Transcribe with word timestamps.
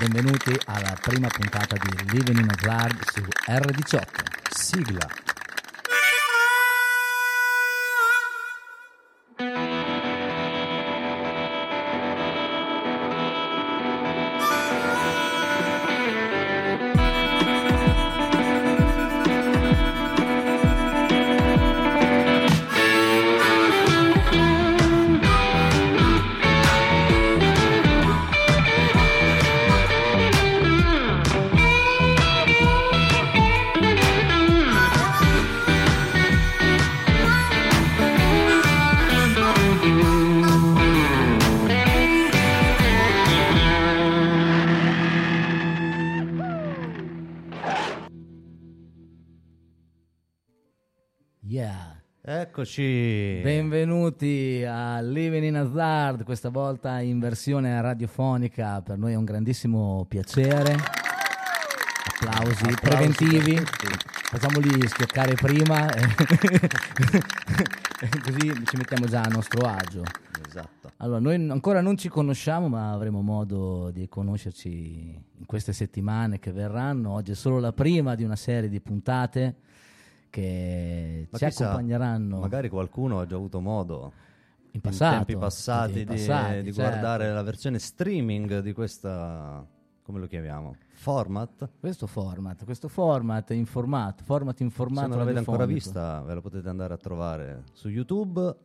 benvenuti 0.00 0.58
alla 0.64 0.96
prima 0.98 1.28
puntata 1.28 1.76
di 1.76 2.10
Living 2.10 2.38
in 2.38 2.48
Hazard 2.48 2.96
su 3.12 3.20
R18. 3.20 4.02
Sigla. 4.50 5.29
Eccoci. 52.60 53.40
Benvenuti 53.42 54.62
a 54.68 55.00
Living 55.00 55.44
in 55.44 55.56
Hazard, 55.56 56.24
questa 56.24 56.50
volta 56.50 57.00
in 57.00 57.18
versione 57.18 57.80
radiofonica, 57.80 58.82
per 58.82 58.98
noi 58.98 59.12
è 59.12 59.14
un 59.14 59.24
grandissimo 59.24 60.04
piacere. 60.06 60.76
Applausi, 62.04 62.64
Applausi 62.64 62.74
preventivi, 62.82 63.56
facciamoli 63.56 64.86
schioccare 64.88 65.36
prima, 65.36 65.86
così 68.24 68.52
ci 68.66 68.76
mettiamo 68.76 69.06
già 69.06 69.22
a 69.22 69.28
nostro 69.28 69.66
agio. 69.66 70.02
Esatto. 70.46 70.92
Allora, 70.98 71.18
noi 71.18 71.36
ancora 71.48 71.80
non 71.80 71.96
ci 71.96 72.10
conosciamo, 72.10 72.68
ma 72.68 72.92
avremo 72.92 73.22
modo 73.22 73.90
di 73.90 74.06
conoscerci 74.06 74.68
in 74.68 75.46
queste 75.46 75.72
settimane 75.72 76.38
che 76.38 76.52
verranno. 76.52 77.12
Oggi 77.12 77.30
è 77.30 77.36
solo 77.36 77.58
la 77.58 77.72
prima 77.72 78.14
di 78.14 78.22
una 78.22 78.36
serie 78.36 78.68
di 78.68 78.82
puntate 78.82 79.54
che 80.30 81.26
Ma 81.30 81.38
ci 81.38 81.44
chissà, 81.46 81.64
accompagneranno 81.64 82.38
Magari 82.38 82.68
qualcuno 82.68 83.20
ha 83.20 83.26
già 83.26 83.34
avuto 83.36 83.60
modo 83.60 84.12
in 84.72 84.80
passato. 84.80 85.16
in 85.16 85.24
tempi 85.24 85.36
passati 85.36 85.90
in 85.92 85.98
di, 85.98 86.04
passati, 86.04 86.62
di 86.62 86.72
certo. 86.72 86.88
guardare 86.90 87.32
la 87.32 87.42
versione 87.42 87.78
streaming 87.78 88.60
di 88.60 88.72
questa 88.72 89.66
come 90.02 90.18
lo 90.18 90.26
chiamiamo? 90.26 90.74
Format? 90.92 91.68
Questo 91.78 92.06
format, 92.08 92.64
questo 92.64 92.88
format 92.88 93.50
informato, 93.50 94.24
format 94.24 94.58
informato. 94.60 95.02
Se 95.02 95.08
non 95.08 95.18
l'avete 95.18 95.38
ancora 95.38 95.66
vista, 95.66 96.20
ve 96.22 96.34
la 96.34 96.40
potete 96.40 96.68
andare 96.68 96.94
a 96.94 96.96
trovare 96.96 97.62
su 97.72 97.88
YouTube. 97.88 98.56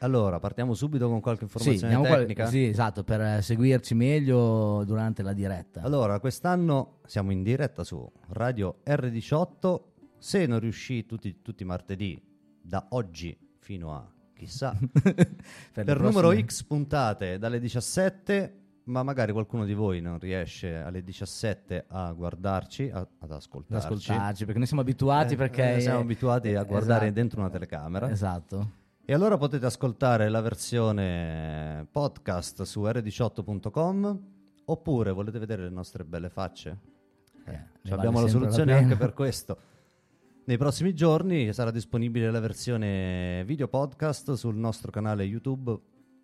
Allora, 0.00 0.38
partiamo 0.38 0.74
subito 0.74 1.08
con 1.08 1.20
qualche 1.20 1.46
Sì, 1.46 1.70
informazione 1.70 1.96
qua- 2.08 2.16
tecnica. 2.18 2.46
sì, 2.46 2.64
esatto, 2.68 3.02
per 3.04 3.42
seguirci 3.42 3.94
meglio 3.94 4.82
durante 4.84 5.22
la 5.22 5.32
diretta. 5.32 5.82
Allora, 5.82 6.20
quest'anno 6.20 7.00
siamo 7.04 7.32
in 7.32 7.42
diretta 7.42 7.82
su 7.84 8.08
Radio 8.28 8.76
R18. 8.86 9.80
Se 10.18 10.46
non 10.46 10.58
riuscì 10.60 11.06
tutti, 11.06 11.42
tutti 11.42 11.62
i 11.62 11.66
martedì, 11.66 12.20
da 12.60 12.86
oggi 12.90 13.36
fino 13.58 13.94
a 13.94 14.06
chissà, 14.34 14.76
per 15.72 15.84
per 15.84 16.00
numero 16.00 16.32
X 16.38 16.62
puntate 16.64 17.38
dalle 17.38 17.58
17, 17.60 18.60
ma 18.84 19.02
magari 19.02 19.32
qualcuno 19.32 19.64
di 19.64 19.74
voi 19.74 20.00
non 20.00 20.18
riesce 20.18 20.76
alle 20.76 21.02
17 21.02 21.84
a 21.88 22.12
guardarci, 22.12 22.90
a- 22.92 22.98
ad 23.00 23.08
ad 23.18 23.30
ascoltarci. 23.32 23.86
ascoltarci, 23.86 24.44
perché 24.44 24.58
noi 24.58 24.66
siamo 24.66 24.82
abituati 24.82 25.34
Eh, 25.34 25.36
perché 25.36 25.76
eh, 25.76 25.80
siamo 25.80 26.00
abituati 26.00 26.54
a 26.54 26.62
guardare 26.64 27.04
esatto. 27.06 27.20
dentro 27.20 27.40
una 27.40 27.50
telecamera. 27.50 28.10
Esatto. 28.10 28.70
E 29.04 29.12
allora 29.14 29.36
potete 29.38 29.64
ascoltare 29.66 30.28
la 30.28 30.40
versione 30.42 31.86
podcast 31.90 32.62
su 32.62 32.82
r18.com 32.82 34.20
oppure 34.66 35.12
volete 35.12 35.38
vedere 35.38 35.62
le 35.62 35.70
nostre 35.70 36.04
belle 36.04 36.28
facce? 36.28 36.78
Eh, 37.46 37.50
ne 37.52 37.68
Ci 37.82 37.88
vale 37.90 37.94
abbiamo 37.94 38.20
la 38.20 38.28
soluzione 38.28 38.74
anche 38.74 38.96
per 38.96 39.14
questo. 39.14 39.58
Nei 40.48 40.56
prossimi 40.56 40.94
giorni 40.94 41.52
sarà 41.52 41.70
disponibile 41.70 42.30
la 42.30 42.40
versione 42.40 43.44
video 43.44 43.68
podcast 43.68 44.32
sul 44.32 44.56
nostro 44.56 44.90
canale 44.90 45.24
YouTube 45.24 45.78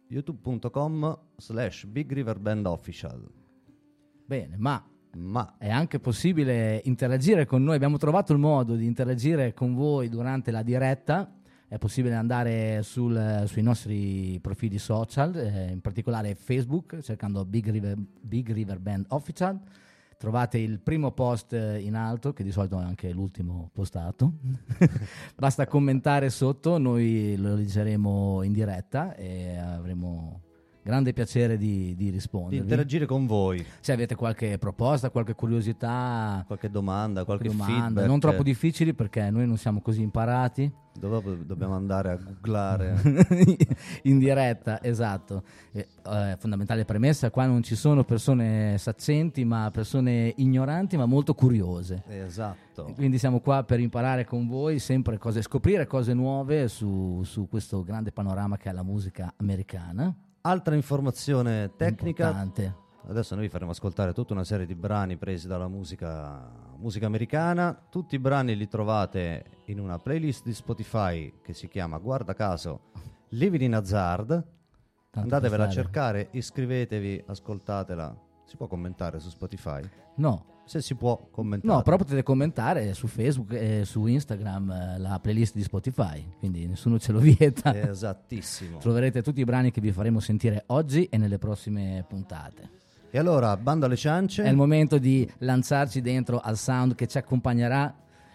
youtube.com 0.09 1.19
slash 1.37 1.85
Big 1.85 2.11
River 2.11 2.39
Band 2.39 2.65
Official. 2.65 3.31
Bene, 4.25 4.57
ma 4.57 4.83
Ma 5.19 5.57
è 5.59 5.69
anche 5.69 6.01
possibile 6.01 6.81
interagire 6.85 7.45
con 7.45 7.63
noi. 7.63 7.75
Abbiamo 7.75 7.99
trovato 7.99 8.33
il 8.33 8.39
modo 8.39 8.77
di 8.77 8.87
interagire 8.87 9.53
con 9.53 9.75
voi 9.75 10.09
durante 10.09 10.51
la 10.51 10.63
diretta. 10.63 11.31
È 11.69 11.77
possibile 11.77 12.15
andare 12.15 12.83
sul- 12.83 13.45
sui 13.47 13.61
nostri 13.61 14.39
profili 14.41 14.79
social, 14.79 15.37
eh, 15.37 15.71
in 15.71 15.83
particolare 15.83 16.35
Facebook, 16.35 16.99
cercando 17.01 17.45
Big 17.45 17.69
River, 17.69 17.99
Big 18.23 18.51
River 18.51 18.81
Band 18.81 19.05
Official. 19.11 19.61
Trovate 20.17 20.59
il 20.59 20.81
primo 20.81 21.13
post 21.13 21.53
eh, 21.53 21.81
in 21.81 21.95
alto, 21.95 22.33
che 22.33 22.43
di 22.43 22.51
solito 22.51 22.81
è 22.81 22.83
anche 22.83 23.13
l'ultimo 23.13 23.71
postato. 23.73 24.35
Basta 25.37 25.67
commentare 25.67 26.31
sotto, 26.31 26.79
noi 26.79 27.37
lo 27.37 27.55
leggeremo 27.55 28.43
in 28.43 28.53
diretta 28.53 29.15
e 29.15 29.57
avremo 29.57 30.44
grande 30.85 31.13
piacere 31.13 31.57
di, 31.57 31.95
di 31.97 32.05
di 32.05 32.11
rispondervi. 32.11 32.59
interagire 32.59 33.07
con 33.07 33.27
voi, 33.27 33.65
Se 33.81 33.93
avete 33.93 34.15
qualche 34.15 34.59
proposta, 34.59 35.11
qualche 35.11 35.35
curiosità, 35.35 36.45
qualche 36.47 36.71
domanda, 36.71 37.25
qualche 37.25 37.49
qualche 37.49 37.67
domanda, 37.67 38.07
non 38.07 38.21
troppo 38.21 38.43
difficili 38.43 38.95
perché 38.95 39.31
noi 39.31 39.47
non 39.47 39.57
siamo 39.57 39.81
così 39.81 40.03
imparati. 40.03 40.71
Dove 40.97 41.45
dobbiamo 41.45 41.75
andare 41.75 42.13
a 42.13 42.17
googlare. 42.17 42.95
in 44.03 44.19
diretta, 44.21 44.81
esatto. 44.81 45.43
Eh, 45.73 45.89
eh, 46.07 46.37
fondamentale 46.39 46.85
premessa, 46.85 47.31
qua 47.31 47.47
non 47.47 47.65
ci 47.65 47.75
sono 47.75 48.05
persone 48.05 48.79
saccenti, 48.79 49.45
ma 49.45 49.71
persone 49.73 50.33
ignoranti, 50.37 50.97
ma 50.97 51.07
molto 51.07 51.35
curiose. 51.35 52.05
esatto. 52.07 52.93
Quindi 52.95 53.19
siamo 53.19 53.41
qua 53.41 53.65
per 53.65 53.81
imparare 53.81 54.25
con 54.25 54.47
voi 54.47 54.79
sempre 54.79 55.19
cose, 55.19 55.43
scoprire 55.43 55.89
cose 55.89 56.15
nuove 56.15 56.69
su, 56.69 57.23
su 57.25 57.49
questo 57.49 57.83
grande 57.83 58.13
panorama 58.13 58.57
che 58.57 58.71
è 58.71 58.73
la 58.73 58.85
musica 58.85 59.33
americana. 59.37 60.15
Altra 60.47 60.75
informazione 60.75 61.73
tecnica, 61.75 62.27
Importante. 62.27 62.77
Adesso 63.09 63.35
noi 63.35 63.45
vi 63.45 63.51
faremo 63.51 63.71
ascoltare 63.71 64.13
tutta 64.13 64.35
una 64.35 64.45
serie 64.45 64.67
di 64.67 64.75
brani 64.75 65.17
presi 65.17 65.47
dalla 65.47 65.69
musica, 65.69 66.51
musica 66.77 67.07
americana. 67.07 67.75
Tutti 67.89 68.17
i 68.17 68.19
brani 68.19 68.55
li 68.55 68.69
trovate 68.69 69.63
in 69.67 69.81
una 69.81 69.97
playlist 69.97 70.45
di 70.45 70.53
Spotify 70.53 71.41
che 71.41 71.55
si 71.55 71.67
chiama, 71.67 71.97
guarda 71.97 72.35
caso, 72.35 72.91
Living 73.31 73.63
in 73.63 73.75
Hazard. 73.75 74.29
Tanto 74.29 75.35
Andatevela 75.35 75.65
a 75.65 75.71
cercare, 75.71 76.29
iscrivetevi, 76.33 77.25
ascoltatela. 77.27 78.15
Si 78.45 78.59
può 78.59 78.67
commentare 78.67 79.21
su 79.21 79.31
Spotify? 79.31 79.81
No, 80.17 80.54
Se 80.67 80.81
si 80.81 80.95
può 80.95 81.29
commentare. 81.31 81.73
No, 81.73 81.83
però 81.83 81.97
potete 81.97 82.23
commentare 82.23 82.95
su 82.95 83.07
Facebook 83.07 83.53
e 83.53 83.83
su 83.85 84.07
Instagram 84.07 84.71
eh, 84.71 84.99
la 84.99 85.19
playlist 85.21 85.55
di 85.55 85.63
Spotify, 85.63 86.27
quindi 86.39 86.67
nessuno 86.67 86.99
ce 86.99 87.13
lo 87.13 87.19
vieta. 87.19 87.75
Esattissimo. 87.91 88.79
Troverete 88.79 89.23
tutti 89.23 89.41
i 89.41 89.45
brani 89.45 89.71
che 89.71 89.81
vi 89.81 89.93
faremo 89.93 90.21
sentire 90.21 90.65
oggi 90.69 91.05
e 91.05 91.19
nelle 91.19 91.39
prossime 91.39 92.05
puntate. 92.09 92.83
E 93.11 93.19
allora, 93.19 93.57
bando 93.57 93.87
alle 93.87 93.97
ciance. 93.97 94.43
È 94.43 94.49
il 94.49 94.57
momento 94.57 94.99
di 94.99 95.31
lanciarci 95.39 96.01
dentro 96.01 96.41
al 96.41 96.57
sound 96.57 96.95
che 96.97 97.07
ci 97.07 97.19
accompagnerà 97.19 97.95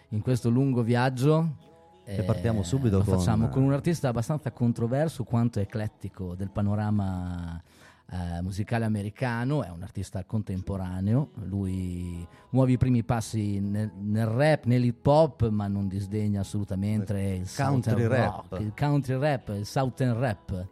in 0.09 0.21
questo 0.21 0.49
lungo 0.49 0.83
viaggio. 0.83 1.67
E 2.05 2.23
partiamo 2.23 2.63
subito 2.63 2.97
lo 2.97 3.03
con- 3.03 3.17
facciamo 3.17 3.49
con 3.49 3.61
un 3.61 3.73
artista 3.73 4.07
abbastanza 4.07 4.51
controverso 4.51 5.23
quanto 5.23 5.59
eclettico 5.59 6.33
del 6.33 6.49
panorama 6.49 7.61
eh, 8.11 8.41
musicale 8.41 8.85
americano, 8.85 9.63
è 9.63 9.69
un 9.69 9.83
artista 9.83 10.23
contemporaneo, 10.25 11.31
lui 11.43 12.27
muove 12.51 12.71
i 12.71 12.77
primi 12.77 13.03
passi 13.03 13.59
nel, 13.59 13.91
nel 13.95 14.25
rap, 14.25 14.65
nell'hip 14.65 15.05
hop, 15.05 15.47
ma 15.49 15.67
non 15.67 15.87
disdegna 15.87 16.41
assolutamente 16.41 17.13
il 17.19 17.49
country 17.55 17.91
southern 17.91 18.07
rap. 18.07 18.45
rock, 18.49 18.61
il 18.61 18.73
country 18.77 19.17
rap, 19.19 19.49
il 19.49 19.65
southern 19.65 20.17
rap. 20.19 20.67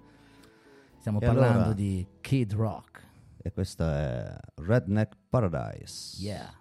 Stiamo 0.98 1.20
E 1.22 1.26
parlando 1.26 1.58
allora? 1.60 1.74
di 1.74 2.06
Kid 2.22 2.54
Rock. 2.54 3.06
E 3.42 3.52
questa 3.54 3.98
è 3.98 4.38
Redneck 4.56 5.16
Paradise. 5.30 6.22
Yeah. 6.22 6.54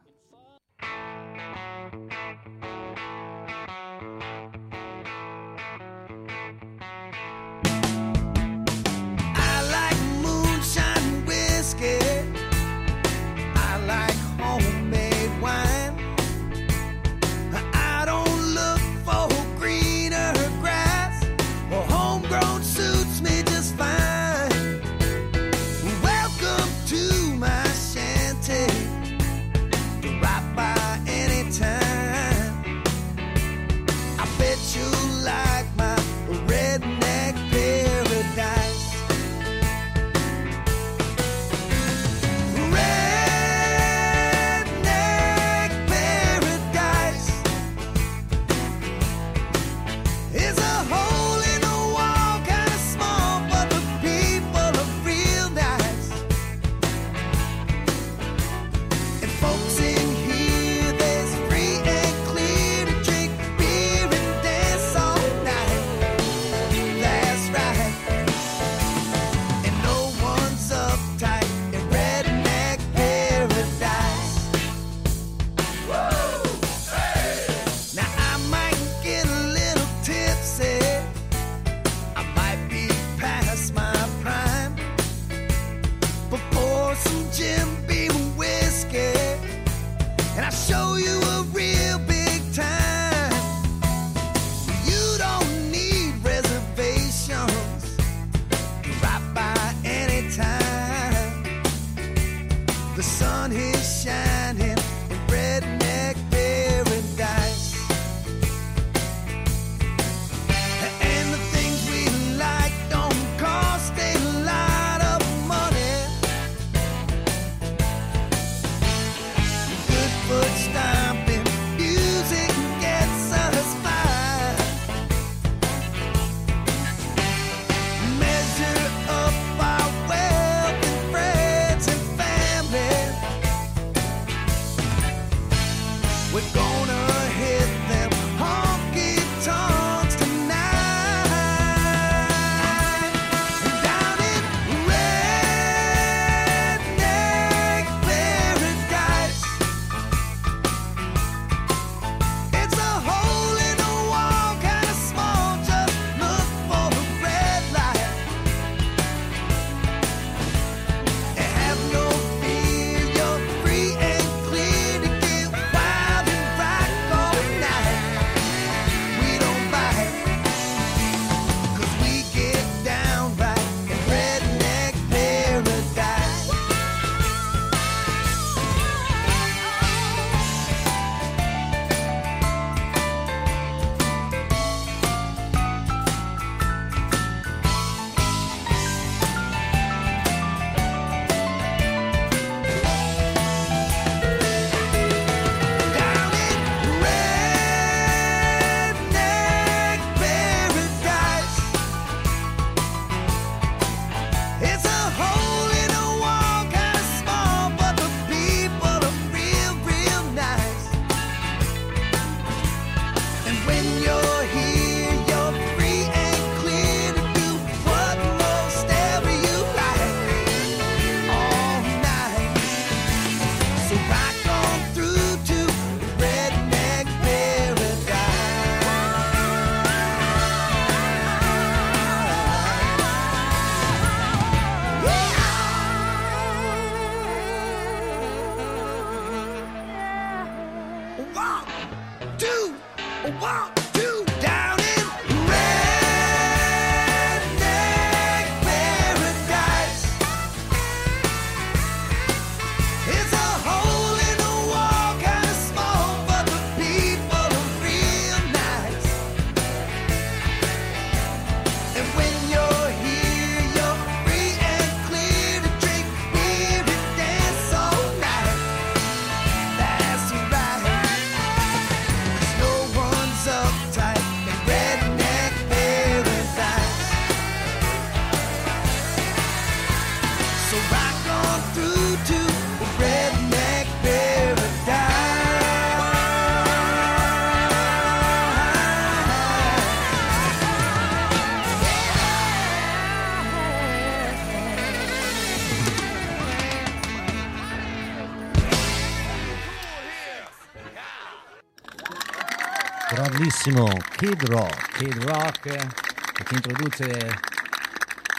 Grandissimo 303.66 303.98
Kid 304.16 304.42
Rock. 304.44 304.96
Kid 304.96 305.24
Rock 305.24 305.60
che 305.60 306.44
ci 306.44 306.54
introduce 306.54 307.04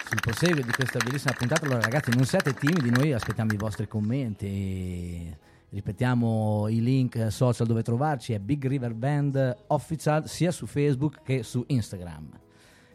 sul 0.07 0.21
proseguo 0.21 0.61
di 0.61 0.71
questa 0.71 0.99
bellissima 1.03 1.33
puntata. 1.37 1.65
Allora 1.65 1.81
ragazzi 1.81 2.11
non 2.15 2.23
siate 2.23 2.53
timidi, 2.53 2.89
noi 2.89 3.11
aspettiamo 3.11 3.51
i 3.51 3.57
vostri 3.57 3.89
commenti. 3.89 5.35
Ripetiamo 5.69 6.67
i 6.69 6.81
link 6.81 7.29
social 7.29 7.67
dove 7.67 7.83
trovarci, 7.83 8.31
è 8.31 8.39
Big 8.39 8.65
River 8.65 8.93
Band 8.93 9.63
Official 9.67 10.29
sia 10.29 10.51
su 10.51 10.65
Facebook 10.65 11.17
che 11.23 11.43
su 11.43 11.61
Instagram. 11.67 12.29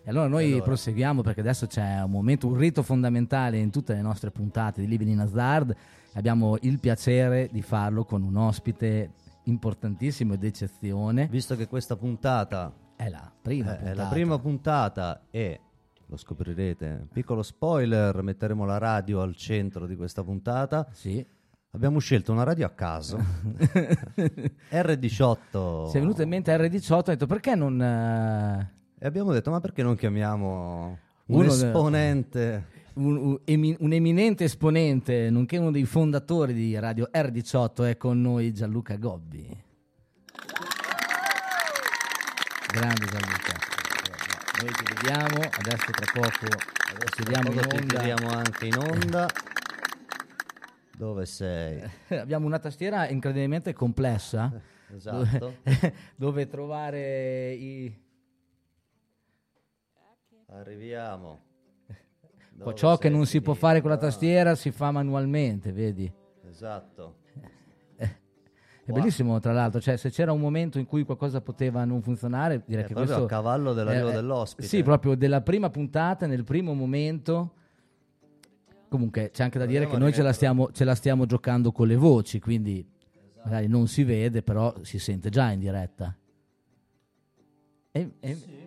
E 0.02 0.08
allora 0.08 0.26
noi 0.26 0.52
Allora. 0.52 0.62
proseguiamo 0.62 1.20
perché 1.20 1.40
adesso 1.40 1.66
c'è 1.66 2.00
un 2.02 2.12
momento, 2.12 2.46
un 2.46 2.56
rito 2.56 2.82
fondamentale 2.82 3.58
in 3.58 3.68
tutte 3.68 3.92
le 3.92 4.00
nostre 4.00 4.30
puntate 4.30 4.80
di 4.80 4.86
Living 4.86 5.10
in 5.10 5.20
Hazard. 5.20 5.76
Abbiamo 6.14 6.56
il 6.62 6.80
piacere 6.80 7.50
di 7.52 7.60
farlo 7.60 8.04
con 8.04 8.22
un 8.22 8.36
ospite 8.36 9.10
importantissimo 9.44 10.34
ed 10.34 10.44
eccezione. 10.44 11.26
Visto 11.28 11.56
che 11.56 11.66
questa 11.66 11.96
puntata 11.96 12.72
È 12.96 13.08
la 13.08 13.30
prima 13.40 13.72
eh, 13.72 13.74
è 13.74 13.78
puntata. 13.78 14.02
la 14.02 14.08
prima 14.08 14.38
puntata 14.38 15.22
e 15.30 15.60
lo 16.06 16.16
scoprirete, 16.16 17.06
piccolo 17.12 17.42
spoiler, 17.42 18.22
metteremo 18.22 18.64
la 18.66 18.78
radio 18.78 19.20
al 19.22 19.34
centro 19.34 19.86
di 19.86 19.96
questa 19.96 20.22
puntata. 20.22 20.86
Sì. 20.92 21.24
Abbiamo 21.74 22.00
scelto 22.00 22.32
una 22.32 22.42
radio 22.42 22.66
a 22.66 22.70
caso. 22.70 23.16
R18. 24.70 25.88
Si 25.88 25.96
è 25.96 26.00
venuto 26.00 26.22
in 26.22 26.28
mente 26.28 26.54
R18 26.56 26.92
ho 26.92 27.02
detto 27.02 27.26
perché 27.26 27.54
non... 27.54 27.80
eh, 27.80 28.70
E 28.98 29.06
abbiamo 29.06 29.32
detto, 29.32 29.50
ma 29.50 29.60
perché 29.60 29.82
non 29.82 29.96
chiamiamo 29.96 30.98
un 31.26 31.36
Uno 31.40 31.54
de- 31.54 31.66
esponente? 31.66 32.66
un, 32.74 32.81
un 32.94 33.40
un 33.78 33.92
eminente 33.92 34.44
esponente, 34.44 35.30
nonché 35.30 35.56
uno 35.56 35.70
dei 35.70 35.84
fondatori 35.84 36.52
di 36.52 36.78
Radio 36.78 37.08
R18 37.12 37.90
è 37.90 37.96
con 37.96 38.20
noi 38.20 38.52
Gianluca 38.52 38.96
Gobbi. 38.96 39.46
Grande 42.72 43.06
Gianluca. 43.06 43.70
Noi 44.62 44.72
ti 44.72 44.94
vediamo, 44.94 45.40
adesso 45.58 45.90
tra 45.90 46.12
poco 46.12 46.46
ci 47.14 47.22
vediamo 47.24 47.50
in 47.50 47.56
Cosa 47.56 47.68
ti 47.68 47.86
tiriamo 47.86 48.28
anche 48.28 48.66
in 48.66 48.76
onda. 48.76 49.28
Dove 50.96 51.26
sei? 51.26 51.82
Abbiamo 52.08 52.46
una 52.46 52.58
tastiera 52.58 53.08
incredibilmente 53.08 53.72
complessa 53.72 54.52
Esatto. 54.94 55.38
dove, 55.38 55.94
dove 56.16 56.46
trovare 56.46 57.52
i... 57.52 58.00
Arriviamo. 60.48 61.51
Dove 62.62 62.76
ciò 62.76 62.96
che 62.98 63.08
non 63.08 63.26
si 63.26 63.40
può 63.40 63.54
fare 63.54 63.80
con 63.80 63.90
la 63.90 63.96
tastiera 63.96 64.54
si 64.54 64.70
fa 64.70 64.90
manualmente, 64.90 65.72
vedi? 65.72 66.10
Esatto. 66.48 67.16
E 67.96 68.10
È 68.84 68.92
bellissimo, 68.92 69.38
tra 69.38 69.52
l'altro, 69.52 69.80
cioè 69.80 69.96
se 69.96 70.10
c'era 70.10 70.32
un 70.32 70.40
momento 70.40 70.78
in 70.78 70.86
cui 70.86 71.04
qualcosa 71.04 71.40
poteva 71.40 71.84
non 71.84 72.02
funzionare, 72.02 72.62
direi 72.66 72.82
È 72.82 72.86
che 72.86 72.94
proprio 72.94 73.16
questo 73.16 73.34
a 73.34 73.38
cavallo 73.38 73.72
dell'arrivo 73.72 74.08
eh, 74.08 74.10
eh, 74.10 74.14
dell'ospite. 74.14 74.66
Sì, 74.66 74.82
proprio 74.82 75.14
della 75.14 75.40
prima 75.40 75.70
puntata, 75.70 76.26
nel 76.26 76.42
primo 76.44 76.74
momento. 76.74 77.54
Comunque 78.88 79.30
c'è 79.30 79.44
anche 79.44 79.58
da 79.58 79.66
dire 79.66 79.86
che 79.86 79.96
noi 79.96 80.12
ce 80.12 80.22
la, 80.22 80.32
stiamo, 80.32 80.70
ce 80.72 80.84
la 80.84 80.94
stiamo 80.94 81.26
giocando 81.26 81.72
con 81.72 81.86
le 81.86 81.96
voci, 81.96 82.40
quindi 82.40 82.84
magari 83.44 83.66
non 83.68 83.86
si 83.86 84.02
vede, 84.04 84.42
però 84.42 84.74
si 84.82 84.98
sente 84.98 85.30
già 85.30 85.50
in 85.50 85.60
diretta. 85.60 86.14
E- 87.92 88.10
e- 88.20 88.30
eh, 88.30 88.61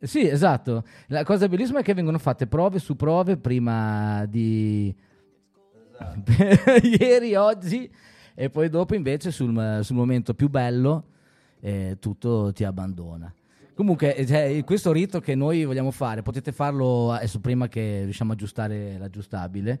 sì, 0.00 0.28
esatto. 0.28 0.84
La 1.08 1.24
cosa 1.24 1.48
bellissima 1.48 1.80
è 1.80 1.82
che 1.82 1.94
vengono 1.94 2.18
fatte 2.18 2.46
prove 2.46 2.78
su 2.78 2.94
prove 2.94 3.36
prima 3.36 4.24
di 4.26 4.94
ieri, 6.98 7.34
oggi 7.34 7.90
e 8.34 8.50
poi 8.50 8.68
dopo 8.68 8.94
invece 8.94 9.32
sul, 9.32 9.80
sul 9.82 9.96
momento 9.96 10.34
più 10.34 10.48
bello 10.48 11.04
eh, 11.60 11.96
tutto 11.98 12.52
ti 12.52 12.62
abbandona. 12.64 13.32
Comunque, 13.74 14.14
eh, 14.14 14.26
cioè, 14.26 14.62
questo 14.64 14.92
rito 14.92 15.20
che 15.20 15.34
noi 15.34 15.64
vogliamo 15.64 15.90
fare, 15.90 16.22
potete 16.22 16.52
farlo 16.52 17.12
adesso 17.12 17.40
prima 17.40 17.68
che 17.68 18.02
riusciamo 18.04 18.30
a 18.30 18.34
aggiustare 18.34 18.96
l'aggiustabile. 18.98 19.80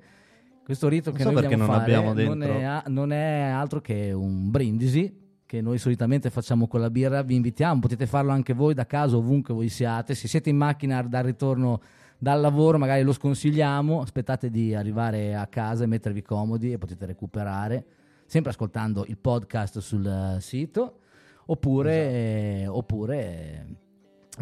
Questo 0.64 0.88
rito 0.88 1.10
Non 1.10 1.18
che 1.18 1.24
so 1.24 1.30
noi 1.30 1.42
vogliamo 1.42 1.64
fare 1.64 2.24
non 2.24 2.42
è, 2.42 2.82
non 2.88 3.12
è 3.12 3.40
altro 3.42 3.80
che 3.80 4.12
un 4.12 4.50
brindisi 4.50 5.26
che 5.48 5.62
noi 5.62 5.78
solitamente 5.78 6.28
facciamo 6.28 6.68
con 6.68 6.78
la 6.78 6.90
birra. 6.90 7.22
Vi 7.22 7.34
invitiamo, 7.34 7.80
potete 7.80 8.04
farlo 8.06 8.32
anche 8.32 8.52
voi 8.52 8.74
da 8.74 8.84
casa, 8.84 9.16
ovunque 9.16 9.54
voi 9.54 9.70
siate. 9.70 10.14
Se 10.14 10.28
siete 10.28 10.50
in 10.50 10.58
macchina 10.58 11.00
dal 11.00 11.24
ritorno 11.24 11.80
dal 12.18 12.38
lavoro, 12.38 12.76
magari 12.76 13.02
lo 13.02 13.12
sconsigliamo. 13.14 14.02
Aspettate 14.02 14.50
di 14.50 14.74
arrivare 14.74 15.34
a 15.34 15.46
casa 15.46 15.84
e 15.84 15.86
mettervi 15.86 16.20
comodi 16.20 16.72
e 16.72 16.76
potete 16.76 17.06
recuperare, 17.06 17.82
sempre 18.26 18.50
ascoltando 18.50 19.06
il 19.08 19.16
podcast 19.16 19.78
sul 19.78 20.04
eh, 20.06 20.38
sito, 20.42 20.98
oppure, 21.46 22.10
eh, 22.10 22.66
oppure 22.66 23.66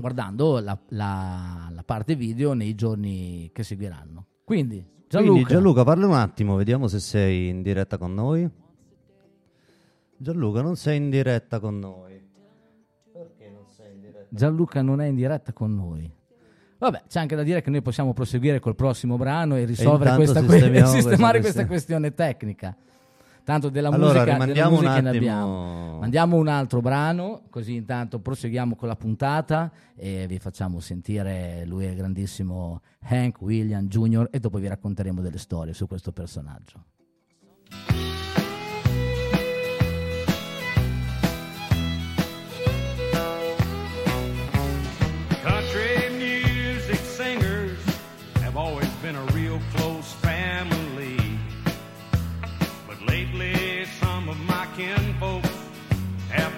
guardando 0.00 0.58
la, 0.58 0.76
la- 0.88 1.70
la 1.72 1.82
parte 1.84 2.16
video 2.16 2.52
nei 2.52 2.74
giorni 2.74 3.48
che 3.52 3.62
seguiranno. 3.62 4.26
Quindi, 4.42 4.84
Gianluca, 5.06 5.32
Quindi 5.34 5.50
Gianluca, 5.52 5.84
parla 5.84 6.06
un 6.08 6.14
attimo, 6.14 6.56
vediamo 6.56 6.88
se 6.88 6.98
sei 6.98 7.46
in 7.46 7.62
diretta 7.62 7.96
con 7.96 8.12
noi. 8.12 8.64
Gianluca, 10.18 10.62
non 10.62 10.76
sei 10.76 10.96
in 10.96 11.10
diretta 11.10 11.60
con 11.60 11.78
noi. 11.78 12.20
Perché 13.12 13.50
non 13.50 13.66
sei 13.68 13.94
in 13.94 14.00
diretta? 14.00 14.26
Gianluca 14.30 14.82
non 14.82 15.00
è 15.00 15.06
in 15.06 15.14
diretta 15.14 15.52
con 15.52 15.74
noi. 15.74 16.10
Vabbè, 16.78 17.04
c'è 17.08 17.20
anche 17.20 17.36
da 17.36 17.42
dire 17.42 17.62
che 17.62 17.70
noi 17.70 17.80
possiamo 17.82 18.12
proseguire 18.12 18.58
col 18.60 18.74
prossimo 18.74 19.16
brano 19.16 19.56
e 19.56 19.64
risolvere 19.64 20.10
intanto 20.10 20.32
questa, 20.32 20.40
sistemiamo 20.52 20.90
sistemare 20.90 21.40
questa 21.40 21.40
questa 21.40 21.66
questione 21.66 22.14
tecnica. 22.14 22.76
Tanto 23.44 23.68
della 23.68 23.90
Allora, 23.90 24.24
musica, 24.24 24.44
della 24.44 24.68
musica 24.68 25.00
ne 25.00 25.08
abbiamo. 25.10 25.98
Mandiamo 26.00 26.36
un 26.36 26.48
altro 26.48 26.80
brano, 26.80 27.42
così 27.48 27.76
intanto 27.76 28.18
proseguiamo 28.18 28.74
con 28.74 28.88
la 28.88 28.96
puntata 28.96 29.70
e 29.94 30.26
vi 30.26 30.38
facciamo 30.40 30.80
sentire 30.80 31.62
lui 31.64 31.84
è 31.84 31.90
il 31.90 31.96
grandissimo 31.96 32.82
Hank 33.02 33.40
William 33.40 33.86
Jr. 33.86 34.28
e 34.32 34.40
dopo 34.40 34.58
vi 34.58 34.66
racconteremo 34.66 35.22
delle 35.22 35.38
storie 35.38 35.74
su 35.74 35.86
questo 35.86 36.10
personaggio. 36.10 36.82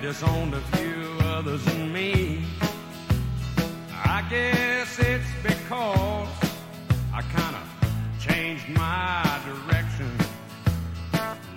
Disowned 0.01 0.55
a 0.55 0.61
few 0.77 1.19
others 1.25 1.65
than 1.65 1.93
me. 1.93 2.45
I 3.93 4.25
guess 4.31 4.99
it's 4.99 5.27
because 5.43 6.29
I 7.13 7.23
kind 7.23 7.57
of 7.57 8.21
changed 8.21 8.69
my 8.69 9.41
direction. 9.45 10.11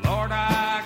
Lord, 0.04 0.32
I 0.32 0.84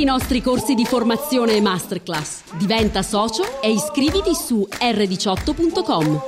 i 0.00 0.04
nostri 0.04 0.40
corsi 0.40 0.74
di 0.74 0.86
formazione 0.86 1.56
e 1.56 1.60
masterclass. 1.60 2.56
Diventa 2.56 3.02
socio 3.02 3.60
e 3.60 3.70
iscriviti 3.70 4.34
su 4.34 4.66
r18.com. 4.66 6.20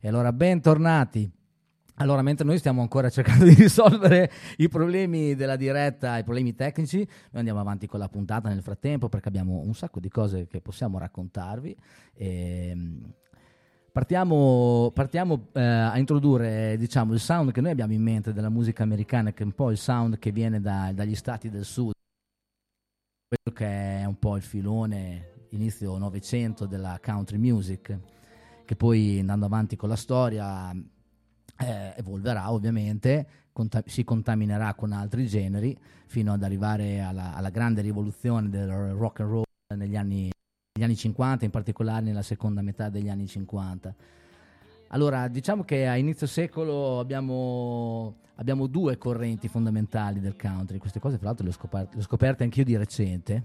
E 0.00 0.08
allora, 0.08 0.32
bentornati. 0.32 1.30
Allora, 1.96 2.22
mentre 2.22 2.44
noi 2.44 2.58
stiamo 2.58 2.80
ancora 2.80 3.10
cercando 3.10 3.44
di 3.44 3.54
risolvere 3.54 4.32
i 4.56 4.68
problemi 4.68 5.36
della 5.36 5.54
diretta, 5.54 6.18
i 6.18 6.24
problemi 6.24 6.56
tecnici, 6.56 6.96
noi 6.96 7.06
andiamo 7.34 7.60
avanti 7.60 7.86
con 7.86 8.00
la 8.00 8.08
puntata 8.08 8.48
nel 8.48 8.62
frattempo 8.62 9.08
perché 9.08 9.28
abbiamo 9.28 9.60
un 9.64 9.74
sacco 9.74 10.00
di 10.00 10.08
cose 10.08 10.48
che 10.48 10.60
possiamo 10.60 10.98
raccontarvi. 10.98 11.76
Ehm, 12.14 13.12
partiamo 13.92 14.90
partiamo, 14.94 15.48
eh, 15.52 15.60
a 15.62 15.98
introdurre 15.98 16.76
diciamo, 16.78 17.12
il 17.12 17.20
sound 17.20 17.52
che 17.52 17.60
noi 17.60 17.70
abbiamo 17.72 17.92
in 17.92 18.02
mente 18.02 18.32
della 18.32 18.48
musica 18.48 18.82
americana, 18.82 19.32
che 19.32 19.42
è 19.42 19.46
un 19.46 19.52
po' 19.52 19.70
il 19.70 19.78
sound 19.78 20.18
che 20.18 20.32
viene 20.32 20.60
da- 20.60 20.92
dagli 20.92 21.14
stati 21.14 21.48
del 21.48 21.64
sud, 21.64 21.92
quello 23.28 23.56
che 23.56 24.00
è 24.00 24.04
un 24.04 24.18
po' 24.18 24.36
il 24.36 24.42
filone 24.42 25.46
inizio 25.50 25.96
Novecento 25.98 26.66
della 26.66 26.98
country 27.02 27.38
music, 27.38 27.98
che 28.64 28.76
poi 28.76 29.18
andando 29.18 29.46
avanti 29.46 29.76
con 29.76 29.88
la 29.88 29.96
storia 29.96 30.70
eh, 30.72 31.94
evolverà 31.96 32.52
ovviamente, 32.52 33.26
conta- 33.52 33.82
si 33.86 34.04
contaminerà 34.04 34.74
con 34.74 34.92
altri 34.92 35.26
generi 35.26 35.76
fino 36.06 36.32
ad 36.32 36.42
arrivare 36.42 37.00
alla, 37.00 37.34
alla 37.34 37.50
grande 37.50 37.82
rivoluzione 37.82 38.48
del 38.48 38.92
rock 38.92 39.20
and 39.20 39.30
roll 39.30 39.44
negli 39.76 39.96
anni, 39.96 40.30
negli 40.72 40.84
anni 40.84 40.96
50, 40.96 41.44
in 41.44 41.50
particolare 41.50 42.04
nella 42.04 42.22
seconda 42.22 42.62
metà 42.62 42.88
degli 42.88 43.08
anni 43.08 43.26
50. 43.26 43.94
Allora, 44.88 45.26
diciamo 45.28 45.64
che 45.64 45.86
a 45.86 45.96
inizio 45.96 46.26
secolo 46.26 47.00
abbiamo, 47.00 48.18
abbiamo 48.36 48.66
due 48.66 48.96
correnti 48.96 49.48
fondamentali 49.48 50.20
del 50.20 50.36
country. 50.36 50.78
Queste 50.78 51.00
cose, 51.00 51.16
fra 51.16 51.26
l'altro, 51.26 51.44
le 51.44 51.50
ho 51.50 51.54
scoperte, 51.54 51.94
le 51.94 52.00
ho 52.00 52.04
scoperte 52.04 52.44
anch'io 52.44 52.64
di 52.64 52.76
recente. 52.76 53.44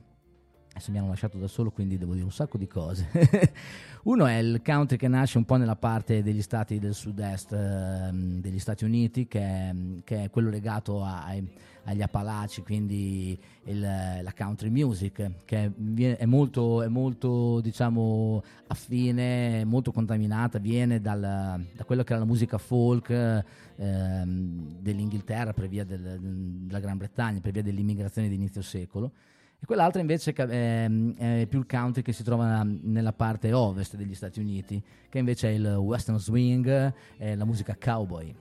Adesso 0.70 0.92
mi 0.92 0.98
hanno 0.98 1.08
lasciato 1.08 1.38
da 1.38 1.48
solo, 1.48 1.72
quindi 1.72 1.98
devo 1.98 2.14
dire 2.14 2.26
un 2.26 2.32
sacco 2.32 2.58
di 2.58 2.68
cose. 2.68 3.10
Uno 4.04 4.26
è 4.26 4.36
il 4.36 4.62
country 4.64 4.98
che 4.98 5.08
nasce 5.08 5.38
un 5.38 5.46
po' 5.46 5.56
nella 5.56 5.78
parte 5.78 6.22
degli 6.22 6.42
stati 6.42 6.78
del 6.80 6.94
sud-est 6.94 7.54
ehm, 7.54 8.40
degli 8.42 8.60
Stati 8.60 8.84
Uniti, 8.84 9.28
che 9.28 9.40
è, 9.40 9.76
che 10.04 10.24
è 10.24 10.30
quello 10.30 10.50
legato 10.50 11.04
ai- 11.04 11.48
agli 11.86 12.02
Appalachi, 12.02 12.62
quindi 12.62 13.38
il- 13.66 13.80
la 13.80 14.34
country 14.36 14.70
music, 14.70 15.32
che 15.46 15.72
è, 16.18 16.26
molto, 16.26 16.82
è 16.84 16.88
molto 16.88 17.62
diciamo, 17.62 18.44
affine, 18.68 19.64
molto 19.66 19.92
contaminata, 19.92 20.60
viene 20.60 21.00
dal- 21.00 21.64
da 21.74 21.84
quello 21.86 22.04
che 22.04 22.12
era 22.12 22.22
la 22.22 22.28
musica 22.28 22.58
folk 22.58 23.44
ehm, 23.78 24.78
dell'Inghilterra 24.80 25.52
per 25.54 25.68
via 25.68 25.84
del- 25.84 26.20
della 26.22 26.80
Gran 26.80 26.98
Bretagna, 26.98 27.40
per 27.40 27.52
via 27.52 27.62
dell'immigrazione 27.62 28.30
di 28.30 28.36
inizio 28.36 28.62
secolo. 28.62 29.12
E 29.60 29.66
quell'altra 29.66 30.02
invece 30.02 30.34
è, 30.34 30.90
è 30.90 31.46
più 31.48 31.60
il 31.60 31.66
country 31.66 32.02
che 32.02 32.12
si 32.14 32.24
trova 32.24 32.64
nella 32.64 33.14
parte 33.14 33.52
ovest 33.54 33.96
degli 33.96 34.14
Stati 34.14 34.40
Uniti, 34.40 34.82
che 35.10 35.18
invece 35.18 35.50
è 35.50 35.52
il 35.52 35.66
western 35.76 36.20
swing 36.20 36.94
la 37.18 37.46
musica 37.46 37.76
cowboy. 37.80 38.34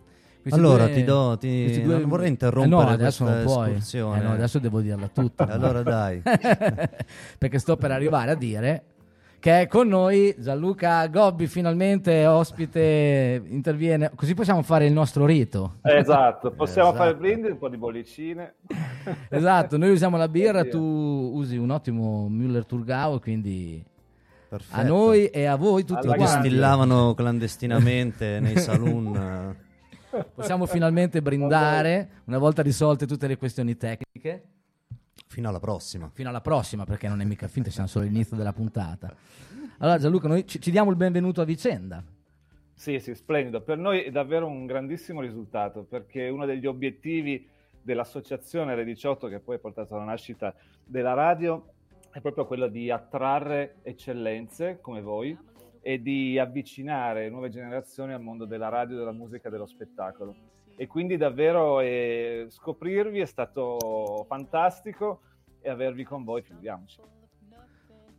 Questi 0.45 0.61
Allora, 0.61 0.85
due- 0.85 0.95
ti 0.95 1.05
do- 1.05 1.37
ti- 1.41 1.63
questi 1.65 1.83
non 1.85 2.07
vorrei 2.07 2.29
interrompere 2.29 2.83
Eh 2.83 2.85
no, 2.85 2.91
adesso 2.91 3.25
questa 3.25 3.43
non 3.45 3.53
puoi. 3.53 3.67
escursione. 3.69 4.19
Eh 4.19 4.23
no, 4.23 4.33
adesso 4.33 4.59
devo 4.59 4.81
dirla 4.83 5.09
tutta. 5.09 5.47
Allora 5.49 5.83
dai. 5.83 6.21
Perché 7.39 7.59
sto 7.59 7.77
per 7.79 7.91
arrivare 7.91 8.33
a 8.33 8.35
dire 8.35 8.83
che 9.39 9.61
è 9.63 9.67
con 9.67 9.89
noi 9.89 10.35
Gianluca 10.39 11.07
Gobbi, 11.07 11.47
finalmente 11.47 12.27
ospite, 12.27 13.43
interviene, 13.47 14.11
così 14.15 14.35
possiamo 14.35 14.61
fare 14.63 14.85
il 14.87 14.93
nostro 14.93 15.25
rito. 15.25 15.77
Esatto, 15.83 16.51
possiamo 16.51 16.89
Esatto. 16.89 16.97
fare 17.05 17.11
il 17.13 17.17
brindisi, 17.19 17.53
un 17.53 17.59
po' 17.59 17.69
di 17.71 17.77
bollicine. 17.79 18.55
Esatto, 19.31 19.77
noi 19.79 19.91
usiamo 19.93 20.17
la 20.19 20.29
birra, 20.29 20.61
Oddio. 20.61 20.71
tu 20.73 21.31
usi 21.37 21.57
un 21.57 21.71
ottimo 21.71 22.29
Müller 22.31 22.65
Turgau, 22.67 23.19
quindi 23.21 23.83
Perfetto. 24.49 24.79
a 24.81 24.83
noi 24.83 25.27
e 25.27 25.45
a 25.47 25.57
voi 25.57 25.85
tutti 25.85 26.07
Alla 26.07 26.17
Lo 26.17 26.23
quanti. 26.23 26.41
distillavano 26.43 27.15
clandestinamente 27.15 28.41
nei 28.41 28.59
saloon. 28.59 29.57
Possiamo 30.35 30.67
finalmente 30.67 31.23
brindare, 31.23 32.23
una 32.25 32.39
volta 32.39 32.63
risolte 32.63 33.07
tutte 33.07 33.27
le 33.27 33.37
questioni 33.37 33.77
tecniche. 33.77 34.45
Fino 35.27 35.49
alla 35.49 35.59
prossima. 35.59 36.11
Fino 36.13 36.29
alla 36.29 36.41
prossima, 36.41 36.85
perché 36.85 37.09
non 37.09 37.21
è 37.21 37.25
mica 37.25 37.49
finta, 37.49 37.71
siamo 37.71 37.89
solo 37.89 38.05
all'inizio 38.05 38.37
della 38.37 38.53
puntata. 38.53 39.15
Allora 39.79 39.99
Gianluca, 39.99 40.29
noi 40.29 40.47
ci, 40.47 40.61
ci 40.61 40.71
diamo 40.71 40.91
il 40.91 40.97
benvenuto 40.97 41.41
a 41.41 41.45
vicenda. 41.45 42.03
Sì, 42.73 42.99
sì, 43.01 43.15
splendido. 43.15 43.61
Per 43.61 43.79
noi 43.79 44.03
è 44.03 44.11
davvero 44.11 44.47
un 44.47 44.67
grandissimo 44.67 45.21
risultato 45.21 45.85
perché 45.85 46.29
uno 46.29 46.47
degli 46.47 46.67
obiettivi 46.67 47.49
dell'associazione 47.81 48.75
R18 48.75 49.29
che 49.29 49.41
poi 49.41 49.57
ha 49.57 49.59
portato 49.59 49.95
alla 49.95 50.05
nascita 50.05 50.55
della 50.85 51.13
radio 51.13 51.69
è 52.11 52.21
proprio 52.21 52.47
quello 52.47 52.69
di 52.69 52.91
attrarre 52.91 53.77
eccellenze 53.83 54.79
come 54.81 55.03
voi 55.03 55.37
e 55.87 56.01
di 56.01 56.39
avvicinare 56.39 57.29
nuove 57.29 57.51
generazioni 57.51 58.15
al 58.15 58.23
mondo 58.23 58.47
della 58.47 58.71
radio, 58.71 58.97
della 58.97 59.13
musica 59.13 59.49
e 59.49 59.51
dello 59.51 59.67
spettacolo. 59.67 60.35
E 60.77 60.87
quindi 60.87 61.19
davvero 61.19 61.81
eh, 61.81 62.47
scoprirvi 62.49 63.21
è 63.21 63.27
stato 63.27 64.25
fantastico 64.27 65.21
e 65.61 65.69
avervi 65.69 66.03
con 66.05 66.25
voi, 66.25 66.41
figuriamoci. 66.41 67.01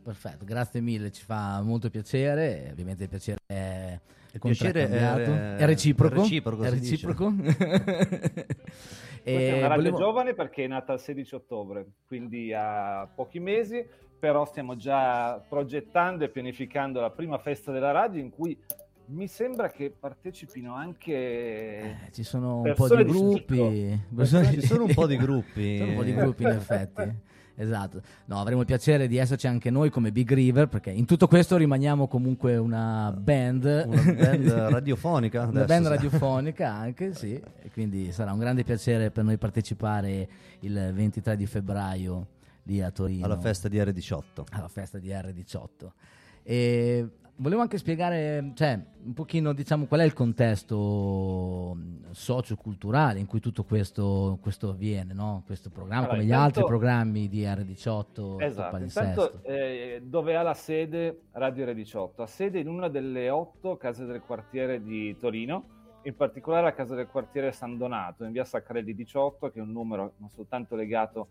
Perfetto, 0.00 0.44
grazie 0.44 0.80
mille, 0.80 1.10
ci 1.10 1.24
fa 1.24 1.60
molto 1.60 1.90
piacere. 1.90 2.68
Ovviamente 2.70 3.02
il 3.02 3.08
piacere 3.08 3.38
è, 3.46 3.98
Il 4.30 4.38
piacere 4.38 4.88
è- 4.88 5.56
è 5.56 5.66
reciproco. 5.66 6.14
è 6.14 6.18
reciproco, 6.20 6.62
È 6.62 6.70
reciproco. 6.70 7.32
È 9.26 9.58
una 9.58 9.66
radio 9.66 9.76
volevo- 9.90 9.96
giovane 9.98 10.34
perché 10.34 10.62
è 10.62 10.68
nata 10.68 10.92
il 10.92 11.00
16 11.00 11.34
ottobre, 11.34 11.84
quindi 12.06 12.52
ha 12.54 13.08
pochi 13.12 13.40
mesi, 13.40 13.84
però 14.18 14.44
stiamo 14.44 14.76
già 14.76 15.42
progettando 15.48 16.24
e 16.24 16.28
pianificando 16.28 17.00
la 17.00 17.10
prima 17.10 17.38
festa 17.38 17.72
della 17.72 17.90
radio 17.90 18.20
in 18.20 18.30
cui 18.30 18.58
mi 19.08 19.28
sembra 19.28 19.70
che 19.70 19.94
partecipino 19.96 20.74
anche... 20.74 21.12
Eh, 21.12 21.96
ci 22.12 22.24
sono 22.24 22.62
un 22.62 22.74
po' 22.74 22.88
di 22.94 23.04
gruppi. 23.04 24.00
persone 24.14 24.52
Ci 24.52 24.62
sono 24.62 24.84
un 24.84 24.94
po' 24.94 25.06
di 25.06 25.16
gruppi. 25.16 25.62
Ci 25.62 25.76
sono 25.78 25.90
un 25.90 25.96
po' 25.96 26.02
di 26.02 26.14
gruppi 26.14 26.42
in 26.42 26.48
effetti. 26.48 27.34
Esatto. 27.58 28.02
No, 28.26 28.40
avremo 28.40 28.60
il 28.60 28.66
piacere 28.66 29.06
di 29.06 29.16
esserci 29.16 29.46
anche 29.46 29.70
noi 29.70 29.90
come 29.90 30.12
Big 30.12 30.30
River, 30.30 30.68
perché 30.68 30.90
in 30.90 31.06
tutto 31.06 31.26
questo 31.26 31.56
rimaniamo 31.56 32.06
comunque 32.06 32.56
una 32.56 33.14
band. 33.16 33.84
Una 33.86 34.12
band 34.12 34.50
radiofonica. 34.50 35.42
Una 35.46 35.62
adesso, 35.62 35.66
band 35.66 35.86
radiofonica 35.86 36.72
anche, 36.72 37.14
sì. 37.14 37.32
E 37.34 37.70
quindi 37.72 38.12
sarà 38.12 38.32
un 38.32 38.38
grande 38.38 38.62
piacere 38.64 39.10
per 39.10 39.24
noi 39.24 39.38
partecipare 39.38 40.28
il 40.60 40.90
23 40.92 41.36
di 41.36 41.46
febbraio 41.46 42.26
lì 42.66 42.82
a 42.82 42.90
Torino. 42.90 43.24
Alla 43.24 43.38
festa 43.38 43.68
di 43.68 43.78
R18. 43.78 44.44
alla 44.50 44.68
festa 44.68 44.98
di 44.98 45.08
R18. 45.08 45.88
E 46.42 47.08
volevo 47.36 47.60
anche 47.60 47.78
spiegare, 47.78 48.52
cioè, 48.54 48.80
un 49.04 49.12
pochino, 49.12 49.52
diciamo, 49.52 49.86
qual 49.86 50.00
è 50.00 50.04
il 50.04 50.12
contesto 50.12 51.76
socioculturale 52.10 53.18
in 53.18 53.26
cui 53.26 53.40
tutto 53.40 53.64
questo, 53.64 54.38
questo 54.40 54.70
avviene, 54.70 55.12
no? 55.12 55.42
Questo 55.44 55.70
programma, 55.70 56.04
Allora, 56.04 56.12
come 56.14 56.24
gli 56.24 56.28
intanto- 56.28 56.46
altri 56.46 56.64
programmi 56.64 57.28
di 57.28 57.42
R18 57.42 58.42
Esatto, 58.42 58.76
intanto 58.76 59.42
eh, 59.42 60.02
dove 60.04 60.36
ha 60.36 60.42
la 60.42 60.54
sede 60.54 61.22
Radio 61.32 61.66
R18? 61.66 62.22
Ha 62.22 62.26
sede 62.26 62.58
in 62.60 62.68
una 62.68 62.88
delle 62.88 63.28
otto 63.30 63.76
case 63.76 64.04
del 64.04 64.20
quartiere 64.20 64.82
di 64.82 65.16
Torino, 65.18 65.74
in 66.02 66.14
particolare 66.14 66.62
la 66.64 66.74
casa 66.74 66.94
del 66.94 67.08
quartiere 67.08 67.50
San 67.52 67.76
Donato, 67.76 68.24
in 68.24 68.30
via 68.32 68.44
Saccarelli 68.44 68.94
18, 68.94 69.50
che 69.50 69.58
è 69.58 69.62
un 69.62 69.72
numero 69.72 70.14
non 70.18 70.30
soltanto 70.30 70.76
legato 70.76 71.28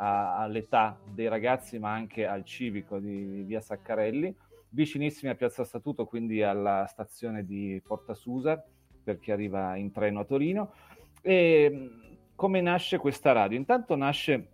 a- 0.00 0.38
all'età 0.38 0.98
dei 1.14 1.28
ragazzi, 1.28 1.78
ma 1.78 1.92
anche 1.92 2.26
al 2.26 2.44
civico 2.44 2.98
di 2.98 3.42
via 3.46 3.60
Saccarelli, 3.60 4.34
vicinissimi 4.70 5.30
a 5.30 5.34
Piazza 5.34 5.64
Statuto, 5.64 6.06
quindi 6.06 6.42
alla 6.42 6.86
stazione 6.86 7.44
di 7.44 7.80
Porta 7.86 8.14
Susa, 8.14 8.62
per 9.02 9.18
chi 9.18 9.30
arriva 9.30 9.76
in 9.76 9.90
treno 9.92 10.20
a 10.20 10.24
Torino. 10.24 10.72
E 11.20 11.90
come 12.34 12.60
nasce 12.60 12.96
questa 12.96 13.32
radio? 13.32 13.58
Intanto 13.58 13.94
nasce 13.96 14.48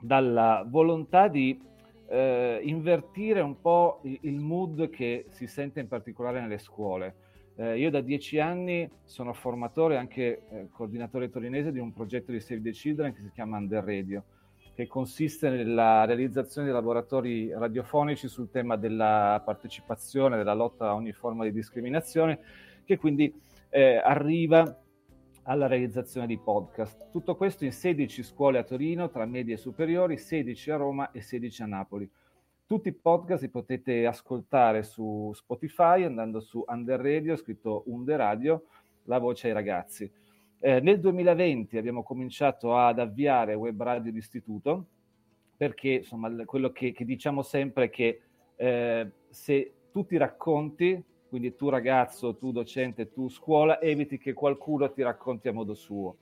dalla 0.00 0.64
volontà 0.66 1.28
di 1.28 1.60
eh, 2.08 2.60
invertire 2.62 3.40
un 3.40 3.60
po' 3.60 4.00
il, 4.04 4.18
il 4.22 4.40
mood 4.40 4.88
che 4.88 5.26
si 5.30 5.46
sente 5.46 5.80
in 5.80 5.88
particolare 5.88 6.40
nelle 6.40 6.58
scuole. 6.58 7.26
Eh, 7.56 7.78
io 7.78 7.90
da 7.90 8.00
dieci 8.00 8.38
anni 8.38 8.88
sono 9.04 9.32
formatore 9.32 9.94
e 9.94 9.98
anche 9.98 10.42
eh, 10.48 10.68
coordinatore 10.70 11.28
torinese 11.28 11.72
di 11.72 11.80
un 11.80 11.92
progetto 11.92 12.30
di 12.30 12.40
Save 12.40 12.62
the 12.62 12.70
Children 12.70 13.12
che 13.12 13.20
si 13.20 13.30
chiama 13.32 13.58
Under 13.58 13.82
Radio, 13.84 14.22
che 14.78 14.86
consiste 14.86 15.50
nella 15.50 16.04
realizzazione 16.04 16.68
di 16.68 16.72
laboratori 16.72 17.52
radiofonici 17.52 18.28
sul 18.28 18.48
tema 18.48 18.76
della 18.76 19.42
partecipazione, 19.44 20.36
della 20.36 20.54
lotta 20.54 20.90
a 20.90 20.94
ogni 20.94 21.10
forma 21.10 21.42
di 21.42 21.50
discriminazione, 21.50 22.38
che 22.84 22.96
quindi 22.96 23.34
eh, 23.70 23.96
arriva 23.96 24.80
alla 25.42 25.66
realizzazione 25.66 26.28
di 26.28 26.38
podcast. 26.38 27.10
Tutto 27.10 27.34
questo 27.34 27.64
in 27.64 27.72
16 27.72 28.22
scuole 28.22 28.58
a 28.58 28.62
Torino, 28.62 29.10
tra 29.10 29.26
medie 29.26 29.54
e 29.54 29.56
superiori, 29.56 30.16
16 30.16 30.70
a 30.70 30.76
Roma 30.76 31.10
e 31.10 31.22
16 31.22 31.62
a 31.62 31.66
Napoli. 31.66 32.08
Tutti 32.64 32.86
i 32.86 32.94
podcast 32.94 33.42
li 33.42 33.48
potete 33.48 34.06
ascoltare 34.06 34.84
su 34.84 35.32
Spotify 35.34 36.04
andando 36.04 36.38
su 36.38 36.62
Under 36.64 37.00
Radio, 37.00 37.34
scritto 37.34 37.82
Under 37.86 38.16
Radio, 38.16 38.66
la 39.06 39.18
voce 39.18 39.48
ai 39.48 39.54
ragazzi. 39.54 40.08
Eh, 40.60 40.80
nel 40.80 40.98
2020 40.98 41.76
abbiamo 41.76 42.02
cominciato 42.02 42.76
ad 42.76 42.98
avviare 42.98 43.54
Web 43.54 43.80
Radio 43.80 44.10
d'Istituto 44.10 44.86
perché 45.56 45.88
insomma 45.90 46.30
quello 46.44 46.70
che, 46.70 46.92
che 46.92 47.04
diciamo 47.04 47.42
sempre 47.42 47.84
è 47.84 47.90
che 47.90 48.20
eh, 48.56 49.10
se 49.28 49.72
tu 49.92 50.04
ti 50.04 50.16
racconti, 50.16 51.02
quindi 51.28 51.54
tu 51.54 51.68
ragazzo, 51.68 52.36
tu 52.36 52.50
docente, 52.50 53.10
tu 53.12 53.28
scuola, 53.28 53.80
eviti 53.80 54.18
che 54.18 54.32
qualcuno 54.32 54.90
ti 54.92 55.02
racconti 55.02 55.48
a 55.48 55.52
modo 55.52 55.74
suo. 55.74 56.16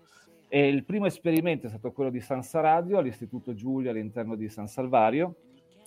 E 0.48 0.68
il 0.68 0.84
primo 0.84 1.06
esperimento 1.06 1.66
è 1.66 1.70
stato 1.70 1.92
quello 1.92 2.10
di 2.10 2.20
Sansa 2.20 2.60
Radio 2.60 2.98
all'Istituto 2.98 3.54
Giulio 3.54 3.90
all'interno 3.90 4.36
di 4.36 4.48
San 4.48 4.68
Salvario 4.68 5.34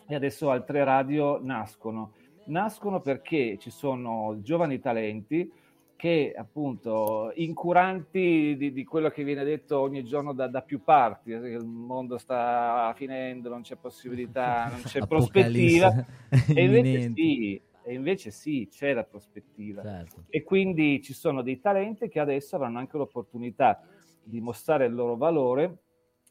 e 0.08 0.16
adesso 0.16 0.50
altre 0.50 0.84
radio 0.84 1.40
nascono. 1.42 2.14
Nascono 2.46 3.00
perché 3.00 3.58
ci 3.60 3.70
sono 3.70 4.40
giovani 4.42 4.80
talenti 4.80 5.52
che 6.00 6.34
appunto 6.34 7.34
incuranti 7.36 8.56
di, 8.58 8.72
di 8.72 8.86
quello 8.86 9.10
che 9.10 9.26
viene 9.26 9.44
detto 9.44 9.82
ogni 9.82 10.06
giorno 10.06 10.32
da, 10.32 10.48
da 10.48 10.62
più 10.62 10.82
parti, 10.82 11.34
eh, 11.34 11.42
che 11.42 11.48
il 11.48 11.66
mondo 11.66 12.18
sta 12.18 12.94
finendo, 12.96 13.50
non 13.50 13.64
c'è 13.64 13.76
possibilità, 13.76 14.70
non 14.72 14.82
c'è 14.84 15.06
prospettiva, 15.06 15.94
e 16.56 16.64
invece 16.64 17.12
sì, 17.14 17.62
e 17.84 17.94
invece 17.94 18.32
sì, 18.32 18.70
c'è 18.72 18.94
la 18.94 19.04
prospettiva. 19.04 19.82
Certo. 19.82 20.24
E 20.30 20.42
quindi 20.42 21.02
ci 21.02 21.12
sono 21.12 21.42
dei 21.42 21.60
talenti 21.60 22.08
che 22.08 22.22
adesso 22.22 22.56
avranno 22.56 22.80
anche 22.80 22.96
l'opportunità 22.96 23.82
di 24.24 24.40
mostrare 24.40 24.86
il 24.86 24.94
loro 24.94 25.18
valore 25.18 25.80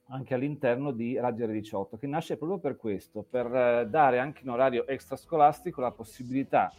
anche 0.07 0.33
all'interno 0.33 0.93
di 0.93 1.19
Radio 1.19 1.47
R18, 1.47 1.99
che 1.99 2.07
nasce 2.07 2.39
proprio 2.39 2.59
per 2.59 2.79
questo, 2.79 3.23
per 3.23 3.55
eh, 3.55 3.87
dare 3.87 4.19
anche 4.19 4.45
in 4.45 4.49
orario 4.49 4.87
extrascolastico 4.87 5.83
la 5.83 5.93
possibilità 5.93 6.73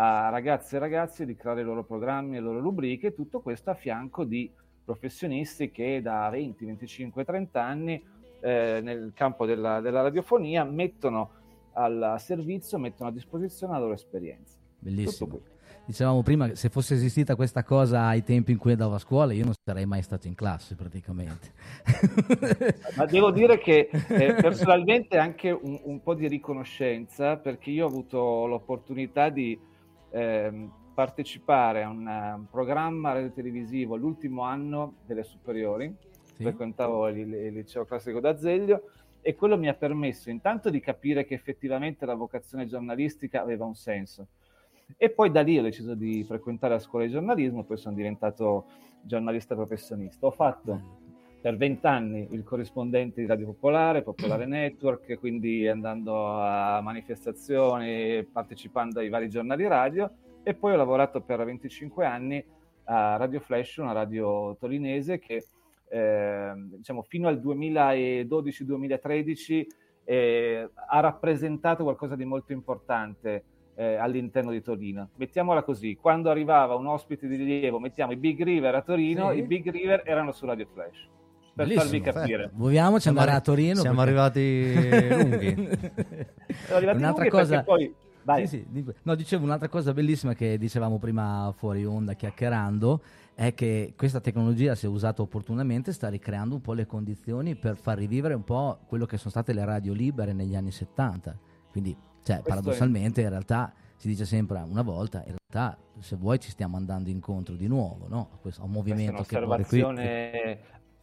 a 0.00 0.28
ragazze 0.28 0.76
e 0.76 0.78
ragazzi 0.78 1.26
di 1.26 1.34
creare 1.34 1.62
i 1.62 1.64
loro 1.64 1.82
programmi 1.82 2.36
e 2.36 2.40
le 2.40 2.46
loro 2.46 2.60
rubriche, 2.60 3.14
tutto 3.14 3.40
questo 3.40 3.70
a 3.70 3.74
fianco 3.74 4.24
di 4.24 4.50
professionisti 4.84 5.72
che 5.72 6.00
da 6.00 6.28
20, 6.30 6.64
25, 6.64 7.24
30 7.24 7.62
anni 7.62 8.02
eh, 8.40 8.80
nel 8.80 9.10
campo 9.12 9.44
della, 9.44 9.80
della 9.80 10.02
radiofonia 10.02 10.62
mettono 10.62 11.30
al 11.72 12.14
servizio, 12.18 12.78
mettono 12.78 13.08
a 13.08 13.12
disposizione 13.12 13.72
la 13.72 13.80
loro 13.80 13.92
esperienza. 13.94 14.56
Bellissimo. 14.78 15.40
Dicevamo 15.84 16.22
prima 16.22 16.46
che 16.46 16.54
se 16.54 16.68
fosse 16.68 16.94
esistita 16.94 17.34
questa 17.34 17.64
cosa 17.64 18.04
ai 18.04 18.22
tempi 18.22 18.52
in 18.52 18.58
cui 18.58 18.72
andavo 18.72 18.94
a 18.94 18.98
scuola, 18.98 19.32
io 19.32 19.44
non 19.44 19.54
sarei 19.64 19.86
mai 19.86 20.02
stato 20.02 20.28
in 20.28 20.34
classe 20.34 20.76
praticamente. 20.76 21.52
Ma 22.94 23.04
devo 23.06 23.32
dire 23.32 23.58
che 23.58 23.88
eh, 23.90 24.34
personalmente 24.34 25.16
anche 25.16 25.50
un, 25.50 25.80
un 25.82 26.00
po' 26.02 26.14
di 26.14 26.28
riconoscenza, 26.28 27.36
perché 27.36 27.70
io 27.70 27.86
ho 27.86 27.88
avuto 27.88 28.46
l'opportunità 28.46 29.30
di 29.30 29.58
ehm, 30.10 30.72
partecipare 30.94 31.82
a 31.82 31.88
un, 31.88 32.06
eh, 32.08 32.32
un 32.32 32.46
programma 32.50 33.12
radiotelevisivo 33.12 33.96
l'ultimo 33.96 34.42
anno 34.42 34.94
delle 35.06 35.22
superiori, 35.22 35.94
Sì? 36.34 36.42
frequentavo 36.42 37.08
il, 37.08 37.32
il 37.32 37.52
liceo 37.52 37.84
classico 37.84 38.20
d'Azeglio 38.20 38.90
e 39.20 39.34
quello 39.34 39.58
mi 39.58 39.68
ha 39.68 39.74
permesso 39.74 40.30
intanto 40.30 40.70
di 40.70 40.80
capire 40.80 41.24
che 41.24 41.34
effettivamente 41.34 42.06
la 42.06 42.14
vocazione 42.14 42.66
giornalistica 42.66 43.42
aveva 43.42 43.64
un 43.64 43.74
senso. 43.74 44.28
E 44.96 45.10
poi 45.10 45.30
da 45.30 45.42
lì 45.42 45.58
ho 45.58 45.62
deciso 45.62 45.94
di 45.94 46.24
frequentare 46.24 46.74
la 46.74 46.80
scuola 46.80 47.04
di 47.04 47.10
giornalismo, 47.10 47.62
poi 47.64 47.76
sono 47.76 47.94
diventato 47.94 48.66
giornalista 49.02 49.54
professionista. 49.54 50.26
Ho 50.26 50.30
fatto 50.30 51.06
per 51.40 51.56
vent'anni 51.56 52.28
il 52.32 52.42
corrispondente 52.42 53.20
di 53.20 53.26
Radio 53.26 53.46
Popolare, 53.46 54.02
Popolare 54.02 54.44
Network, 54.46 55.18
quindi 55.18 55.66
andando 55.68 56.40
a 56.40 56.80
manifestazioni, 56.80 58.24
partecipando 58.24 59.00
ai 59.00 59.08
vari 59.08 59.28
giornali 59.28 59.66
radio 59.66 60.10
e 60.42 60.54
poi 60.54 60.72
ho 60.72 60.76
lavorato 60.76 61.20
per 61.20 61.44
25 61.44 62.04
anni 62.04 62.44
a 62.84 63.16
Radio 63.16 63.40
Flash, 63.40 63.76
una 63.76 63.92
radio 63.92 64.56
torinese 64.58 65.18
che 65.18 65.44
eh, 65.90 66.52
diciamo 66.56 67.02
fino 67.02 67.28
al 67.28 67.38
2012-2013 67.38 69.66
eh, 70.04 70.70
ha 70.88 71.00
rappresentato 71.00 71.82
qualcosa 71.82 72.16
di 72.16 72.24
molto 72.24 72.52
importante 72.52 73.44
eh, 73.74 73.94
all'interno 73.94 74.50
di 74.50 74.62
Torino. 74.62 75.10
Mettiamola 75.16 75.62
così, 75.62 75.96
quando 75.96 76.30
arrivava 76.30 76.74
un 76.74 76.86
ospite 76.86 77.28
di 77.28 77.36
rilievo, 77.36 77.78
mettiamo 77.78 78.12
i 78.12 78.16
Big 78.16 78.42
River 78.42 78.74
a 78.74 78.82
Torino, 78.82 79.32
Sì. 79.32 79.38
i 79.38 79.42
Big 79.42 79.70
River 79.70 80.02
erano 80.04 80.32
su 80.32 80.46
Radio 80.46 80.66
Flash. 80.72 81.08
Per 81.58 81.66
Bellissimo, 81.66 81.90
farvi 81.90 82.00
capire. 82.00 82.50
Vogliamoci 82.54 83.00
Siamo 83.02 83.18
andare 83.18 83.36
a 83.36 83.40
Torino. 83.40 83.80
siamo 83.80 84.04
perché- 84.04 84.18
arrivati 84.20 85.08
lunghi. 85.08 85.54
Sono 86.66 86.76
arrivati 86.76 86.98
Un'altra 86.98 87.24
lunghi 87.24 87.28
cosa- 87.28 87.48
perché 87.48 87.64
poi... 87.64 87.94
Vai. 88.22 88.46
Sì, 88.46 88.66
sì, 88.70 88.84
no, 89.04 89.14
dicevo 89.14 89.44
un'altra 89.44 89.68
cosa 89.68 89.92
bellissima 89.94 90.34
che 90.34 90.58
dicevamo 90.58 90.98
prima 90.98 91.50
fuori 91.56 91.86
onda 91.86 92.12
chiacchierando 92.12 93.00
è 93.34 93.54
che 93.54 93.94
questa 93.96 94.20
tecnologia, 94.20 94.74
se 94.74 94.86
usata 94.86 95.22
opportunamente, 95.22 95.92
sta 95.94 96.08
ricreando 96.08 96.54
un 96.56 96.60
po' 96.60 96.74
le 96.74 96.84
condizioni 96.84 97.56
per 97.56 97.76
far 97.78 97.96
rivivere 97.96 98.34
un 98.34 98.44
po' 98.44 98.80
quello 98.86 99.06
che 99.06 99.16
sono 99.16 99.30
state 99.30 99.54
le 99.54 99.64
radio 99.64 99.94
libere 99.94 100.34
negli 100.34 100.54
anni 100.54 100.70
70. 100.72 101.38
Quindi, 101.70 101.96
cioè, 102.22 102.42
paradossalmente, 102.42 103.22
in 103.22 103.30
realtà 103.30 103.72
si 103.96 104.08
dice 104.08 104.26
sempre 104.26 104.60
una 104.60 104.82
volta, 104.82 105.24
in 105.26 105.36
realtà, 105.50 105.78
se 105.98 106.16
vuoi, 106.16 106.38
ci 106.38 106.50
stiamo 106.50 106.76
andando 106.76 107.08
incontro 107.08 107.54
di 107.54 107.66
nuovo, 107.66 108.08
no? 108.08 108.28
A 108.34 108.36
questo, 108.36 108.62
un 108.62 108.70
Questa 108.72 108.94
è 108.94 108.94
movimento 108.94 109.22
che 109.22 109.64
qui. 109.64 109.80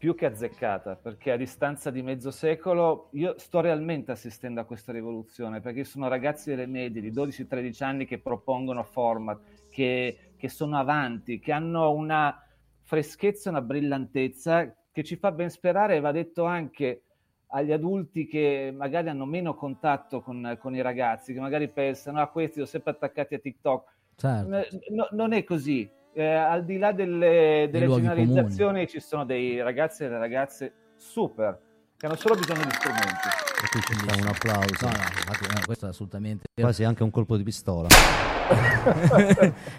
Più 0.06 0.13
che 0.13 0.28
azzeccata, 0.28 0.96
perché 0.98 1.32
a 1.32 1.36
distanza 1.36 1.89
di 1.89 2.04
mezzo 2.04 2.30
secolo 2.30 3.10
io 3.13 3.34
sto 3.39 3.60
realmente 3.60 4.12
assistendo 4.12 4.62
a 4.62 4.63
questa 4.63 4.91
rivoluzione, 4.91 5.62
perché 5.62 5.84
sono 5.84 6.08
ragazzi 6.08 6.52
delle 6.52 6.68
medie 6.68 7.02
di 7.02 7.12
12-13 7.12 7.84
anni 7.84 8.06
che 8.06 8.20
propongono 8.20 8.84
format, 8.84 9.41
che, 9.72 10.34
che 10.38 10.48
sono 10.48 10.78
avanti, 10.78 11.39
che 11.39 11.52
hanno 11.52 11.91
una 11.91 12.39
freschezza, 12.84 13.50
una 13.50 13.63
brillantezza 13.63 14.72
che 14.91 15.04
ci 15.04 15.15
fa 15.15 15.32
ben 15.32 15.50
sperare 15.50 15.96
e 15.96 16.02
va 16.02 16.12
detto 16.12 16.44
anche 16.44 17.02
agli 17.48 17.72
adulti 17.72 18.28
che 18.28 18.72
magari 18.78 19.10
hanno 19.10 19.26
meno 19.26 19.56
contatto 19.56 20.22
con, 20.22 20.56
con 20.60 20.76
i 20.76 20.84
ragazzi, 20.84 21.34
che 21.34 21.39
magari 21.39 21.68
pensano 21.68 22.22
a 22.22 22.28
questi 22.28 22.58
sono 22.58 22.68
sempre 22.68 22.91
attaccati 22.91 23.34
a 23.34 23.39
TikTok. 23.39 23.94
Certo. 24.18 24.50
No- 24.91 25.08
non 25.13 25.34
è 25.34 25.44
così. 25.44 25.89
Eh, 26.17 26.25
al 26.25 26.63
di 26.63 26.78
là 26.78 26.93
delle, 26.93 27.67
delle 27.69 27.88
generalizzazioni, 27.88 28.88
ci 28.88 29.01
sono 29.01 29.25
dei 29.25 29.62
ragazzi 29.62 30.04
e 30.04 30.08
delle 30.08 30.19
ragazze 30.19 30.73
super 30.95 31.60
che 31.97 32.06
hanno 32.06 32.15
solo 32.15 32.36
bisogno 32.36 32.63
di 32.63 32.71
strumenti. 32.71 33.28
E 33.63 33.67
qui 33.69 33.82
ci 33.82 33.93
sta 33.93 34.15
un 34.21 34.28
applauso. 34.28 34.86
No, 34.86 34.91
no, 34.91 34.97
infatti, 34.97 35.54
no, 35.54 35.62
questo 35.65 35.86
è 35.86 35.89
assolutamente 35.89 36.43
Quasi 36.54 36.84
anche 36.84 37.04
un 37.04 37.10
colpo 37.10 37.36
di 37.38 37.43
pistola. 37.43 37.88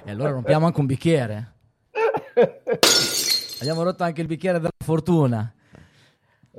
e 0.05 0.11
allora 0.11 0.31
rompiamo 0.31 0.67
anche 0.67 0.81
un 0.81 0.87
bicchiere. 0.87 1.53
Abbiamo 3.61 3.83
rotto 3.83 4.03
anche 4.03 4.21
il 4.21 4.27
bicchiere 4.27 4.59
della 4.59 4.71
fortuna. 4.85 5.55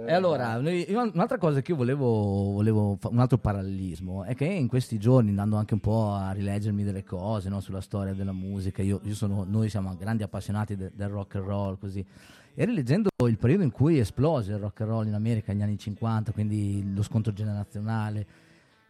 E 0.05 0.13
allora, 0.13 0.59
noi- 0.59 0.85
io- 0.89 1.09
un'altra 1.11 1.39
cosa 1.39 1.61
che 1.61 1.71
io 1.71 1.77
volevo, 1.77 2.51
volevo 2.51 2.99
un 3.09 3.17
altro 3.19 3.39
parallelismo, 3.39 4.23
è 4.25 4.35
che 4.35 4.45
in 4.45 4.67
questi 4.67 4.99
giorni, 4.99 5.29
andando 5.29 5.55
anche 5.55 5.73
un 5.73 5.79
po' 5.79 6.11
a 6.11 6.31
rileggermi 6.31 6.83
delle 6.83 7.03
cose 7.03 7.49
no, 7.49 7.61
sulla 7.61 7.81
storia 7.81 8.13
della 8.13 8.31
musica, 8.31 8.83
io, 8.83 8.99
io 9.03 9.15
sono, 9.15 9.43
noi 9.47 9.69
siamo 9.69 9.95
grandi 9.97 10.21
appassionati 10.21 10.75
de- 10.75 10.91
del 10.93 11.07
rock 11.09 11.35
and 11.35 11.45
roll, 11.45 11.79
così, 11.79 12.05
e 12.53 12.65
rileggendo 12.65 13.09
il 13.27 13.37
periodo 13.37 13.63
in 13.63 13.71
cui 13.71 13.97
esplose 13.97 14.51
il 14.51 14.59
rock 14.59 14.81
and 14.81 14.89
roll 14.91 15.07
in 15.07 15.13
America, 15.15 15.51
negli 15.51 15.63
anni 15.63 15.77
50, 15.79 16.31
quindi 16.31 16.93
lo 16.93 17.01
scontro 17.01 17.33
generazionale, 17.33 18.25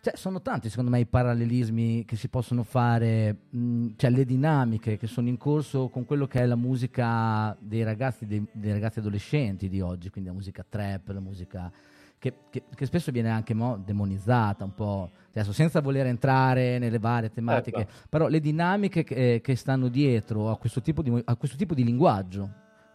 cioè, 0.01 0.15
sono 0.15 0.41
tanti 0.41 0.69
secondo 0.69 0.91
me 0.91 0.99
i 0.99 1.05
parallelismi 1.05 2.05
che 2.05 2.15
si 2.15 2.27
possono 2.29 2.63
fare, 2.63 3.35
mh, 3.49 3.87
cioè 3.97 4.09
le 4.09 4.25
dinamiche 4.25 4.97
che 4.97 5.07
sono 5.07 5.27
in 5.27 5.37
corso 5.37 5.89
con 5.89 6.05
quello 6.05 6.27
che 6.27 6.39
è 6.41 6.45
la 6.45 6.55
musica 6.55 7.55
dei 7.59 7.83
ragazzi, 7.83 8.25
dei, 8.25 8.45
dei 8.51 8.71
ragazzi 8.71 8.99
adolescenti 8.99 9.69
di 9.69 9.81
oggi, 9.81 10.09
quindi 10.09 10.29
la 10.29 10.35
musica 10.35 10.65
trap, 10.67 11.09
la 11.09 11.19
musica 11.19 11.71
che, 12.19 12.33
che- 12.49 12.63
che 12.73 12.85
spesso 12.85 13.11
viene 13.11 13.29
anche 13.29 13.53
mo, 13.53 13.77
demonizzata 13.83 14.63
un 14.63 14.73
po', 14.73 15.09
adesso 15.29 15.51
senza 15.51 15.81
voler 15.81 16.07
entrare 16.07 16.79
nelle 16.79 16.99
varie 16.99 17.31
tematiche, 17.31 17.77
Certo. 17.85 18.07
però 18.09 18.27
le 18.27 18.39
dinamiche 18.39 19.03
che, 19.03 19.39
che 19.43 19.55
stanno 19.55 19.87
dietro 19.87 20.49
a 20.49 20.57
questo, 20.57 20.81
tipo 20.81 21.01
di, 21.01 21.21
a 21.25 21.35
questo 21.35 21.57
tipo 21.57 21.73
di 21.75 21.83
linguaggio, 21.83 22.41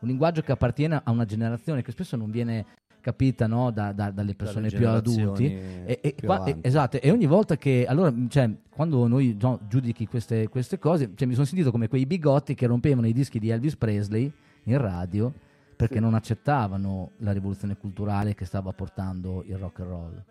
un 0.00 0.08
linguaggio 0.08 0.42
che 0.42 0.50
appartiene 0.50 1.00
a 1.04 1.10
una 1.12 1.24
generazione 1.24 1.82
che 1.82 1.92
spesso 1.92 2.16
non 2.16 2.30
viene 2.32 2.66
capita 3.02 3.46
no, 3.46 3.70
da- 3.70 3.92
da- 3.92 4.10
dalle 4.10 4.34
persone 4.34 4.68
Dalle 4.70 4.78
più 4.78 4.88
adulti. 4.88 5.44
E, 5.84 5.98
e 6.00 6.12
più 6.14 6.26
qua- 6.26 6.44
e- 6.44 6.56
esatto, 6.62 6.98
e 6.98 7.10
ogni 7.10 7.26
volta 7.26 7.56
che 7.58 7.84
allora, 7.86 8.10
cioè, 8.28 8.48
quando 8.70 9.06
noi 9.06 9.36
no, 9.38 9.60
giudichi 9.68 10.06
queste, 10.06 10.48
queste 10.48 10.78
cose, 10.78 11.10
cioè, 11.14 11.26
mi 11.28 11.34
sono 11.34 11.44
sentito 11.44 11.70
come 11.70 11.88
quei 11.88 12.06
bigotti 12.06 12.54
che 12.54 12.66
rompevano 12.66 13.06
i 13.06 13.12
dischi 13.12 13.38
di 13.38 13.50
Elvis 13.50 13.76
Presley 13.76 14.32
in 14.64 14.78
radio 14.78 15.30
perché 15.76 15.96
Sì. 15.96 16.00
non 16.00 16.14
accettavano 16.14 17.10
la 17.18 17.32
rivoluzione 17.32 17.76
culturale 17.76 18.34
che 18.34 18.44
stava 18.46 18.72
portando 18.72 19.42
il 19.46 19.56
rock 19.58 19.80
and 19.80 19.88
roll. 19.88 20.24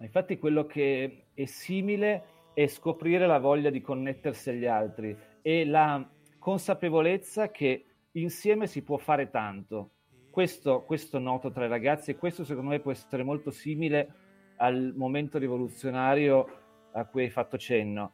Infatti 0.00 0.38
quello 0.38 0.66
che 0.66 1.24
è 1.32 1.44
simile 1.46 2.24
è 2.54 2.66
scoprire 2.66 3.26
la 3.26 3.38
voglia 3.38 3.70
di 3.70 3.80
connettersi 3.80 4.50
agli 4.50 4.66
altri 4.66 5.16
e 5.40 5.64
la 5.64 6.06
consapevolezza 6.38 7.50
che 7.50 7.84
insieme 8.12 8.66
si 8.66 8.82
può 8.82 8.98
fare 8.98 9.30
tanto. 9.30 9.90
Questo, 10.32 10.82
questo 10.86 11.18
noto 11.18 11.50
tra 11.50 11.66
i 11.66 11.68
ragazzi 11.68 12.10
e 12.10 12.16
questo 12.16 12.42
secondo 12.42 12.70
me 12.70 12.80
può 12.80 12.90
essere 12.90 13.22
molto 13.22 13.50
simile 13.50 14.14
al 14.56 14.94
momento 14.96 15.36
rivoluzionario 15.36 16.46
a 16.92 17.04
cui 17.04 17.24
hai 17.24 17.28
fatto 17.28 17.58
cenno. 17.58 18.12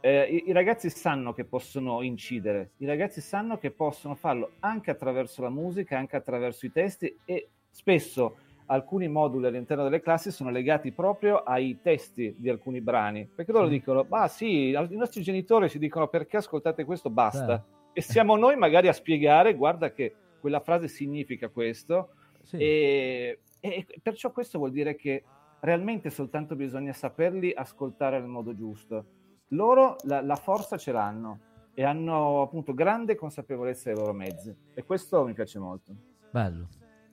eh, 0.00 0.24
i, 0.24 0.48
i 0.48 0.52
ragazzi 0.52 0.90
sanno 0.90 1.32
che 1.32 1.44
possono 1.44 2.02
incidere, 2.02 2.72
i 2.78 2.86
ragazzi 2.86 3.20
sanno 3.20 3.56
che 3.58 3.70
possono 3.70 4.16
farlo 4.16 4.54
anche 4.58 4.90
attraverso 4.90 5.42
la 5.42 5.50
musica, 5.50 5.96
anche 5.96 6.16
attraverso 6.16 6.66
i 6.66 6.72
testi 6.72 7.16
e 7.24 7.50
spesso 7.70 8.36
alcuni 8.66 9.06
moduli 9.06 9.46
all'interno 9.46 9.84
delle 9.84 10.00
classi 10.00 10.32
sono 10.32 10.50
legati 10.50 10.90
proprio 10.90 11.36
ai 11.36 11.78
testi 11.80 12.34
di 12.36 12.48
alcuni 12.48 12.80
brani, 12.80 13.28
perché 13.32 13.52
loro 13.52 13.68
dicono, 13.68 14.04
ma 14.08 14.26
sì, 14.26 14.70
i 14.70 14.96
nostri 14.96 15.22
genitori 15.22 15.68
ci 15.68 15.78
dicono 15.78 16.08
perché 16.08 16.38
ascoltate 16.38 16.84
questo, 16.84 17.10
basta. 17.10 17.46
Certo. 17.46 17.78
E 17.92 18.00
siamo 18.00 18.36
noi 18.36 18.56
magari 18.56 18.88
a 18.88 18.92
spiegare, 18.92 19.54
guarda 19.54 19.92
che 19.92 20.14
quella 20.40 20.60
frase 20.60 20.88
significa 20.88 21.48
questo, 21.48 22.14
Sì. 22.42 22.56
e, 22.56 23.40
e 23.60 23.86
perciò 24.02 24.32
questo 24.32 24.58
vuol 24.58 24.72
dire 24.72 24.96
che 24.96 25.22
realmente 25.60 26.10
soltanto 26.10 26.56
bisogna 26.56 26.92
saperli 26.92 27.52
ascoltare 27.52 28.18
nel 28.18 28.28
modo 28.28 28.54
giusto. 28.54 29.04
Loro 29.48 29.96
la, 30.04 30.20
la 30.22 30.36
forza 30.36 30.76
ce 30.78 30.90
l'hanno 30.92 31.40
e 31.74 31.84
hanno 31.84 32.42
appunto 32.42 32.72
grande 32.74 33.14
consapevolezza 33.14 33.90
dei 33.90 33.98
loro 33.98 34.12
mezzi 34.12 34.54
e 34.74 34.84
questo 34.84 35.24
mi 35.24 35.34
piace 35.34 35.58
molto. 35.58 35.94
Bello, 36.30 36.68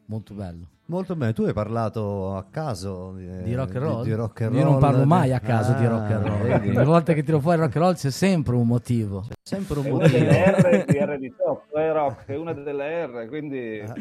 molto 0.05 0.33
bello. 0.33 0.69
Molto 0.89 1.17
bene, 1.17 1.33
tu 1.33 1.43
hai 1.43 1.51
parlato 1.51 2.33
a 2.37 2.45
caso 2.49 3.17
eh, 3.17 3.43
Di 3.43 3.53
rock 3.53 3.75
and 3.75 3.83
roll? 3.83 4.03
Di, 4.03 4.13
rock 4.13 4.41
and 4.43 4.55
Io 4.55 4.63
non 4.63 4.79
parlo 4.79 5.01
di- 5.01 5.05
mai 5.05 5.33
a 5.33 5.41
caso 5.41 5.73
di 5.73 5.83
Ah, 5.83 5.89
rock 5.89 6.11
and 6.11 6.25
roll. 6.25 6.71
Le 6.73 6.83
volte 6.85 7.13
che 7.13 7.23
tiro 7.23 7.41
fuori 7.41 7.57
rock 7.59 7.75
and 7.75 7.83
roll 7.83 7.95
c'è 7.95 8.09
sempre 8.09 8.55
un 8.55 8.65
motivo. 8.65 9.25
Sempre 9.43 9.79
un 9.79 9.85
È 9.85 9.89
una 9.89 9.99
motivo. 10.03 10.17
delle 10.17 10.51
R 10.51 10.85
di 10.85 10.97
R18, 10.97 11.77
è 11.77 11.91
rock, 11.91 12.25
è 12.27 12.35
una 12.37 12.53
delle 12.53 13.05
R, 13.05 13.27
quindi 13.27 13.79
Ah. 13.85 13.93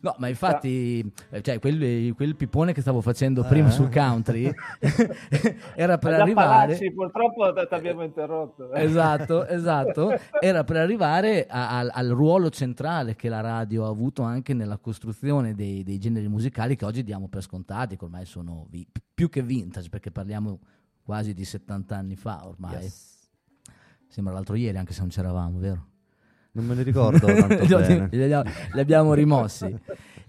No, 0.00 0.14
ma 0.18 0.28
infatti, 0.28 1.12
eh, 1.30 1.42
cioè, 1.42 1.58
quel, 1.58 2.14
quel 2.14 2.36
pippone 2.36 2.72
che 2.72 2.82
stavo 2.82 3.00
facendo 3.00 3.42
prima 3.42 3.66
Eh. 3.66 3.72
sul 3.72 3.90
country 3.92 4.48
era 5.74 5.98
per 5.98 6.14
arrivare. 6.14 6.74
Appalachi, 6.74 6.92
purtroppo 6.92 7.52
ti 7.52 7.74
abbiamo 7.74 8.04
interrotto. 8.04 8.72
eh. 8.72 8.84
Esatto, 8.84 9.44
esatto. 9.46 10.16
Era 10.40 10.62
per 10.62 10.76
arrivare 10.76 11.46
a- 11.48 11.78
al, 11.78 11.90
al 11.92 12.08
ruolo 12.10 12.48
centrale 12.50 13.16
che 13.16 13.28
la 13.28 13.40
radio 13.40 13.86
ha 13.86 13.88
avuto 13.88 14.22
anche 14.22 14.54
nella 14.54 14.78
costruzione 14.80 15.54
dei, 15.56 15.82
dei 15.82 15.98
generi 15.98 16.26
musicali 16.28 16.76
che 16.76 16.84
oggi 16.84 17.02
diamo 17.02 17.28
per 17.28 17.42
scontati, 17.42 17.96
che 17.96 18.04
ormai 18.04 18.24
sono 18.24 18.66
vi- 18.70 18.86
più 19.14 19.28
che 19.28 19.42
vintage, 19.42 19.88
perché 19.88 20.10
parliamo 20.10 20.58
quasi 21.02 21.32
di 21.34 21.44
70 21.44 21.96
anni 21.96 22.16
fa 22.16 22.46
ormai. 22.46 22.82
Yes. 22.82 23.16
Sembra 24.06 24.32
l'altro 24.32 24.54
ieri, 24.54 24.76
anche 24.78 24.92
se 24.92 25.00
non 25.00 25.08
c'eravamo, 25.10 25.58
vero? 25.58 25.86
Non 26.52 26.64
me 26.66 26.74
ne 26.74 26.82
ricordo 26.82 27.18
tanto 27.26 27.54
Li 27.60 27.66
bene. 27.66 28.04
abbiamo, 28.24 28.50
li 28.72 28.80
abbiamo 28.80 29.14
rimossi. 29.14 29.74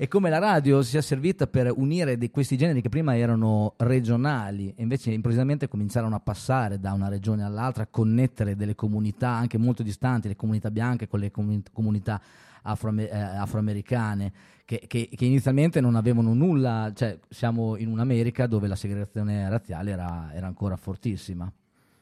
E 0.02 0.08
come 0.08 0.30
la 0.30 0.38
radio 0.38 0.82
si 0.82 0.96
è 0.98 1.02
servita 1.02 1.46
per 1.48 1.74
unire 1.76 2.18
di 2.18 2.30
questi 2.30 2.56
generi 2.56 2.82
che 2.82 2.88
prima 2.88 3.18
erano 3.18 3.74
regionali 3.78 4.74
e 4.76 4.82
invece 4.82 5.12
improvvisamente 5.12 5.68
cominciarono 5.68 6.16
a 6.16 6.20
passare 6.22 6.80
da 6.80 6.94
una 6.94 7.10
regione 7.10 7.44
all'altra, 7.44 7.84
a 7.84 7.88
connettere 7.88 8.56
delle 8.56 8.76
comunità 8.76 9.30
anche 9.30 9.58
molto 9.58 9.84
distanti, 9.84 10.30
le 10.30 10.38
comunità 10.38 10.72
bianche 10.72 11.08
con 11.08 11.20
le 11.20 11.32
comu- 11.32 11.70
comunità 11.74 12.22
afroame- 12.64 13.10
eh, 13.10 13.18
afroamericane, 13.18 14.32
che, 14.66 14.84
che- 14.88 15.10
che 15.16 15.26
inizialmente 15.26 15.82
non 15.82 15.96
avevano 15.96 16.34
nulla, 16.34 16.92
cioè 16.94 17.18
siamo 17.30 17.76
in 17.76 17.90
un'America 17.90 18.48
dove 18.48 18.68
la 18.68 18.76
segregazione 18.76 19.50
razziale 19.50 19.92
era, 19.92 20.32
era 20.34 20.48
ancora 20.48 20.76
fortissima. 20.76 21.52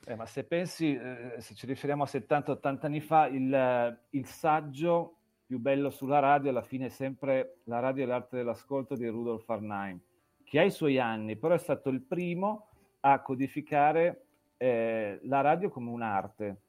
Eh, 0.06 0.16
ma 0.16 0.26
se 0.26 0.44
pensi, 0.46 0.96
eh, 0.96 1.36
se 1.40 1.54
ci 1.54 1.66
riferiamo 1.66 2.04
a 2.04 2.08
70-80 2.08 2.86
anni 2.86 3.02
fa, 3.02 3.28
il, 3.28 4.00
il 4.12 4.26
saggio 4.26 5.16
più 5.46 5.60
bello 5.60 5.90
sulla 5.90 6.20
radio 6.20 6.50
alla 6.50 6.62
fine 6.62 6.86
è 6.88 6.90
sempre 6.90 7.60
La 7.66 7.80
radio 7.80 8.04
e 8.04 8.08
l'arte 8.08 8.38
dell'ascolto 8.38 8.96
di 8.96 9.06
Rudolf 9.08 9.50
Arnheim, 9.50 10.00
che 10.44 10.60
ha 10.60 10.64
i 10.64 10.72
suoi 10.72 11.00
anni, 11.00 11.36
però 11.36 11.54
è 11.54 11.58
stato 11.58 11.90
il 11.90 12.02
primo 12.02 12.68
a 13.02 13.20
codificare 13.22 14.24
eh, 14.58 15.20
la 15.24 15.42
radio 15.42 15.70
come 15.70 15.90
un'arte. 15.90 16.62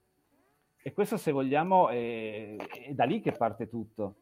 E 0.83 0.93
questo, 0.93 1.17
se 1.17 1.33
vogliamo, 1.33 1.89
è, 1.89 2.57
è 2.57 2.93
da 2.95 3.05
lì 3.05 3.21
che 3.21 3.33
parte 3.33 3.69
tutto. 3.69 4.17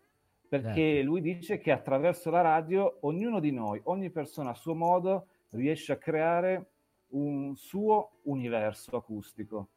Perché 0.49 0.95
Certo. 0.97 1.05
lui 1.05 1.21
dice 1.21 1.59
che 1.59 1.73
attraverso 1.73 2.31
la 2.31 2.41
radio 2.41 2.99
ognuno 3.01 3.41
di 3.41 3.51
noi, 3.51 3.81
ogni 3.85 4.11
persona 4.11 4.51
a 4.51 4.55
suo 4.55 4.75
modo, 4.75 5.27
riesce 5.51 5.93
a 5.93 5.97
creare 5.97 6.71
un 7.09 7.55
suo 7.57 8.19
universo 8.25 8.97
acustico. 8.97 9.71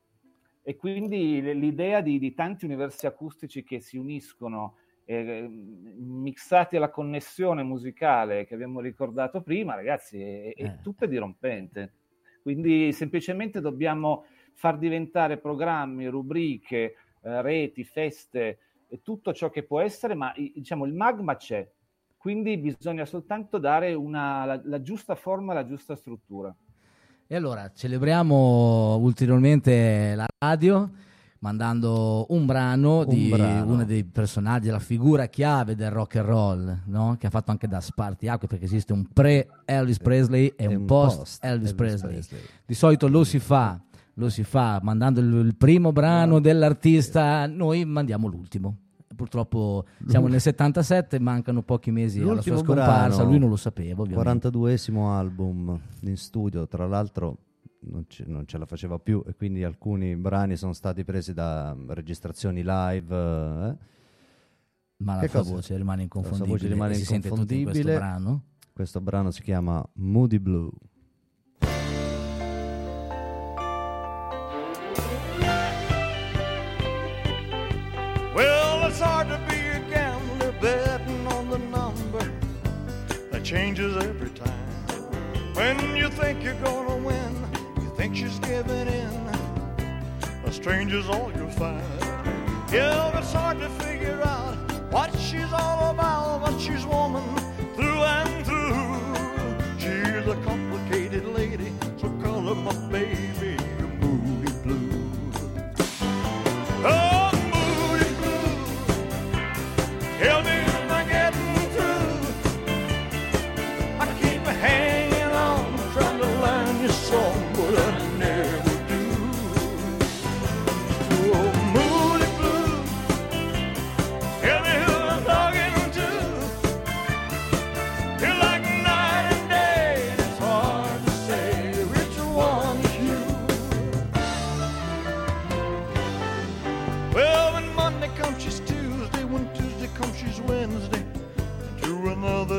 E 0.62 0.76
quindi 0.76 1.42
l'idea 1.42 2.02
di, 2.02 2.20
di 2.20 2.34
tanti 2.34 2.66
universi 2.66 3.08
acustici 3.08 3.64
che 3.64 3.80
si 3.80 3.98
uniscono, 3.98 4.76
eh, 5.06 5.48
mixati 5.50 6.76
alla 6.76 6.92
connessione 6.92 7.64
musicale 7.64 8.46
che 8.46 8.54
abbiamo 8.54 8.80
ricordato 8.80 9.42
prima, 9.42 9.74
ragazzi, 9.74 10.22
è, 10.22 10.54
è 10.54 10.64
Eh. 10.64 10.80
tutto 10.84 11.08
dirompente. 11.08 11.94
Quindi 12.44 12.92
semplicemente 12.94 13.60
dobbiamo 13.60 14.26
far 14.60 14.78
diventare 14.78 15.38
programmi, 15.38 16.08
rubriche, 16.08 16.96
eh, 17.22 17.42
reti, 17.42 17.86
feste, 17.86 18.58
e 18.90 19.00
tutto 19.02 19.32
ciò 19.32 19.50
che 19.50 19.64
può 19.64 19.80
essere, 19.80 20.16
ma 20.16 20.34
diciamo 20.36 20.84
il 20.84 20.94
magma 20.94 21.38
c'è. 21.38 21.66
Quindi 22.18 22.58
bisogna 22.58 23.06
soltanto 23.06 23.58
dare 23.58 23.94
una- 23.94 24.44
la, 24.44 24.62
la 24.66 24.82
giusta 24.82 25.16
forma, 25.16 25.54
la 25.54 25.66
giusta 25.66 25.96
struttura. 25.96 26.54
E 27.26 27.36
allora 27.36 27.72
celebriamo 27.74 28.98
ulteriormente 28.98 30.14
la 30.16 30.26
radio 30.40 30.90
mandando 31.40 32.26
un 32.30 32.46
brano 32.46 33.00
Un 33.00 33.08
di 33.08 33.30
brano. 33.30 33.72
uno 33.72 33.86
dei 33.86 34.04
personaggi, 34.04 34.68
la 34.68 34.80
figura 34.80 35.28
chiave 35.28 35.74
del 35.76 35.90
rock 35.90 36.18
and 36.18 36.26
roll, 36.26 36.80
no? 36.88 37.16
che 37.18 37.28
ha 37.28 37.30
fatto 37.30 37.52
anche 37.52 37.70
da 37.70 37.80
spartiacque 37.80 38.50
perché 38.50 38.66
esiste 38.66 38.92
un 38.92 39.08
pre-Elvis 39.08 40.00
Presley 40.00 40.52
e, 40.58 40.68
un 40.68 40.84
post-Elvis 40.84 41.74
Presley. 41.74 42.22
Di 42.66 42.74
solito 42.74 43.08
lo 43.08 43.24
si 43.24 43.40
fa, 43.40 43.80
lo 44.20 44.30
si 44.30 44.44
fa 44.44 44.80
mandando 44.84 45.20
il, 45.22 45.56
primo 45.56 45.92
brano 45.92 46.40
dell'artista, 46.40 47.46
noi 47.48 47.86
mandiamo 47.86 48.28
l'ultimo. 48.28 48.78
Purtroppo 49.16 49.86
siamo 50.08 50.28
nel 50.28 50.40
77, 50.40 51.20
mancano 51.20 51.62
pochi 51.62 51.92
mesi 51.92 52.18
alla 52.20 52.42
sua 52.42 52.54
L'ultimo 52.54 52.58
scomparsa, 52.60 53.16
brano, 53.18 53.30
lui 53.30 53.40
non 53.40 53.50
lo 53.50 53.56
sapeva 53.58 54.02
ovviamente. 54.04 54.48
42esimo 54.50 55.10
album 55.10 55.80
in 56.02 56.16
studio, 56.18 56.68
tra 56.68 56.86
l'altro 56.88 57.38
non, 57.82 58.06
ce- 58.08 58.24
non 58.28 58.46
ce 58.46 58.58
la 58.58 58.66
faceva 58.66 58.98
più 59.00 59.22
e 59.28 59.34
quindi 59.36 59.64
alcuni 59.64 60.16
brani 60.16 60.56
sono 60.56 60.72
stati 60.74 61.04
presi 61.04 61.34
da 61.34 61.76
registrazioni 61.88 62.62
live. 62.64 63.16
eh. 63.16 63.76
Ma 65.02 65.16
la 65.16 65.20
Che 65.22 65.28
sua 65.30 65.40
cosa? 65.40 65.54
voce 65.54 65.76
rimane 65.78 66.04
La 66.04 66.08
sua 66.10 66.20
inconfondibile. 66.22 66.58
voce 66.58 66.68
rimane 66.74 66.92
e 66.94 66.96
si 66.96 67.06
sente 67.06 67.30
tutto 67.30 67.42
in 67.54 67.64
questo 67.64 67.80
inconfondibile. 67.90 67.98
brano. 67.98 68.44
Questo 68.74 69.02
brano 69.02 69.32
si 69.32 69.42
chiama 69.42 69.86
Moody 69.94 70.40
Blue. 70.40 70.70
Changes 83.50 83.98
every 83.98 84.30
time. 84.30 84.64
When 85.56 85.96
you 85.96 86.08
think 86.10 86.44
you're 86.44 86.62
gonna 86.62 86.98
win, 86.98 87.34
you 87.82 87.92
think 87.98 88.16
she's 88.16 88.38
giving 88.38 88.88
in. 88.88 89.28
A 90.46 90.52
stranger's 90.52 91.10
all 91.10 91.32
you'll 91.36 91.50
find. 91.50 91.82
Yeah, 92.72 93.18
it's 93.18 93.34
hard 93.34 93.58
to 93.58 93.70
figure 93.84 94.22
out 94.22 94.54
what 94.92 95.10
she's 95.18 95.52
all 95.52 95.90
about, 95.90 96.42
but 96.46 96.60
she's 96.60 96.86
woman 96.86 97.26
through 97.76 98.04
and 98.18 98.46
through. 98.46 99.80
She's 99.80 100.28
a 100.28 100.38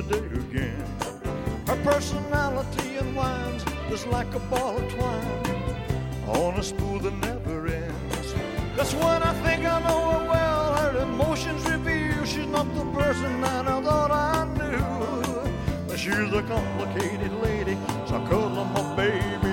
another 0.01 0.21
day 0.21 0.59
again. 0.59 0.85
Her 1.67 1.77
personality 1.85 2.97
unwinds 2.97 3.65
just 3.89 4.07
like 4.09 4.33
a 4.35 4.39
ball 4.51 4.77
of 4.77 4.93
twine 4.93 5.27
on 6.27 6.55
a 6.59 6.63
spool 6.63 6.99
that 7.01 7.15
never 7.15 7.67
ends. 7.67 8.35
That's 8.77 8.95
when 8.95 9.23
I 9.23 9.33
think 9.45 9.65
I 9.65 9.81
know 9.81 10.11
her 10.13 10.29
well. 10.29 10.75
Her 10.75 11.03
emotions 11.03 11.69
reveal 11.69 12.25
she's 12.25 12.47
not 12.47 12.73
the 12.75 12.85
person 12.93 13.41
that 13.41 13.67
I 13.67 13.83
thought 13.83 14.11
I 14.11 14.45
knew. 14.59 15.53
But 15.87 15.99
she's 15.99 16.33
a 16.33 16.43
complicated 16.43 17.33
lady, 17.43 17.77
so 18.07 18.17
I 18.17 18.29
call 18.29 18.49
her 18.49 18.65
my 18.65 18.97
baby, 18.97 19.50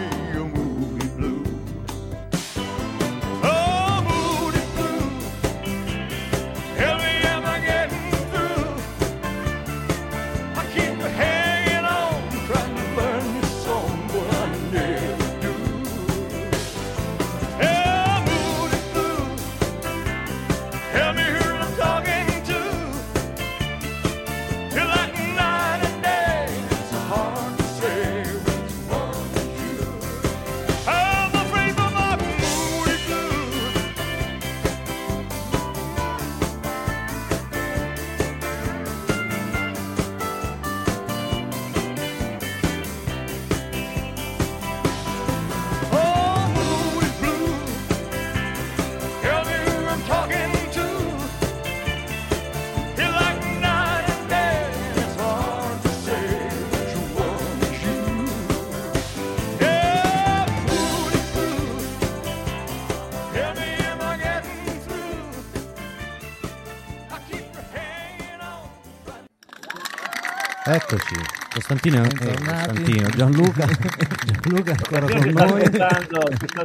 Eccoci, 70.78 71.16
Costantino, 71.56 72.04
eh. 72.04 72.08
Costantino, 72.08 73.10
Gianluca, 73.10 73.66
Gianluca 74.44 74.72
è 74.72 74.76
ancora 74.76 75.08
con 75.08 75.30
noi. 75.30 75.70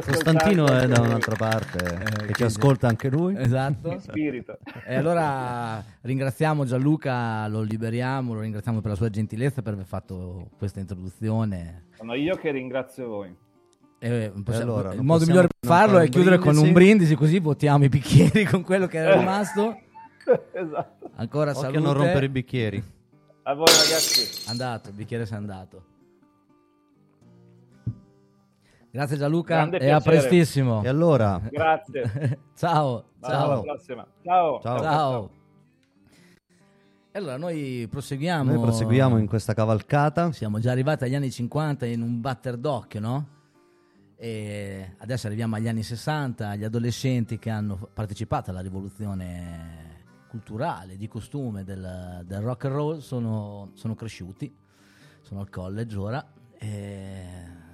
Costantino 0.05 0.67
è 0.67 0.87
da 0.87 1.01
un'altra 1.01 1.35
parte, 1.35 1.97
Eh, 2.21 2.25
che 2.27 2.33
ci 2.33 2.43
ascolta 2.43 2.87
anche 2.87 3.09
lui. 3.09 3.33
Esatto. 3.35 3.89
in 3.91 3.99
spirito. 3.99 4.59
E 4.85 4.93
allora 4.93 5.83
ringraziamo 6.01 6.63
Gianluca, 6.63 7.47
lo 7.47 7.61
liberiamo, 7.61 8.35
lo 8.35 8.41
ringraziamo 8.41 8.81
per 8.81 8.91
la 8.91 8.95
sua 8.97 9.09
gentilezza 9.09 9.63
per 9.63 9.73
aver 9.73 9.85
fatto 9.85 10.49
questa 10.59 10.79
introduzione. 10.79 11.85
Sono 11.97 12.13
io 12.13 12.35
che 12.35 12.51
ringrazio 12.51 13.07
voi. 13.07 13.35
E 13.97 14.31
possiamo- 14.43 14.73
allora, 14.75 14.93
il 14.93 15.01
modo 15.01 15.25
migliore 15.25 15.47
per 15.47 15.67
farlo 15.67 15.97
è 15.97 16.07
chiudere 16.07 16.35
con 16.37 16.51
brindisi? 16.51 16.67
un 16.67 16.73
brindisi 16.73 17.15
così 17.15 17.39
votiamo 17.39 17.83
i 17.85 17.89
bicchieri 17.89 18.43
con 18.43 18.61
quello 18.61 18.85
che 18.85 19.03
è 19.03 19.17
rimasto. 19.17 19.75
esatto. 20.53 21.09
Ancora 21.15 21.49
Occhio 21.49 21.61
salute. 21.63 21.79
non 21.79 21.93
rompere 21.93 22.25
i 22.27 22.29
bicchieri. 22.29 22.83
A 23.45 23.53
voi 23.55 23.65
ragazzi. 23.67 24.49
Andato, 24.49 24.87
il 24.89 24.95
bicchiere 24.95 25.25
si 25.25 25.33
è 25.33 25.35
andato. 25.35 25.91
Grazie 28.89 29.17
Gianluca 29.17 29.55
Grande 29.55 29.79
e 29.79 29.89
a 29.89 29.99
prestissimo. 29.99 30.81
E 30.83 30.87
allora, 30.87 31.41
Grazie. 31.49 32.39
ciao. 32.55 33.05
Ciao. 33.21 33.63
Ciao. 34.23 34.61
Ciao. 34.61 34.79
Ciao. 34.81 35.29
E 37.11 37.19
allora 37.19 37.37
noi 37.37 37.87
proseguiamo. 37.89 38.51
noi 38.51 38.61
proseguiamo 38.61 39.17
in 39.17 39.27
questa 39.27 39.53
cavalcata. 39.53 40.31
Siamo 40.31 40.59
già 40.59 40.71
arrivati 40.71 41.03
agli 41.03 41.15
anni 41.15 41.29
50 41.29 41.85
in 41.85 42.01
un 42.01 42.21
batter 42.21 42.55
d'occhio, 42.55 42.99
no? 42.99 43.27
E 44.15 44.95
adesso 44.99 45.27
arriviamo 45.27 45.55
agli 45.55 45.67
anni 45.67 45.83
60, 45.83 46.47
agli 46.47 46.63
adolescenti 46.63 47.37
che 47.39 47.49
hanno 47.49 47.89
partecipato 47.93 48.51
alla 48.51 48.61
rivoluzione 48.61 49.92
culturale, 50.33 50.97
di 50.97 51.07
costume 51.07 51.63
del, 51.63 52.23
del 52.25 52.39
rock 52.39 52.65
and 52.65 52.73
roll 52.73 52.97
sono, 52.97 53.69
sono 53.75 53.93
cresciuti, 53.93 54.51
sono 55.21 55.41
al 55.41 55.49
college 55.51 55.95
ora 55.95 56.33
e 56.57 57.25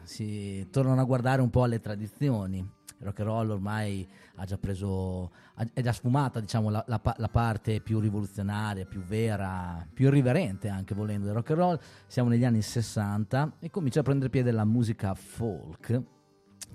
si 0.03 0.67
tornano 0.69 0.99
a 0.99 1.05
guardare 1.05 1.41
un 1.41 1.49
po' 1.49 1.63
alle 1.63 1.79
tradizioni. 1.79 2.57
Il 2.57 3.05
rock 3.05 3.19
and 3.21 3.29
roll 3.29 3.49
ormai 3.51 4.05
ha 4.35 4.43
già 4.43 4.57
preso, 4.57 5.31
è 5.71 5.81
già 5.81 5.93
sfumata 5.93 6.41
diciamo, 6.41 6.69
la, 6.69 6.83
la 6.85 6.99
la 7.15 7.29
parte 7.29 7.79
più 7.79 8.01
rivoluzionaria, 8.01 8.85
più 8.85 8.99
vera, 8.99 9.87
più 9.93 10.07
irriverente 10.07 10.67
anche 10.67 10.93
volendo 10.93 11.27
del 11.27 11.35
rock 11.35 11.51
and 11.51 11.59
roll. 11.59 11.79
Siamo 12.07 12.27
negli 12.27 12.43
anni 12.43 12.61
60 12.61 13.53
e 13.59 13.69
comincia 13.69 14.01
a 14.01 14.03
prendere 14.03 14.29
piede 14.29 14.51
la 14.51 14.65
musica 14.65 15.13
folk 15.13 16.17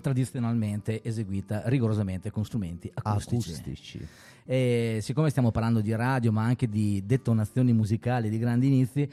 tradizionalmente 0.01 1.03
eseguita 1.03 1.63
rigorosamente 1.65 2.31
con 2.31 2.43
strumenti 2.43 2.91
acustici. 2.93 3.51
Acustici. 3.51 4.07
E 4.47 4.99
siccome 5.01 5.31
stiamo 5.31 5.49
parlando 5.49 5.81
di 5.81 5.93
radio, 5.95 6.31
ma 6.31 6.43
anche 6.43 6.69
di 6.69 7.01
detonazioni 7.03 7.73
musicali 7.73 8.29
di 8.29 8.37
grandi 8.37 8.67
inizi, 8.67 9.09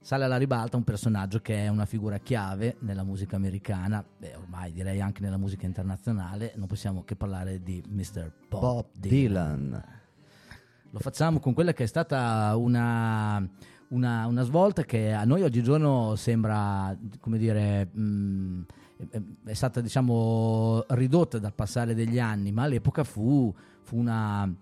sale 0.00 0.24
alla 0.24 0.36
ribalta 0.36 0.76
un 0.76 0.82
personaggio 0.82 1.38
che 1.38 1.64
è 1.64 1.68
una 1.68 1.86
figura 1.86 2.18
chiave 2.18 2.74
nella 2.80 3.04
musica 3.04 3.36
americana, 3.36 4.04
e 4.18 4.34
ormai 4.34 4.72
direi 4.72 5.00
anche 5.00 5.22
nella 5.22 5.36
musica 5.36 5.66
internazionale. 5.66 6.52
Non 6.56 6.66
possiamo 6.66 7.04
che 7.04 7.14
parlare 7.14 7.62
di 7.62 7.80
Mr. 7.88 8.32
Bob, 8.48 8.60
Bob 8.60 8.86
Dylan. 8.98 9.84
Lo 10.90 10.98
facciamo 10.98 11.38
con 11.38 11.52
quella 11.54 11.72
che 11.72 11.84
è 11.84 11.86
stata 11.86 12.56
una, 12.56 13.48
una- 13.88 14.26
una 14.26 14.42
svolta 14.42 14.82
che 14.82 15.12
a 15.12 15.24
noi 15.24 15.42
oggigiorno 15.42 16.16
sembra, 16.16 16.96
come 17.20 17.38
dire, 17.38 17.84
mh, 17.86 18.64
è, 19.10 19.20
è 19.44 19.54
stata 19.54 19.80
diciamo 19.80 20.84
ridotta 20.88 21.38
dal 21.38 21.54
passare 21.54 21.94
degli 21.94 22.18
anni, 22.18 22.50
ma 22.50 22.62
all'epoca 22.62 23.04
fu, 23.04 23.54
fu 23.86 23.96
una, 23.96 24.52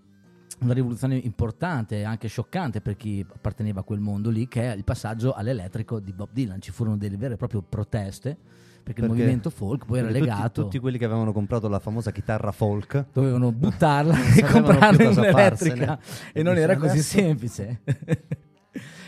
una 0.60 0.72
rivoluzione 0.74 1.16
importante, 1.16 2.04
anche 2.04 2.28
scioccante 2.28 2.82
per 2.82 2.94
chi 2.94 3.24
apparteneva 3.26 3.80
a 3.80 3.82
quel 3.82 4.00
mondo 4.00 4.28
lì, 4.28 4.46
che 4.48 4.70
è 4.70 4.76
il 4.76 4.84
passaggio 4.84 5.32
all'elettrico 5.32 5.98
di 5.98 6.12
Bob 6.12 6.28
Dylan. 6.30 6.60
Ci 6.60 6.70
furono 6.72 6.98
delle 6.98 7.16
vere 7.16 7.34
e 7.34 7.36
proprie 7.38 7.62
proteste, 7.66 8.36
perché, 8.84 9.00
il 9.00 9.06
Perché- 9.06 9.06
movimento 9.06 9.48
folk 9.48 9.86
poi 9.86 9.98
era 9.98 10.08
tutti- 10.08 10.20
legato... 10.20 10.62
Tutti, 10.64 10.78
quelli 10.78 10.98
che 10.98 11.06
avevano 11.06 11.32
comprato 11.32 11.68
la 11.68 11.78
famosa 11.78 12.10
chitarra 12.12 12.52
folk 12.52 13.06
dovevano 13.14 13.50
buttarla 13.56 14.34
e 14.34 14.42
comprarne 14.44 15.04
cosa 15.06 15.20
un'elettrica 15.20 15.86
farsene. 15.96 16.30
e 16.34 16.42
non 16.42 16.58
era 16.58 16.76
così 16.76 17.00
semplice. 17.00 17.80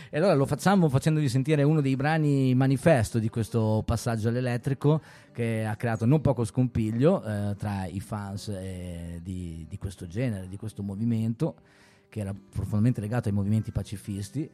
e 0.09 0.17
allora 0.17 0.33
lo 0.33 0.45
facciamo 0.45 0.89
facendovi 0.89 1.27
sentire 1.29 1.63
uno 1.63 1.81
dei 1.81 1.95
brani 1.95 2.53
manifesto 2.55 3.19
di 3.19 3.29
questo 3.29 3.83
passaggio 3.85 4.29
all'elettrico 4.29 5.01
che 5.31 5.65
ha 5.65 5.75
creato 5.75 6.05
non 6.05 6.21
poco 6.21 6.43
scompiglio 6.43 7.23
eh, 7.23 7.55
tra 7.57 7.85
i 7.85 7.99
fans 7.99 8.49
eh, 8.49 9.19
di, 9.21 9.65
di 9.67 9.77
questo 9.77 10.07
genere, 10.07 10.47
di 10.47 10.57
questo 10.57 10.83
movimento 10.83 11.55
che 12.09 12.21
era 12.21 12.33
profondamente 12.33 13.01
legato 13.01 13.27
ai 13.27 13.33
movimenti 13.33 13.71
pacifisti 13.71 14.49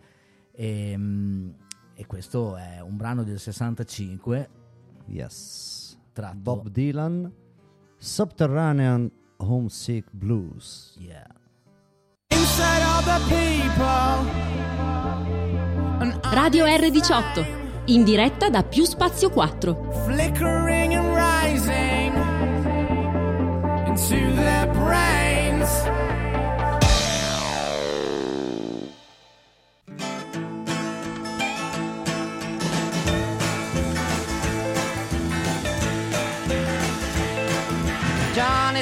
e, 0.51 0.93
mm, 0.97 1.49
e 1.95 2.05
questo 2.05 2.55
è 2.57 2.79
un 2.81 2.97
brano 2.97 3.23
del 3.23 3.39
65 3.39 4.61
Yes. 5.05 5.97
tratto 6.13 6.37
Bob 6.37 6.69
Dylan, 6.69 7.31
Subterranean 7.97 9.11
Homesick 9.37 10.07
Blues. 10.11 10.95
yeah. 10.99 11.27
Inside 12.29 12.81
all 12.81 13.01
the 13.03 13.19
people. 13.27 14.92
Radio 16.33 16.65
R18, 16.65 17.45
in 17.85 18.03
diretta 18.03 18.49
da 18.49 18.63
Più 18.63 18.85
Spazio 18.85 19.29
4. 19.29 19.91
flickering 20.05 20.95
and 20.95 21.13
rising 21.13 22.11
into 23.85 24.33
their 24.33 24.67
brains. 24.71 26.12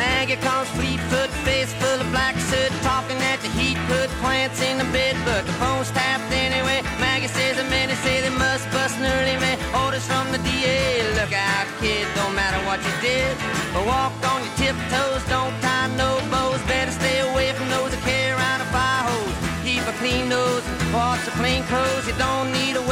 Maggie 0.00 0.40
calls 0.40 0.68
fleet-foot, 0.70 1.28
face 1.44 1.72
full 1.74 2.00
of 2.00 2.08
black 2.10 2.34
soot, 2.48 2.72
talking 2.80 3.20
at 3.32 3.38
the 3.44 3.50
heat, 3.58 3.76
put 3.84 4.08
plants 4.24 4.62
in 4.62 4.78
the 4.78 4.88
bed, 4.96 5.14
but 5.28 5.44
the 5.44 5.52
phone's 5.60 5.90
tapped 5.90 6.32
anyway. 6.32 6.80
Maggie 6.98 7.28
says 7.28 7.56
the 7.60 7.64
men 7.64 7.92
say 8.00 8.22
they 8.24 8.32
must 8.32 8.64
bust 8.72 8.96
an 8.96 9.04
early 9.04 9.36
man. 9.44 9.58
Orders 9.84 10.06
from 10.06 10.32
the 10.32 10.38
DA, 10.38 11.04
look 11.20 11.32
out, 11.36 11.66
kid, 11.80 12.08
don't 12.16 12.34
matter 12.34 12.60
what 12.64 12.80
you 12.80 12.94
did. 13.04 13.36
But 13.74 13.84
walk 13.84 14.16
on 14.32 14.40
your 14.40 14.56
tiptoes, 14.56 15.22
don't 15.28 15.52
tie 15.60 15.92
no 16.00 16.16
bows. 16.32 16.62
Better 16.64 16.92
stay 16.92 17.20
away 17.20 17.52
from 17.52 17.68
those 17.68 17.90
that 17.92 18.00
carry 18.00 18.32
around 18.32 18.64
a 18.64 18.68
fire 18.72 19.04
hose. 19.04 19.36
Keep 19.68 19.84
a 19.84 19.94
clean 20.00 20.30
nose, 20.32 20.64
wash 20.96 21.20
the 21.28 21.32
clean 21.36 21.62
clothes. 21.68 22.08
You 22.08 22.16
don't 22.16 22.48
need 22.56 22.74
a 22.80 22.84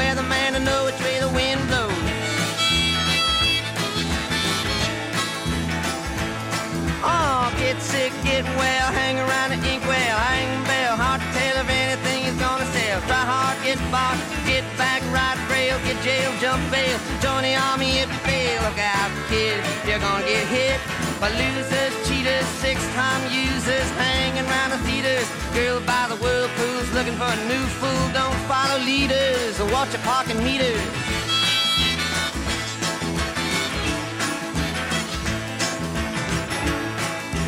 bail, 16.71 16.99
join 17.21 17.43
the 17.43 17.55
army 17.55 17.99
if 17.99 18.09
you 18.09 18.21
fail. 18.25 18.63
Look 18.63 18.79
out, 18.79 19.11
kid, 19.29 19.59
you're 19.87 19.99
gonna 19.99 20.25
get 20.25 20.47
hit 20.49 20.81
by 21.21 21.31
losers, 21.35 21.93
cheaters, 22.09 22.47
six-time 22.63 23.23
users, 23.33 23.89
hanging 23.99 24.45
around 24.47 24.71
the 24.71 24.81
theaters. 24.87 25.27
Girl 25.55 25.81
by 25.81 26.07
the 26.09 26.17
whirlpools, 26.17 26.89
looking 26.93 27.17
for 27.17 27.31
a 27.31 27.41
new 27.49 27.65
fool. 27.81 28.05
Don't 28.13 28.39
follow 28.47 28.79
leaders 28.85 29.61
or 29.61 29.67
watch 29.73 29.93
your 29.93 30.03
parking 30.03 30.39
meters. 30.45 30.81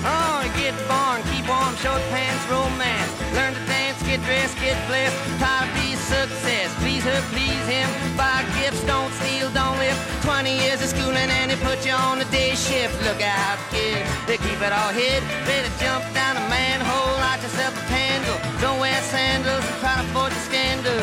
Oh, 0.02 0.42
get 0.56 0.74
born, 0.88 1.22
keep 1.30 1.46
warm, 1.46 1.76
short 1.76 2.02
pants, 2.10 2.44
romance. 2.50 3.12
Learn 3.34 3.54
to 3.54 3.64
dance, 3.66 4.02
get 4.02 4.20
dressed, 4.24 4.56
get 4.58 4.76
blessed. 4.88 5.16
Try 5.38 5.66
to 5.66 5.70
be 5.78 5.94
success. 5.96 6.59
Please 7.00 7.16
her, 7.16 7.22
please 7.32 7.66
him. 7.66 7.88
Buy 8.14 8.44
gifts, 8.60 8.84
don't 8.84 9.10
steal, 9.24 9.48
don't 9.56 9.78
live. 9.78 9.96
20 10.20 10.52
years 10.52 10.82
of 10.82 10.88
schooling 10.88 11.32
and 11.32 11.50
they 11.50 11.56
put 11.56 11.80
you 11.86 11.92
on 11.92 12.18
the 12.18 12.26
day 12.26 12.54
shift. 12.54 12.92
Look 13.08 13.22
out, 13.22 13.56
kid, 13.70 14.04
they 14.26 14.36
keep 14.36 14.60
it 14.60 14.70
all 14.70 14.92
hid. 14.92 15.22
Better 15.48 15.72
jump 15.80 16.04
down 16.12 16.36
a 16.36 16.44
manhole, 16.52 17.16
light 17.24 17.40
yourself 17.40 17.72
a 17.72 17.86
candle. 17.88 18.36
Don't 18.60 18.78
wear 18.80 19.00
sandals 19.08 19.64
and 19.64 19.80
try 19.80 19.96
to 19.96 20.06
forge 20.12 20.32
a 20.32 20.42
scandal. 20.44 21.00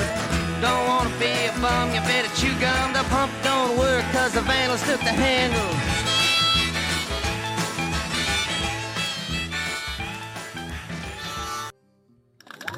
Don't 0.61 0.85
wanna 0.85 1.09
be 1.17 1.33
a 1.49 1.53
bum, 1.57 1.89
you 1.89 2.01
better 2.01 2.29
chew 2.37 2.53
gum. 2.61 2.93
The 2.93 3.01
pump 3.09 3.33
don't 3.41 3.75
work 3.79 4.05
cause 4.13 4.33
the 4.33 4.41
vandals 4.41 4.85
took 4.85 5.01
the 5.01 5.17
handle. 5.17 6.16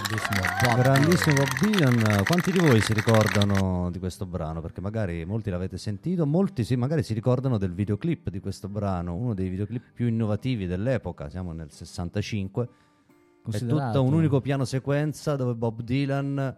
Bellissimo, 0.10 0.42
Bob 0.64 0.82
Grandissimo 0.82 1.36
Bob 1.36 1.48
Dylan, 1.62 2.24
quanti 2.24 2.52
di 2.52 2.58
voi 2.58 2.82
si 2.82 2.94
ricordano 2.94 3.92
di 3.92 4.00
questo 4.00 4.26
brano? 4.26 4.60
Perché 4.60 4.82
magari 4.82 5.24
molti 5.24 5.52
l'avete 5.52 5.78
sentito, 5.78 6.26
molti 6.26 6.64
sì, 6.64 6.76
magari 6.76 7.04
si 7.04 7.14
ricordano 7.14 7.60
del 7.60 7.74
videoclip 7.76 8.32
di 8.32 8.40
questo 8.40 8.68
brano, 8.68 9.14
uno 9.14 9.36
dei 9.36 9.50
videoclip 9.50 9.84
più 9.94 10.08
innovativi 10.08 10.66
dell'epoca, 10.66 11.30
siamo 11.30 11.52
nel 11.52 11.70
65. 11.72 12.70
È 13.52 13.60
tutto 13.60 14.04
un 14.04 14.14
unico 14.14 14.42
piano 14.42 14.66
sequenza 14.66 15.36
dove 15.36 15.54
Bob 15.54 15.84
Dylan 15.84 16.58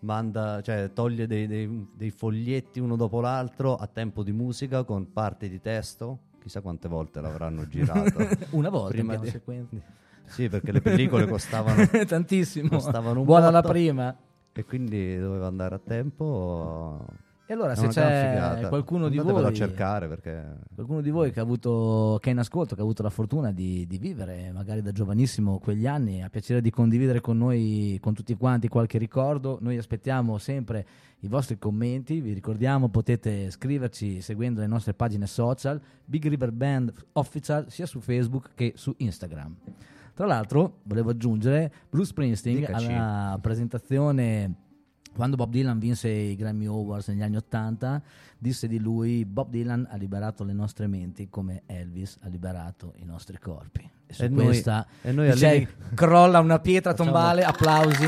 manda, 0.00 0.60
cioè, 0.62 0.92
toglie 0.92 1.26
dei, 1.26 1.48
dei- 1.48 1.88
dei 1.92 2.10
foglietti 2.10 2.78
uno 2.78 2.94
dopo 2.94 3.20
l'altro 3.20 3.74
a 3.74 3.88
tempo 3.88 4.22
di 4.22 4.30
musica 4.30 4.84
con 4.84 5.12
parti 5.12 5.48
di 5.48 5.60
testo. 5.60 6.20
Chissà 6.40 6.60
quante 6.60 6.86
volte 6.86 7.20
l'avranno 7.20 7.66
girato. 7.66 8.28
Una 8.50 8.68
volta 8.68 8.92
Prima 8.92 9.16
di- 9.16 9.28
sequenza. 9.28 9.74
Sì, 10.26 10.48
perché 10.48 10.72
le 10.72 10.80
pellicole 10.80 11.26
costavano 11.26 11.86
Tantissimo. 12.06 12.68
Costavano 12.68 13.20
un 13.20 13.26
Buona 13.26 13.50
la 13.50 13.60
botto. 13.60 13.72
prima. 13.72 14.16
e 14.52 14.64
quindi 14.64 15.18
doveva 15.18 15.46
andare 15.46 15.74
a 15.74 15.80
tempo. 15.84 17.04
E 17.48 17.52
allora 17.52 17.72
È 17.72 17.76
se 17.76 17.86
c'è 17.86 18.66
qualcuno 18.68 19.08
di 19.08 19.18
voi 19.18 19.52
perché 20.08 20.56
Qualcuno 20.74 21.00
di 21.00 21.10
voi 21.10 21.30
che 21.30 21.38
ha 21.38 21.44
avuto, 21.44 22.18
che 22.20 22.30
è 22.30 22.32
in 22.32 22.40
ascolto, 22.40 22.74
che 22.74 22.80
ha 22.80 22.84
avuto 22.84 23.04
la 23.04 23.10
fortuna 23.10 23.52
di, 23.52 23.86
di 23.86 23.98
vivere 23.98 24.50
magari 24.52 24.82
da 24.82 24.90
giovanissimo 24.90 25.60
quegli 25.60 25.86
anni, 25.86 26.24
ha 26.24 26.28
piacere 26.28 26.60
di 26.60 26.70
condividere 26.70 27.20
con 27.20 27.38
noi, 27.38 27.98
con 28.02 28.14
tutti 28.14 28.34
quanti, 28.34 28.66
qualche 28.66 28.98
ricordo. 28.98 29.58
Noi 29.60 29.76
aspettiamo 29.76 30.38
sempre 30.38 30.84
i 31.20 31.28
vostri 31.28 31.56
commenti. 31.56 32.20
Vi 32.20 32.32
ricordiamo, 32.32 32.88
potete 32.88 33.48
scriverci 33.52 34.20
seguendo 34.20 34.58
le 34.58 34.66
nostre 34.66 34.94
pagine 34.94 35.28
social, 35.28 35.80
Big 36.04 36.26
River 36.26 36.50
Band 36.50 36.92
Official, 37.12 37.70
sia 37.70 37.86
su 37.86 38.00
Facebook 38.00 38.50
che 38.56 38.72
su 38.74 38.92
Instagram. 38.96 39.54
Tra 40.16 40.24
l'altro, 40.24 40.78
volevo 40.84 41.10
aggiungere, 41.10 41.70
Bruce 41.90 42.08
Springsteen 42.08 42.56
Dicaci. 42.56 42.86
alla 42.90 43.38
presentazione 43.38 44.54
quando 45.14 45.36
Bob 45.36 45.50
Dylan 45.50 45.78
vinse 45.78 46.08
i 46.08 46.36
Grammy 46.36 46.64
Awards 46.64 47.08
negli 47.08 47.20
anni 47.22 47.36
Ottanta, 47.36 48.02
disse 48.38 48.66
di 48.66 48.78
lui: 48.78 49.26
Bob 49.26 49.50
Dylan 49.50 49.86
ha 49.90 49.96
liberato 49.96 50.42
le 50.42 50.54
nostre 50.54 50.86
menti 50.86 51.28
come 51.28 51.62
Elvis 51.66 52.16
ha 52.22 52.28
liberato 52.28 52.94
i 52.96 53.04
nostri 53.04 53.38
corpi. 53.38 53.86
E 54.06 54.12
su 54.14 54.24
E 54.24 54.28
noi- 54.28 54.44
questa 54.44 54.86
e 55.02 55.12
noi 55.12 55.30
dice, 55.32 55.68
crolla 55.94 56.38
una 56.38 56.60
pietra 56.60 56.92
Facciamo- 56.92 57.10
tombale, 57.12 57.42
applausi 57.44 58.06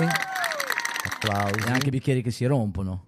applausi. 1.05 1.69
e 1.69 1.71
anche 1.71 1.89
i 1.89 1.91
bicchieri 1.91 2.23
che 2.23 2.31
si 2.31 2.47
rompono. 2.47 3.05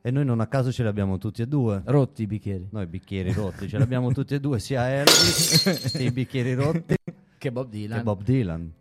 E 0.00 0.10
noi 0.12 0.24
non 0.24 0.38
a 0.40 0.46
caso 0.46 0.70
ce 0.70 0.82
li 0.82 0.88
abbiamo 0.88 1.18
tutti 1.18 1.42
e 1.42 1.46
due. 1.46 1.82
Rotti 1.86 2.22
i 2.22 2.26
bicchieri. 2.26 2.68
Noi 2.70 2.86
bicchieri 2.86 3.32
rotti, 3.32 3.68
ce 3.68 3.78
li 3.78 3.82
abbiamo 3.82 4.12
tutti 4.12 4.34
e 4.34 4.40
due, 4.40 4.58
sia 4.60 4.88
Elvis, 4.90 5.94
i 5.98 6.10
bicchieri 6.12 6.54
rotti 6.54 6.94
Che 7.44 7.52
Bob 7.52 7.68
Dylan. 7.68 7.98
che 7.98 8.02
Bob 8.02 8.22
Dylan. 8.22 8.72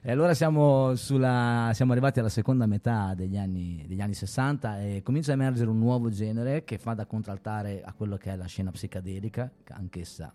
E 0.00 0.12
allora 0.12 0.32
siamo, 0.32 0.94
sulla, 0.94 1.72
siamo 1.74 1.90
arrivati 1.90 2.20
alla 2.20 2.28
seconda 2.28 2.66
metà 2.66 3.14
degli 3.14 3.36
anni, 3.36 3.84
degli 3.88 4.00
anni 4.00 4.14
60 4.14 4.80
e 4.80 5.02
comincia 5.02 5.32
a 5.32 5.34
emergere 5.34 5.70
un 5.70 5.78
nuovo 5.80 6.08
genere 6.08 6.62
che 6.62 6.78
fa 6.78 6.94
da 6.94 7.04
contraltare 7.04 7.82
a 7.82 7.92
quello 7.94 8.16
che 8.16 8.30
è 8.30 8.36
la 8.36 8.44
scena 8.44 8.70
psicadelica, 8.70 9.50
che 9.64 9.72
anch'essa 9.72 10.32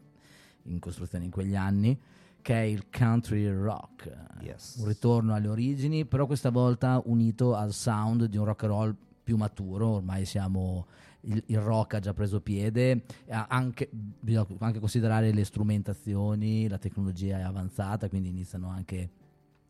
in 0.64 0.80
costruzione 0.80 1.24
in 1.24 1.32
quegli 1.32 1.56
anni, 1.56 1.98
che 2.42 2.56
è 2.56 2.64
il 2.64 2.88
country 2.90 3.50
rock. 3.50 4.14
Yes. 4.42 4.76
Un 4.80 4.88
ritorno 4.88 5.34
alle 5.34 5.48
origini, 5.48 6.04
però 6.04 6.26
questa 6.26 6.50
volta 6.50 7.02
unito 7.06 7.56
al 7.56 7.72
sound 7.72 8.26
di 8.26 8.36
un 8.36 8.44
rock 8.44 8.64
and 8.64 8.72
roll 8.74 8.96
più 9.24 9.38
maturo, 9.38 9.88
ormai 9.88 10.26
siamo... 10.26 10.88
Il, 11.24 11.44
il 11.48 11.60
rock 11.60 11.96
ha 11.96 12.00
già 12.00 12.14
preso 12.14 12.42
piede, 12.42 13.04
anche, 13.30 13.90
bisogna 13.92 14.48
anche 14.60 14.80
considerare 14.80 15.32
le 15.32 15.44
strumentazioni, 15.44 16.68
la 16.68 16.80
tecnologia 16.80 17.38
è 17.38 17.42
avanzata, 17.42 18.10
quindi 18.10 18.30
iniziano 18.30 18.70
anche 18.70 19.10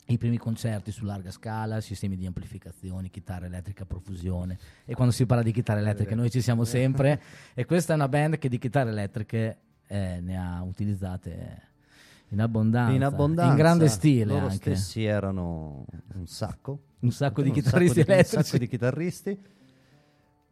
i 0.06 0.18
primi 0.18 0.38
concerti 0.38 0.92
su 0.92 1.06
larga 1.06 1.32
scala, 1.32 1.82
sistemi 1.82 2.16
di 2.16 2.26
amplificazione, 2.26 3.10
chitarra 3.10 3.46
elettrica 3.46 3.84
a 3.84 3.86
profusione. 3.86 4.58
E 4.86 4.94
quando 4.94 5.14
si 5.14 5.26
parla 5.26 5.44
di 5.44 5.52
chitarre 5.52 5.80
elettriche 5.82 6.16
noi 6.16 6.30
ci 6.30 6.42
siamo 6.42 6.64
sempre. 6.64 7.22
e 7.54 7.66
questa 7.66 7.94
è 7.94 7.96
una 7.96 8.08
band 8.08 8.38
che 8.38 8.50
di 8.50 8.58
chitarre 8.58 8.90
elettriche 8.90 9.58
eh, 9.88 10.20
ne 10.22 10.38
ha 10.38 10.62
utilizzate 10.64 11.70
in 12.30 12.42
abbondanza. 12.42 12.94
In 12.96 13.04
abbondanza. 13.04 13.52
In 13.52 13.58
grande 13.58 13.88
stile 13.90 14.26
Loro 14.26 14.48
anche. 14.48 14.76
stessi 14.76 15.04
erano 15.04 15.86
un 16.14 16.28
sacco. 16.28 16.80
Un 17.00 17.12
sacco 17.12 17.42
di 17.42 17.50
Un 17.50 17.56
chitarristi 17.56 18.00
sacco 18.00 18.06
di- 18.08 18.12
elettrici. 18.14 18.36
Un 18.38 18.44
sacco 18.44 18.58
di 18.58 18.68
chitarristi. 18.68 19.40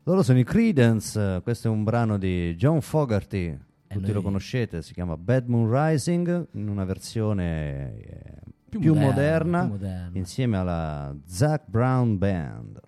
Loro 0.04 0.24
sono 0.24 0.40
i 0.40 0.44
Credence, 0.44 1.40
questo 1.44 1.68
è 1.68 1.72
un 1.72 1.84
brano 1.84 2.18
di 2.18 2.56
John 2.56 2.82
Fogerty, 2.82 3.56
tutti 3.88 4.02
noi- 4.06 4.14
lo 4.14 4.22
conoscete, 4.22 4.82
si 4.82 4.94
chiama 4.94 5.16
Bad 5.18 5.48
Moon 5.48 5.70
Rising, 5.72 6.48
in 6.54 6.68
una 6.68 6.84
versione 6.86 7.96
eh, 8.00 8.42
Più 8.70 8.80
più, 8.80 8.94
moderna, 8.96 9.04
moderna, 9.04 9.60
più 9.62 9.70
moderna. 9.72 10.10
insieme 10.18 10.58
alla 10.58 11.16
Zac 11.26 11.64
Brown 11.68 12.18
Band. 12.18 12.80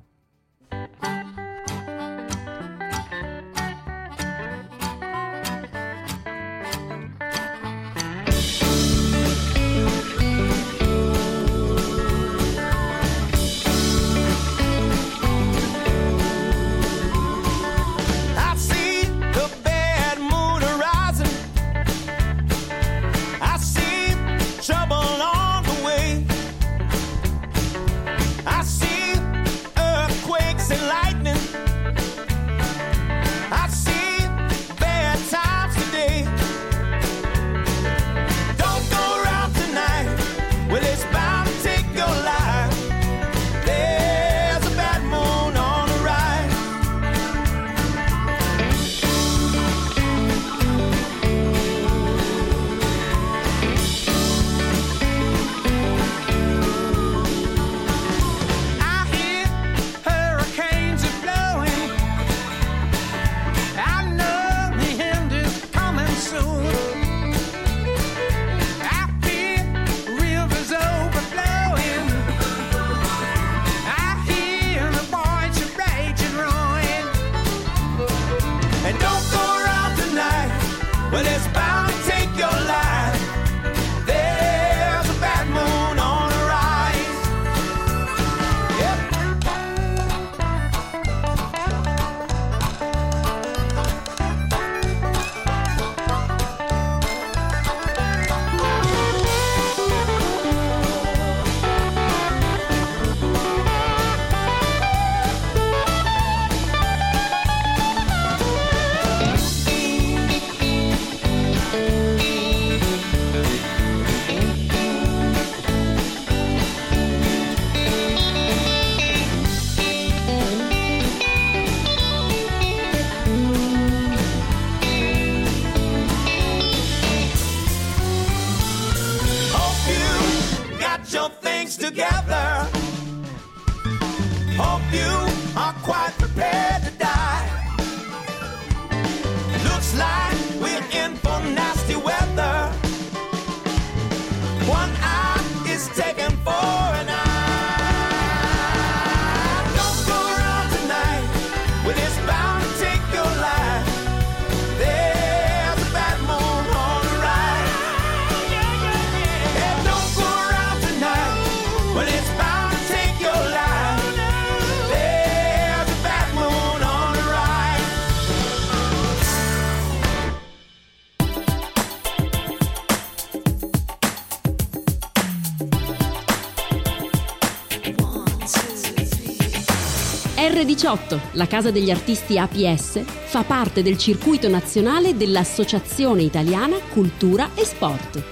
R18, 180.71 181.19
la 181.33 181.47
casa 181.47 181.69
degli 181.69 181.91
artisti 181.91 182.37
APS, 182.37 183.01
fa 183.03 183.43
parte 183.43 183.83
del 183.83 183.97
circuito 183.97 184.47
nazionale 184.47 185.17
dell'Associazione 185.17 186.23
Italiana 186.23 186.77
Cultura 186.89 187.49
e 187.55 187.65
Sport. 187.65 188.23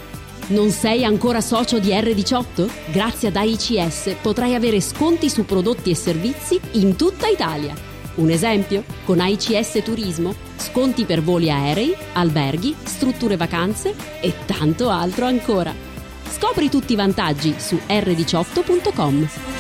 Non 0.48 0.72
sei 0.72 1.04
ancora 1.04 1.42
socio 1.42 1.80
di 1.80 1.90
R18? 1.90 2.70
Grazie 2.92 3.28
ad 3.28 3.36
AICS 3.36 4.16
potrai 4.22 4.56
avere 4.56 4.82
sconti 4.82 5.30
su 5.30 5.46
prodotti 5.46 5.92
e 5.92 5.96
servizi 5.96 6.60
in 6.72 6.96
tutta 6.96 7.28
Italia. 7.28 7.76
Un 8.16 8.30
esempio? 8.32 8.84
Con 9.06 9.20
AICS 9.20 9.82
Turismo, 9.84 10.34
sconti 10.58 11.04
per 11.04 11.22
voli 11.22 11.52
aerei, 11.52 11.96
alberghi, 12.14 12.76
strutture 12.84 13.38
vacanze 13.38 13.94
e 14.22 14.34
tanto 14.46 14.90
altro 14.90 15.26
ancora. 15.26 15.74
Scopri 16.28 16.70
tutti 16.70 16.94
i 16.94 16.96
vantaggi 16.96 17.54
su 17.58 17.80
r18.com. 17.88 19.59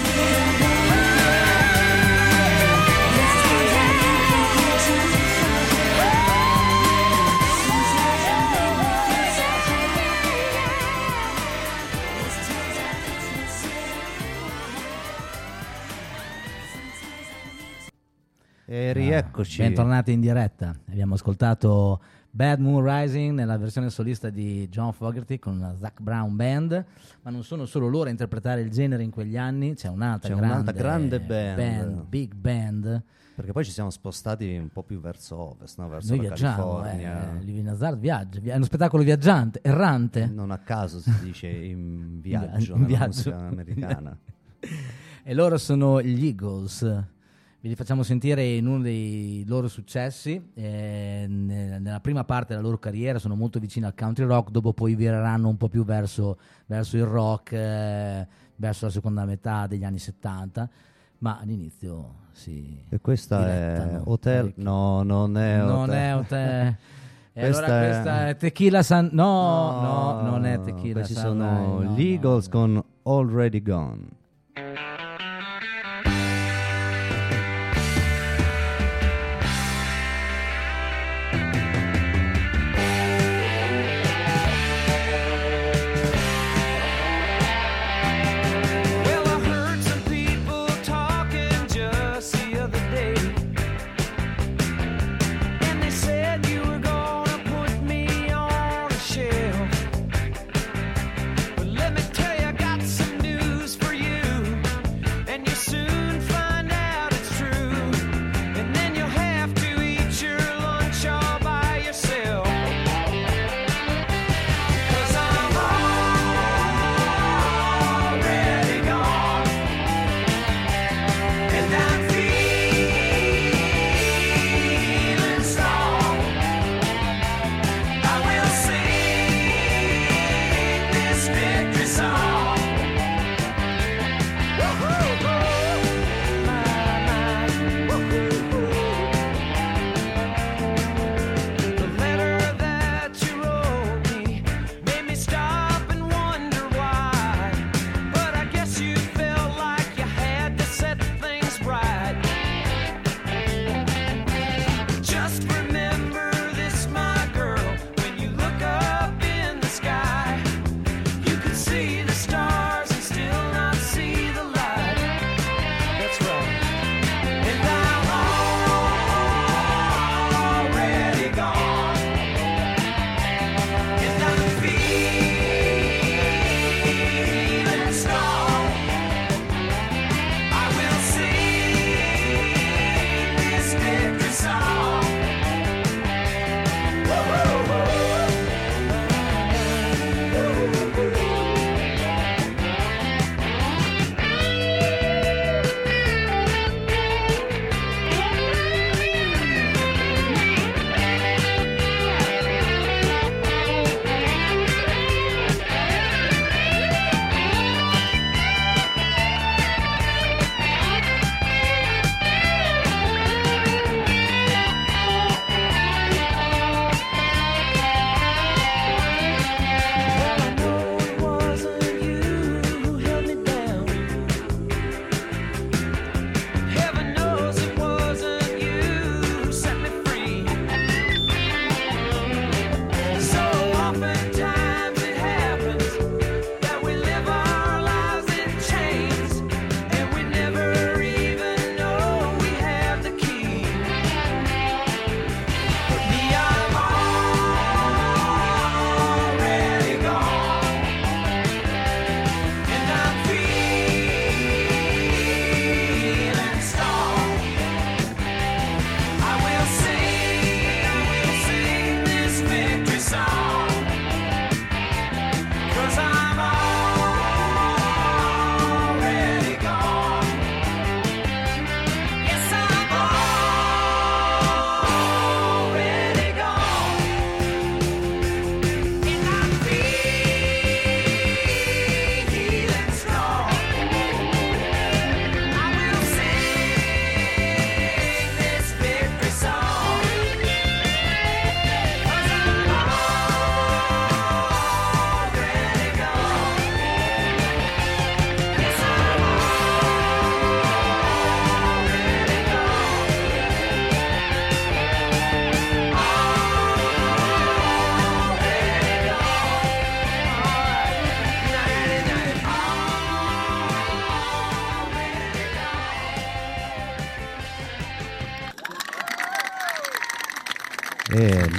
E 18.89 18.93
rieccoci. 18.93 19.61
Bentornati 19.61 20.11
in 20.11 20.19
diretta. 20.19 20.75
Abbiamo 20.89 21.13
ascoltato 21.13 22.01
Bad 22.31 22.59
Moon 22.59 22.83
Rising 22.83 23.35
nella 23.37 23.55
versione 23.55 23.91
solista 23.91 24.31
di 24.31 24.67
John 24.67 24.93
Fogerty 24.93 25.37
con 25.37 25.59
la 25.59 25.75
Zach 25.77 26.01
Brown 26.01 26.35
Band, 26.35 26.85
ma 27.21 27.29
non 27.29 27.43
sono 27.43 27.65
solo 27.67 27.87
loro 27.87 28.07
a 28.07 28.09
interpretare 28.09 28.61
il 28.61 28.71
genere 28.71 29.03
in 29.03 29.11
quegli 29.11 29.37
anni, 29.37 29.75
c'è 29.75 29.89
un'altra, 29.89 30.29
C'è 30.33 30.35
grande, 30.39 30.53
un'altra 30.55 30.73
grande 30.73 31.19
band. 31.19 32.01
big 32.07 32.33
band. 32.33 33.03
Perché 33.35 33.51
poi 33.51 33.63
ci 33.63 33.69
siamo 33.71 33.91
spostati 33.91 34.57
un 34.57 34.69
po' 34.69 34.81
più 34.81 34.99
verso 34.99 35.37
ovest, 35.37 35.77
no? 35.77 35.87
verso 35.87 36.15
Noi 36.15 36.27
la 36.27 36.35
California. 36.35 37.37
eh, 37.37 37.43
Living 37.43 37.67
Hazard 37.67 37.99
viaggia, 37.99 38.39
vi- 38.39 38.49
è 38.49 38.55
uno 38.55 38.65
spettacolo 38.65 39.03
viaggiante, 39.03 39.59
errante. 39.61 40.25
Non 40.25 40.49
a 40.49 40.57
caso 40.57 40.99
si 40.99 41.13
dice 41.21 41.45
in 41.47 42.19
viaggio 42.21 42.73
In 42.75 42.85
viaggio. 42.85 43.05
musica 43.29 43.37
americana. 43.37 44.17
E 45.21 45.33
loro 45.35 45.57
sono 45.59 46.01
gli 46.01 46.25
Eagles. 46.25 47.03
Ve 47.61 47.67
li 47.67 47.75
facciamo 47.75 48.03
sentire 48.03 48.45
in 48.45 48.67
uno 48.67 48.81
dei 48.81 49.43
loro 49.45 49.67
successi. 49.67 50.41
eh, 50.53 51.25
ne- 51.27 51.79
nella 51.79 51.99
prima 51.99 52.23
parte 52.23 52.53
della 52.53 52.61
loro 52.65 52.77
carriera 52.79 53.19
sono 53.19 53.35
molto 53.35 53.59
vicini 53.59 53.85
al 53.85 53.93
country 53.95 54.23
rock, 54.25 54.49
dopo 54.49 54.71
poi 54.71 54.95
vireranno 54.95 55.49
un 55.49 55.57
po' 55.57 55.67
più 55.67 55.83
verso, 55.83 56.37
verso 56.67 56.95
il 56.95 57.03
rock, 57.03 57.51
eh, 57.51 58.27
verso 58.55 58.85
la 58.85 58.91
seconda 58.91 59.25
metà 59.25 59.67
degli 59.67 59.83
anni 59.83 59.99
70. 59.99 60.69
Ma 61.19 61.37
all'inizio 61.41 62.13
si. 62.31 62.81
E 62.87 62.99
questa 63.01 63.45
è 63.45 63.99
Hotel? 64.05 64.53
No, 64.55 65.03
non 65.03 65.37
è 65.37 65.61
Hotel. 65.61 65.67
Non 65.67 65.91
è 65.93 66.15
hotel. 66.15 66.75
E 67.31 67.41
Questa 67.41 67.63
allora 67.65 67.81
è- 67.83 67.85
questa 67.89 68.27
è 68.29 68.35
Tequila 68.35 68.83
San. 68.83 69.09
No, 69.13 69.81
no, 69.81 70.21
non 70.23 70.45
è 70.45 70.59
Tequila 70.59 70.95
Questi 71.01 71.13
Sunrise, 71.13 71.55
sono 71.55 71.81
no, 71.83 71.93
gli 71.93 72.01
Eagles 72.11 72.45
no. 72.47 72.51
con 72.51 72.83
Already 73.03 73.61
Gone. 73.61 74.01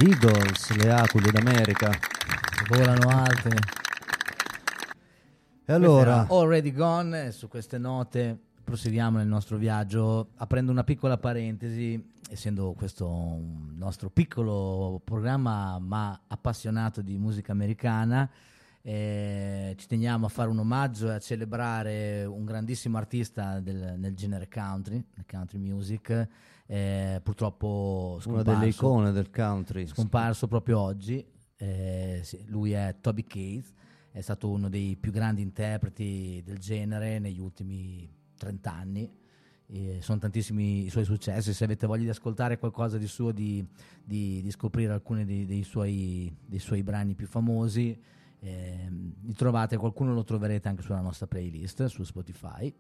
E 0.01 0.03
l'Eagles, 0.03 0.71
le 0.77 0.93
aquile 0.93 1.31
d'America. 1.31 1.91
Volano 2.69 3.09
alte. 3.11 3.55
E 5.67 5.73
allora, 5.73 6.27
Already 6.29 6.73
Gone, 6.73 7.31
su 7.33 7.49
queste 7.49 7.77
note 7.77 8.39
proseguiamo 8.65 9.19
nel 9.19 9.27
nostro 9.27 9.59
viaggio 9.59 10.29
aprendo 10.37 10.73
una 10.73 10.85
piccola 10.85 11.19
parentesi, 11.19 12.03
essendo 12.31 12.73
questo 12.73 13.07
un 13.09 13.75
nostro 13.77 14.09
piccolo 14.09 15.03
programma 15.05 15.79
ma 15.79 16.19
appassionato 16.29 17.03
di 17.03 17.19
musica 17.19 17.53
americana, 17.53 18.27
eh, 18.81 19.75
ci 19.77 19.87
teniamo 19.87 20.25
a 20.25 20.29
fare 20.31 20.49
un 20.49 20.61
omaggio 20.61 21.11
e 21.11 21.15
a 21.15 21.19
celebrare 21.19 22.25
un 22.25 22.47
grandissimo 22.47 22.97
artista 22.97 23.61
del- 23.61 23.97
nel 23.99 24.15
genere 24.15 24.49
country, 24.49 25.05
nel 25.15 25.27
country 25.29 25.59
music, 25.59 26.29
eh, 26.71 27.21
purtroppo 27.25 28.13
una 28.13 28.21
scomparso 28.23 28.51
delle 28.61 28.71
icone 28.71 29.11
del 29.11 29.31
country. 29.31 29.87
scomparso 29.89 30.47
proprio 30.47 30.79
oggi. 30.79 31.25
eh, 31.57 32.21
sì, 32.23 32.45
lui 32.47 32.71
è 32.73 32.95
Toby 33.01 33.25
Keith, 33.25 33.75
è 34.13 34.21
stato 34.21 34.49
uno 34.49 34.69
dei 34.69 34.97
più 34.97 35.11
grandi 35.11 35.43
interpreti 35.43 36.41
del 36.45 36.59
genere 36.59 37.19
negli 37.19 37.41
ultimi 37.41 38.09
30 38.37 38.73
anni. 38.73 39.19
E 39.67 39.99
sono 40.01 40.19
tantissimi 40.19 40.85
i 40.85 40.91
suoi 40.91 41.05
successi. 41.05 41.53
Se 41.53 41.65
avete 41.65 41.87
voglia 41.89 42.05
di 42.05 42.09
ascoltare 42.09 42.59
qualcosa 42.59 42.99
di 42.99 43.07
suo, 43.07 43.31
di, 43.33 43.65
di- 44.05 44.41
di 44.41 44.51
scoprire 44.51 44.93
alcuni 44.93 45.25
dei, 45.25 45.47
dei 45.47 45.63
suoi, 45.65 46.33
dei 46.45 46.59
suoi 46.61 46.83
brani 46.85 47.15
più 47.15 47.27
famosi, 47.27 48.01
ehm, 48.41 49.15
li 49.23 49.35
trovate, 49.35 49.77
qualcuno 49.77 50.13
lo 50.15 50.23
troverete 50.25 50.69
anche 50.69 50.83
sulla 50.83 51.01
nostra 51.01 51.27
playlist 51.27 51.85
su 51.87 52.03
Spotify. 52.05 52.73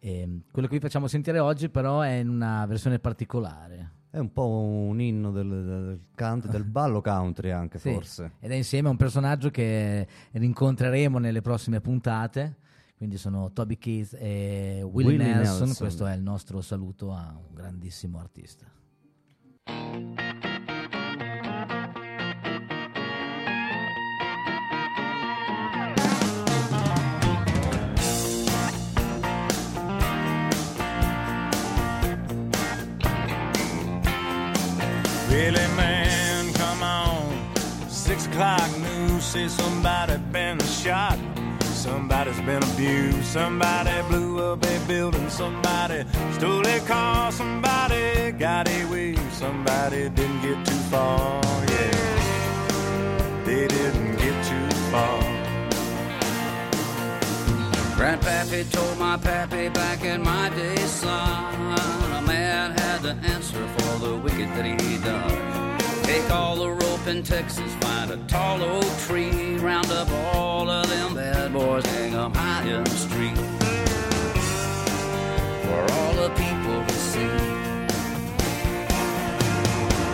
Ehm, 0.00 0.42
quello 0.50 0.68
che 0.68 0.74
vi 0.74 0.80
facciamo 0.80 1.06
sentire 1.06 1.38
oggi, 1.38 1.68
però, 1.68 2.00
è 2.00 2.14
in 2.14 2.28
una 2.28 2.64
versione 2.66 2.98
particolare. 2.98 3.92
È 4.10 4.18
un 4.18 4.32
po' 4.32 4.48
un 4.48 5.00
inno 5.00 5.30
del, 5.30 5.48
del 5.48 6.00
country, 6.16 6.50
del 6.50 6.64
ballo 6.68 7.00
country 7.02 7.50
anche 7.50 7.78
Sì, 7.78 7.92
forse. 7.92 8.32
Ed 8.40 8.50
è 8.50 8.54
insieme 8.54 8.88
a 8.88 8.90
un 8.90 8.96
personaggio 8.96 9.50
che 9.50 10.06
rincontreremo 10.32 11.18
nelle 11.18 11.42
prossime 11.42 11.80
puntate. 11.80 12.56
Quindi 12.96 13.16
sono 13.16 13.52
Toby 13.52 13.78
Keith 13.78 14.14
e 14.18 14.80
Willie, 14.82 15.12
Willie 15.12 15.34
Nelson. 15.34 15.66
Nelson. 15.66 15.74
Questo 15.76 16.06
è 16.06 16.14
il 16.14 16.22
nostro 16.22 16.60
saluto 16.60 17.12
a 17.12 17.36
un 17.36 17.54
grandissimo 17.54 18.18
artista. 18.18 18.66
Really, 35.38 35.68
man, 35.76 36.52
come 36.54 36.82
on. 36.82 37.54
Six 37.88 38.26
o'clock 38.26 38.68
news 38.78 39.22
says 39.22 39.52
somebody 39.52 40.16
been 40.32 40.58
shot. 40.58 41.16
Somebody's 41.60 42.40
been 42.40 42.60
abused. 42.72 43.24
Somebody 43.24 43.92
blew 44.08 44.40
up 44.42 44.66
a 44.66 44.78
building. 44.88 45.30
Somebody 45.30 46.04
stole 46.32 46.66
a 46.66 46.80
car. 46.80 47.30
Somebody 47.30 48.32
got 48.32 48.68
away. 48.68 49.14
Somebody 49.30 50.08
didn't 50.08 50.42
get 50.42 50.66
too 50.66 50.82
far. 50.90 51.40
Yeah, 51.74 53.44
they 53.44 53.68
didn't 53.68 54.16
get 54.16 54.36
too 54.50 54.68
far. 54.90 55.22
Grandpappy 57.96 58.72
told 58.72 58.98
my 58.98 59.16
pappy 59.16 59.68
back 59.68 60.02
in 60.02 60.20
my 60.20 60.50
day, 60.50 60.76
son, 60.78 61.76
had 63.00 63.22
to 63.22 63.28
answer 63.28 63.66
for 63.78 63.98
the 64.06 64.16
wicked 64.16 64.48
that 64.56 64.64
he 64.64 64.98
done. 64.98 66.02
Take 66.02 66.28
all 66.30 66.56
the 66.56 66.70
rope 66.70 67.06
in 67.06 67.22
Texas, 67.22 67.72
find 67.80 68.10
a 68.10 68.16
tall 68.26 68.62
oak 68.62 68.98
tree, 69.06 69.56
round 69.58 69.90
up 69.92 70.08
all 70.34 70.68
of 70.68 70.88
them 70.88 71.14
bad 71.14 71.52
boys, 71.52 71.84
hang 71.86 72.14
'em 72.14 72.34
high 72.34 72.64
in 72.64 72.82
the 72.82 72.98
street. 73.06 73.38
For 75.64 75.80
all 75.96 76.12
the 76.22 76.30
people 76.30 76.78
to 76.88 76.94
see. 77.10 77.36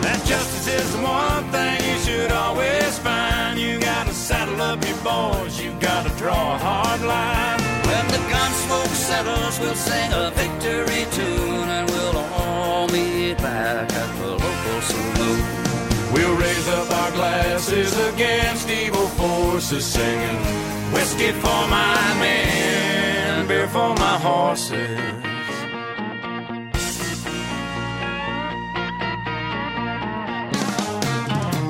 That 0.05 0.21
justice 0.25 0.67
is 0.67 0.91
the 0.95 1.01
one 1.01 1.43
thing 1.51 1.77
you 1.89 1.97
should 2.05 2.31
always 2.31 2.99
find. 2.99 3.57
You 3.57 3.79
gotta 3.79 4.13
saddle 4.13 4.61
up 4.61 4.85
your 4.85 4.97
boys, 4.97 5.59
you 5.59 5.71
gotta 5.79 6.11
draw 6.21 6.55
a 6.55 6.57
hard 6.57 7.01
line. 7.01 7.59
When 7.89 8.05
the 8.15 8.21
gun 8.33 8.51
smoke 8.65 8.93
settles, 9.09 9.59
we'll 9.59 9.81
sing 9.89 10.13
a 10.13 10.29
victory 10.41 11.03
tune, 11.17 11.69
and 11.77 11.89
we'll 11.89 12.17
all 12.17 12.44
meet 12.95 13.37
back 13.39 13.91
at 13.91 14.11
the 14.19 14.31
local 14.31 14.81
saloon. 14.81 15.41
We'll 16.13 16.35
raise 16.37 16.67
up 16.69 16.89
our 16.91 17.11
glasses 17.11 17.91
against 18.09 18.69
evil 18.69 19.07
forces, 19.19 19.85
singing 19.85 20.37
whiskey 20.93 21.31
for 21.33 21.61
my 21.67 22.15
men, 22.19 23.47
beer 23.47 23.67
for 23.67 23.93
my 23.95 24.17
horses. 24.17 24.99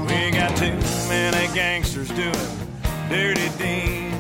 We 0.08 0.32
got 0.32 0.56
too 0.58 0.78
many 1.10 1.54
gangsters 1.56 2.10
doing 2.10 2.52
dirty 3.10 3.50
deeds. 3.58 4.16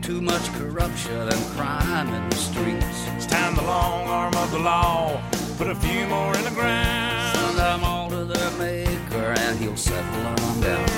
Too 0.00 0.22
much 0.22 0.46
corruption 0.54 1.28
and 1.28 1.42
crime 1.56 2.08
in 2.14 2.30
the 2.30 2.36
streets. 2.36 3.00
It's 3.16 3.26
time 3.26 3.54
the 3.54 3.62
long 3.62 4.06
arm 4.08 4.34
of 4.34 4.50
the 4.52 4.60
law 4.60 5.20
put 5.56 5.68
a 5.68 5.74
few 5.74 6.06
more 6.08 6.36
in 6.36 6.44
the 6.44 6.50
ground. 6.50 7.36
Send 7.38 7.58
them 7.58 7.84
all 7.84 8.10
to 8.10 8.24
their 8.24 8.50
maker 8.58 9.32
and 9.40 9.58
he'll 9.58 9.76
settle 9.76 10.22
them 10.22 10.60
down. 10.60 10.88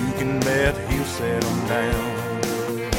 You 0.00 0.12
can 0.18 0.40
bet 0.40 0.74
he'll 0.90 1.04
set 1.04 1.40
them 1.40 1.68
down. 1.68 2.90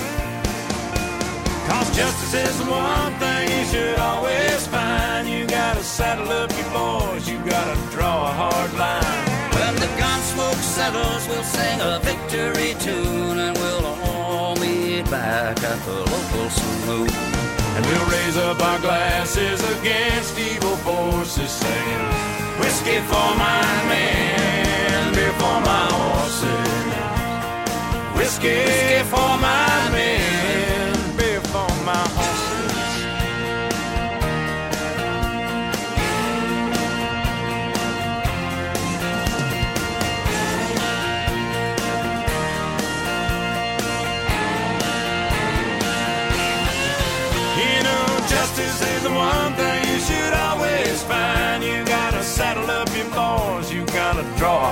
Cause 1.67 1.95
justice 1.95 2.33
is 2.33 2.57
the 2.59 2.71
one 2.71 3.13
thing 3.19 3.59
you 3.59 3.65
should 3.65 3.99
always 3.99 4.65
find. 4.67 5.27
You 5.27 5.45
gotta 5.45 5.83
saddle 5.83 6.29
up 6.29 6.51
your 6.57 6.69
boys, 6.71 7.27
you 7.27 7.37
gotta 7.39 7.75
draw 7.91 8.29
a 8.29 8.33
hard 8.41 8.73
line. 8.75 9.25
When 9.57 9.75
the 9.75 9.91
gun 9.99 10.19
smoke 10.21 10.61
settles, 10.77 11.27
we'll 11.27 11.43
sing 11.43 11.81
a 11.81 11.99
victory 11.99 12.75
tune 12.79 13.37
and 13.37 13.57
we'll 13.57 13.85
all 13.85 14.55
meet 14.55 15.03
back 15.11 15.61
at 15.61 15.79
the 15.85 15.99
local 16.11 16.49
saloon. 16.49 17.58
And 17.75 17.85
we'll 17.85 18.09
raise 18.09 18.37
up 18.37 18.61
our 18.61 18.79
glasses 18.79 19.59
against 19.79 20.37
evil 20.37 20.75
forces, 20.77 21.51
singing 21.51 22.05
whiskey 22.59 22.99
for 23.11 23.29
my 23.45 23.63
men, 23.91 25.13
beer 25.13 25.33
for 25.33 25.57
my 25.61 25.85
horses. 25.91 26.69
Whiskey 28.17 28.78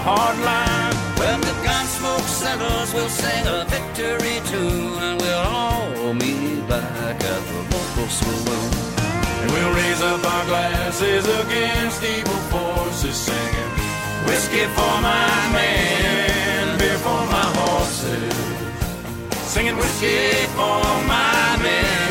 hard 0.07 0.39
line. 0.39 0.95
When 1.19 1.39
the 1.41 1.55
gun 1.67 1.85
smoke 1.99 2.27
settles, 2.43 2.93
we'll 2.95 3.11
sing 3.11 3.43
a 3.45 3.59
victory 3.75 4.39
tune 4.51 5.03
and 5.07 5.19
we'll 5.19 5.45
all 5.51 6.13
meet 6.13 6.63
back 6.71 7.17
at 7.33 7.41
the 7.49 7.59
local 7.75 8.07
saloon. 8.07 8.71
And 9.41 9.47
we'll 9.51 9.73
raise 9.75 10.01
up 10.01 10.23
our 10.33 10.45
glasses 10.45 11.25
against 11.41 11.99
evil 12.03 12.41
forces, 12.53 13.17
singing 13.27 13.71
whiskey 14.27 14.65
for 14.77 14.95
my 15.09 15.35
men, 15.57 16.79
beer 16.79 16.99
for 17.05 17.21
my 17.35 17.47
horses. 17.59 18.35
Singing 19.53 19.75
whiskey 19.75 20.47
for 20.55 20.79
my 21.11 21.59
men, 21.65 22.06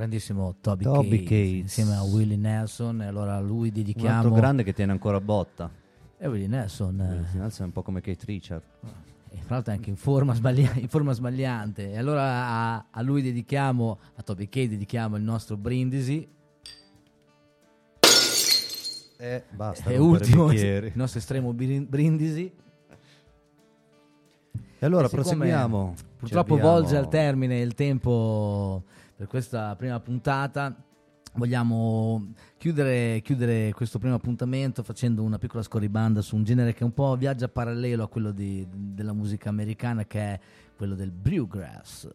Grandissimo 0.00 0.54
Toby, 0.62 0.84
Toby 0.84 1.08
Keith, 1.08 1.28
Keith. 1.28 1.62
insieme 1.64 1.94
a 1.94 2.02
Willie 2.04 2.38
Nelson. 2.38 3.02
E 3.02 3.06
allora 3.06 3.36
a 3.36 3.40
lui 3.40 3.68
Un 3.68 3.74
dedichiamo. 3.74 4.16
altro 4.16 4.32
grande 4.32 4.62
che 4.62 4.72
tiene 4.72 4.92
ancora 4.92 5.20
botta. 5.20 5.70
E 6.16 6.26
Willie 6.26 6.46
Nelson. 6.46 6.98
eh, 7.00 7.36
Nelson 7.36 7.64
è 7.64 7.66
un 7.66 7.72
po' 7.72 7.82
come 7.82 8.00
Kate 8.00 8.24
Richard. 8.24 8.62
e 9.30 9.36
fra 9.42 9.56
l'altro 9.56 9.72
è 9.74 9.76
anche 9.76 9.90
in 9.90 9.96
forma, 9.96 10.32
sbaglia- 10.34 10.72
in 10.76 10.88
forma 10.88 11.12
sbagliante. 11.12 11.92
E 11.92 11.98
allora 11.98 12.22
a, 12.46 12.86
a 12.90 13.02
lui 13.02 13.20
dedichiamo, 13.20 13.98
a 14.14 14.22
Toby 14.22 14.48
Keith 14.48 14.70
dedichiamo 14.70 15.16
il 15.16 15.22
nostro 15.22 15.58
brindisi. 15.58 16.26
E 19.18 19.44
basta. 19.50 19.90
e 19.90 19.98
ultimo, 19.98 20.50
il 20.50 20.92
nostro 20.94 21.18
estremo 21.18 21.52
brin- 21.52 21.86
brindisi. 21.86 22.50
E 24.78 24.86
allora 24.86 25.08
E 25.08 25.10
proseguiamo. 25.10 25.94
Purtroppo 26.20 26.56
volge 26.56 26.96
al 26.96 27.08
termine 27.10 27.60
il 27.60 27.74
tempo 27.74 28.84
per 29.20 29.28
questa 29.28 29.76
prima 29.76 30.00
puntata. 30.00 30.74
Vogliamo 31.34 32.32
chiudere, 32.56 33.20
chiudere 33.20 33.70
questo 33.74 33.98
primo 33.98 34.14
appuntamento 34.14 34.82
facendo 34.82 35.22
una 35.22 35.36
piccola 35.36 35.62
scorribanda 35.62 36.22
su 36.22 36.36
un 36.36 36.42
genere 36.42 36.72
che 36.72 36.84
un 36.84 36.94
po' 36.94 37.14
viaggia 37.16 37.46
parallelo 37.46 38.04
a 38.04 38.08
quello 38.08 38.32
di- 38.32 38.66
della 38.70 39.12
musica 39.12 39.50
americana, 39.50 40.06
che 40.06 40.20
è 40.20 40.40
quello 40.74 40.94
del 40.94 41.10
bluegrass. 41.10 42.08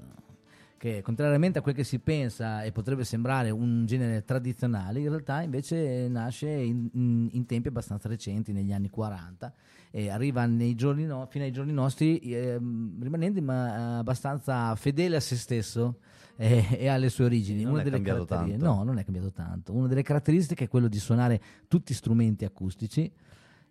Che 0.78 1.04
contrariamente 1.04 1.60
a 1.60 1.62
quel 1.62 1.76
che 1.76 1.84
si 1.84 2.00
pensa 2.00 2.64
e 2.64 2.72
potrebbe 2.72 3.04
sembrare 3.04 3.52
un 3.52 3.86
genere 3.86 4.24
tradizionale, 4.24 5.00
in 5.00 5.10
realtà 5.10 5.44
invece 5.44 6.08
nasce 6.10 6.50
in, 6.50 6.90
in- 6.94 7.30
in 7.34 7.46
tempi 7.46 7.68
abbastanza 7.68 8.10
recenti, 8.10 8.52
negli 8.52 8.74
anni 8.74 8.90
40, 8.90 9.54
e 9.96 10.10
arriva 10.10 10.46
nei 10.46 10.76
giorni 10.76 11.06
no- 11.06 11.26
fino 11.30 11.46
ai 11.46 11.54
giorni 11.54 11.72
nostri 11.72 12.20
ehm, 12.20 13.02
rimanendo 13.02 13.42
ma, 13.42 14.00
abbastanza 14.00 14.76
fedele 14.76 15.16
a 15.16 15.20
se 15.22 15.38
stesso 15.38 16.00
e, 16.36 16.68
e 16.72 16.90
alle 16.90 17.08
sue 17.08 17.24
origini. 17.24 17.64
Non 17.64 17.76
Una 17.76 17.84
è 17.84 17.90
cambiato 17.90 18.26
tanto. 18.26 18.58
No, 18.58 18.84
non 18.84 18.98
è 18.98 19.06
cambiato 19.06 19.32
tanto. 19.32 19.72
Una 19.72 19.88
delle 19.88 20.02
caratteristiche 20.02 20.66
è 20.66 20.68
quello 20.68 20.90
di 20.90 21.00
suonare 21.00 21.42
tutti 21.70 21.94
strumenti 21.94 22.44
acustici 22.44 23.10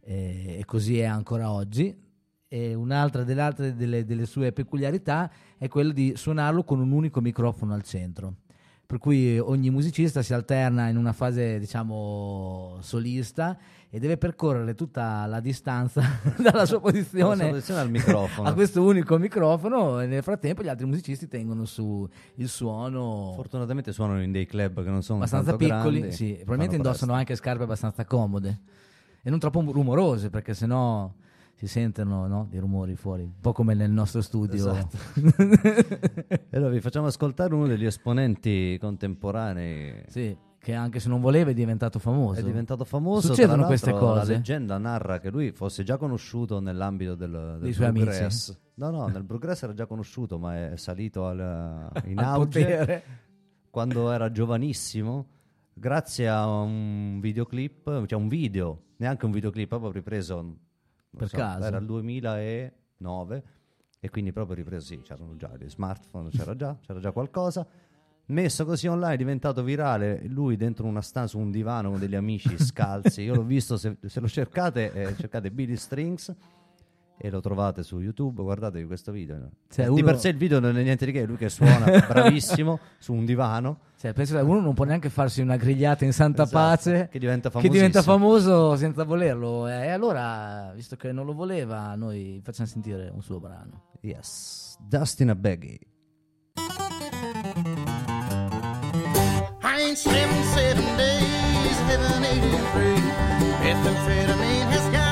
eh, 0.00 0.56
e 0.60 0.64
così 0.64 0.98
è 0.98 1.04
ancora 1.04 1.50
oggi. 1.50 1.94
E 2.48 2.72
un'altra 2.72 3.22
delle, 3.22 3.40
altre 3.42 3.74
delle, 3.74 4.06
delle 4.06 4.24
sue 4.24 4.50
peculiarità 4.52 5.30
è 5.58 5.68
quella 5.68 5.92
di 5.92 6.14
suonarlo 6.16 6.64
con 6.64 6.80
un 6.80 6.90
unico 6.90 7.20
microfono 7.20 7.74
al 7.74 7.82
centro. 7.82 8.36
Per 8.86 8.98
cui 8.98 9.38
ogni 9.38 9.70
musicista 9.70 10.22
si 10.22 10.34
alterna 10.34 10.88
in 10.88 10.96
una 10.96 11.12
fase, 11.12 11.58
diciamo, 11.58 12.76
solista 12.80 13.56
e 13.94 14.00
deve 14.00 14.16
percorrere 14.16 14.74
tutta 14.74 15.24
la 15.26 15.38
distanza 15.38 16.02
dalla 16.36 16.66
sua 16.66 16.80
posizione 16.80 17.48
posizione 17.48 17.80
al 17.80 17.90
microfono. 17.90 18.46
a 18.50 18.52
questo 18.52 18.82
unico 18.82 19.16
microfono 19.18 20.00
e 20.00 20.06
nel 20.06 20.22
frattempo 20.24 20.64
gli 20.64 20.68
altri 20.68 20.84
musicisti 20.84 21.28
tengono 21.28 21.64
su 21.64 22.04
il 22.34 22.48
suono 22.48 23.32
Fortunatamente 23.36 23.92
suonano 23.92 24.20
in 24.20 24.32
dei 24.32 24.46
club 24.46 24.82
che 24.82 24.90
non 24.90 25.02
sono 25.02 25.18
abbastanza 25.18 25.54
piccoli, 25.54 25.98
grandi, 25.98 26.12
sì, 26.12 26.32
probabilmente 26.34 26.74
indossano 26.74 27.12
presto. 27.12 27.14
anche 27.14 27.36
scarpe 27.36 27.62
abbastanza 27.62 28.04
comode 28.04 28.60
e 29.22 29.30
non 29.30 29.38
troppo 29.38 29.60
rumorose 29.60 30.28
perché 30.28 30.54
sennò 30.54 31.08
si 31.54 31.66
sentono 31.68 32.26
no, 32.26 32.46
dei 32.50 32.58
rumori 32.58 32.96
fuori, 32.96 33.22
un 33.22 33.40
po' 33.40 33.52
come 33.52 33.74
nel 33.74 33.90
nostro 33.90 34.20
studio. 34.20 34.54
Esatto. 34.54 34.96
E 36.28 36.40
allora 36.56 36.70
vi 36.70 36.80
facciamo 36.80 37.06
ascoltare 37.06 37.54
uno 37.54 37.66
degli 37.66 37.86
esponenti 37.86 38.76
contemporanei. 38.80 40.04
sì, 40.08 40.36
che 40.58 40.72
anche 40.72 40.98
se 40.98 41.08
non 41.10 41.20
voleva 41.20 41.50
è 41.50 41.54
diventato 41.54 41.98
famoso. 41.98 42.40
È 42.40 42.42
diventato 42.42 42.84
famoso. 42.84 43.28
Succedono 43.28 43.66
queste 43.66 43.92
cose. 43.92 44.32
La 44.32 44.36
leggenda 44.36 44.78
narra 44.78 45.20
che 45.20 45.30
lui 45.30 45.52
fosse 45.52 45.84
già 45.84 45.98
conosciuto 45.98 46.58
nell'ambito 46.58 47.14
del, 47.14 47.30
del 47.30 47.58
Dei 47.60 47.72
suoi 47.74 47.92
bluegrass. 47.92 48.58
No, 48.76 48.90
no, 48.90 49.06
nel 49.06 49.22
bluegrass 49.22 49.62
era 49.62 49.74
già 49.74 49.86
conosciuto, 49.86 50.38
ma 50.38 50.70
è 50.72 50.76
salito 50.76 51.26
al- 51.26 51.90
in 52.06 52.18
Al 52.18 52.24
auge 52.24 52.64
potere. 52.64 53.04
quando 53.70 54.10
era 54.10 54.30
giovanissimo. 54.30 55.26
Grazie 55.74 56.28
a 56.28 56.46
un 56.46 57.18
videoclip, 57.20 58.06
cioè 58.06 58.18
un 58.18 58.28
video, 58.28 58.84
neanche 58.96 59.26
un 59.26 59.32
videoclip, 59.32 59.68
proprio 59.68 59.90
ripreso 59.90 60.56
Per 61.16 61.28
so, 61.28 61.36
caso. 61.36 61.64
Era 61.64 61.78
il 61.78 61.86
2009 61.86 63.44
e 64.00 64.10
quindi 64.10 64.32
proprio 64.32 64.56
ripreso, 64.56 64.86
sì, 64.86 65.00
c'erano 65.02 65.36
già 65.36 65.50
gli 65.56 65.68
smartphone, 65.68 66.30
c'era 66.30 66.54
già, 66.54 66.76
c'era 66.80 67.00
già 67.00 67.12
qualcosa. 67.12 67.66
Messo 68.26 68.64
così 68.64 68.86
online, 68.86 69.14
è 69.14 69.18
diventato 69.18 69.62
virale, 69.62 70.26
lui 70.26 70.56
dentro 70.56 70.86
una 70.86 71.02
stanza, 71.02 71.36
su 71.36 71.38
un 71.38 71.50
divano 71.50 71.90
con 71.90 71.98
degli 71.98 72.14
amici 72.14 72.56
scalzi. 72.58 73.22
Io 73.22 73.34
l'ho 73.34 73.44
visto, 73.44 73.76
se, 73.76 73.98
se 74.02 74.20
lo 74.20 74.28
cercate, 74.28 74.92
eh, 74.92 75.16
cercate 75.16 75.50
Billy 75.50 75.76
Strings 75.76 76.34
e 77.16 77.30
lo 77.30 77.40
trovate 77.40 77.82
su 77.82 78.00
YouTube, 78.00 78.42
guardatevi 78.42 78.86
questo 78.86 79.12
video. 79.12 79.50
Cioè, 79.70 79.84
Di 79.86 79.90
uno- 79.92 80.02
per 80.04 80.18
sé 80.18 80.28
il 80.30 80.36
video 80.36 80.60
non 80.60 80.76
è 80.76 80.82
niente 80.82 81.06
di 81.06 81.12
che, 81.12 81.24
lui 81.24 81.36
che 81.36 81.48
suona 81.48 81.84
bravissimo 82.06 82.78
su 82.98 83.12
un 83.12 83.24
divano. 83.24 83.78
Cioè, 83.98 84.12
penso 84.12 84.34
che 84.36 84.42
uno 84.42 84.60
non 84.60 84.74
può 84.74 84.84
neanche 84.84 85.08
farsi 85.08 85.40
una 85.40 85.56
grigliata 85.56 86.04
in 86.04 86.12
santa 86.12 86.42
Esatto, 86.42 86.58
pace 86.58 87.08
che 87.10 87.18
diventa 87.18 87.48
che 87.50 87.68
diventa 87.68 88.02
famoso 88.02 88.76
senza 88.76 89.04
volerlo. 89.04 89.66
E 89.68 89.88
allora, 89.88 90.72
visto 90.74 90.96
che 90.96 91.12
non 91.12 91.24
lo 91.24 91.32
voleva, 91.32 91.94
noi 91.94 92.40
facciamo 92.44 92.68
sentire 92.68 93.10
un 93.12 93.22
suo 93.22 93.40
brano. 93.40 93.92
Yes, 94.00 94.76
Dustin 94.80 95.30
a 95.30 95.34
Baggy. 95.34 95.78
I 99.62 99.80
ain't 99.80 99.96
seven 99.96 100.96
days, 100.96 101.78
haven't 101.88 102.24
eaten 102.24 102.50
three. 102.72 103.00
Methamphetamine 103.64 104.68
has 104.68 104.86
got 104.92 105.03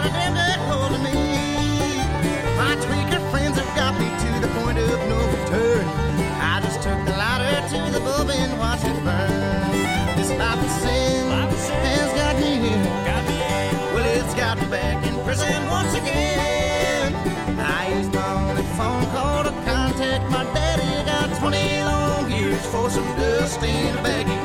Christine 23.53 24.03
begging. 24.03 24.42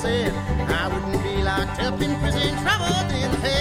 Said, 0.00 0.32
I 0.70 0.86
wouldn't 0.86 1.22
be 1.24 1.42
locked 1.42 1.80
up 1.82 2.00
in 2.00 2.14
prison, 2.20 2.54
troubled 2.62 3.10
in 3.10 3.30
the. 3.42 3.58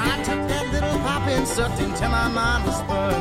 I 0.00 0.16
took 0.24 0.40
that 0.48 0.64
little 0.72 0.98
pop 1.04 1.28
and 1.28 1.46
sucked 1.46 1.80
until 1.80 2.08
my 2.08 2.28
mind 2.28 2.64
was 2.64 2.78
spun. 2.78 3.20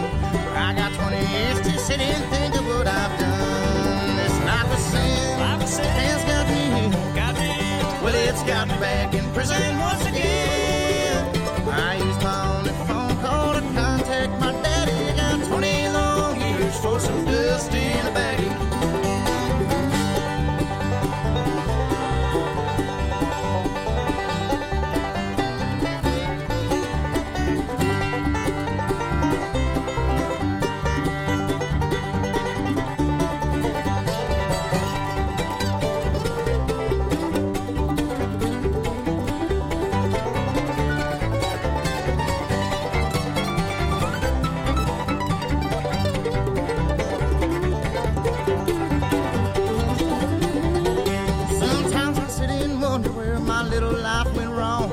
I 0.55 0.73
got 0.73 0.93
20 0.93 1.17
years 1.35 1.59
to 1.67 1.77
sit 1.77 1.99
and 1.99 2.23
think 2.31 2.55
of 2.55 2.65
what 2.65 2.87
I've 2.87 3.19
done. 3.19 4.15
This 4.15 4.35
life 4.47 4.71
of 4.71 4.79
sin 4.79 5.39
life 5.39 5.63
of 5.63 5.67
sin 5.67 5.91
has 5.99 6.23
got 6.23 6.45
me 6.47 7.49
here. 7.59 7.83
Well, 8.03 8.15
it's 8.15 8.43
got 8.43 8.69
me 8.69 8.75
back 8.79 9.13
in 9.13 9.25
prison 9.33 9.77
once 9.77 10.05
again. 10.05 11.27
I 11.67 11.97
used 12.07 12.21
my 12.23 12.39
only 12.55 12.73
phone 12.87 13.15
call 13.19 13.53
to 13.53 13.61
contact 13.75 14.31
my 14.39 14.53
daddy. 14.63 14.95
Got 15.19 15.43
20 15.45 15.89
long 15.89 16.39
years 16.39 16.79
for 16.79 17.01
some 17.01 17.25
dust 17.25 17.73
in 17.73 18.07
a 18.07 18.11
baggie. 18.11 18.54
Wonder 52.95 53.11
where 53.11 53.39
my 53.41 53.61
little 53.61 53.91
life 53.91 54.33
went 54.37 54.49
wrong. 54.51 54.87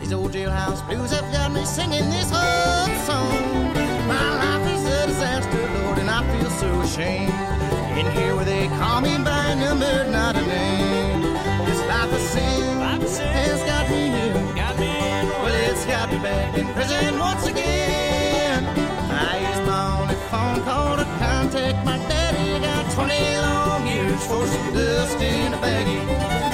These 0.00 0.14
old 0.14 0.32
jailhouse 0.32 0.80
blues 0.88 1.10
have 1.10 1.30
got 1.34 1.52
me 1.52 1.66
singing 1.66 2.08
this 2.08 2.32
old 2.32 2.96
song. 3.04 3.74
My 4.08 4.26
life 4.40 4.64
is 4.74 4.82
a 4.86 5.06
disaster, 5.06 5.64
Lord, 5.76 5.98
and 5.98 6.08
I 6.08 6.20
feel 6.32 6.48
so 6.48 6.80
ashamed. 6.80 7.34
In 7.98 8.10
here 8.16 8.34
where 8.36 8.46
they 8.46 8.68
call 8.80 9.02
me 9.02 9.18
by 9.18 9.44
a 9.52 9.56
number, 9.56 9.94
not 10.10 10.34
a 10.34 10.40
name. 10.46 11.20
This 11.68 11.80
life 11.92 12.10
of 12.10 12.22
sin 12.22 12.80
has 13.36 13.60
got 13.64 13.84
me 13.90 14.02
here. 14.16 14.32
Well, 15.42 15.56
it's 15.68 15.84
got 15.84 16.10
me 16.10 16.18
back 16.20 16.56
in 16.56 16.66
prison 16.72 17.18
once 17.18 17.46
again. 17.46 18.64
I 19.28 19.32
used 19.50 19.64
my 19.68 20.00
only 20.00 20.18
phone 20.32 20.64
call 20.64 20.96
to 20.96 21.04
contact 21.20 21.84
my 21.84 21.98
daddy. 22.08 22.64
Got 22.64 22.90
20 22.92 23.36
long 23.44 23.86
years 23.86 24.26
for 24.26 24.46
some 24.46 24.72
dust 24.72 25.20
in 25.20 25.52
a 25.52 25.58
baggie. 25.58 26.51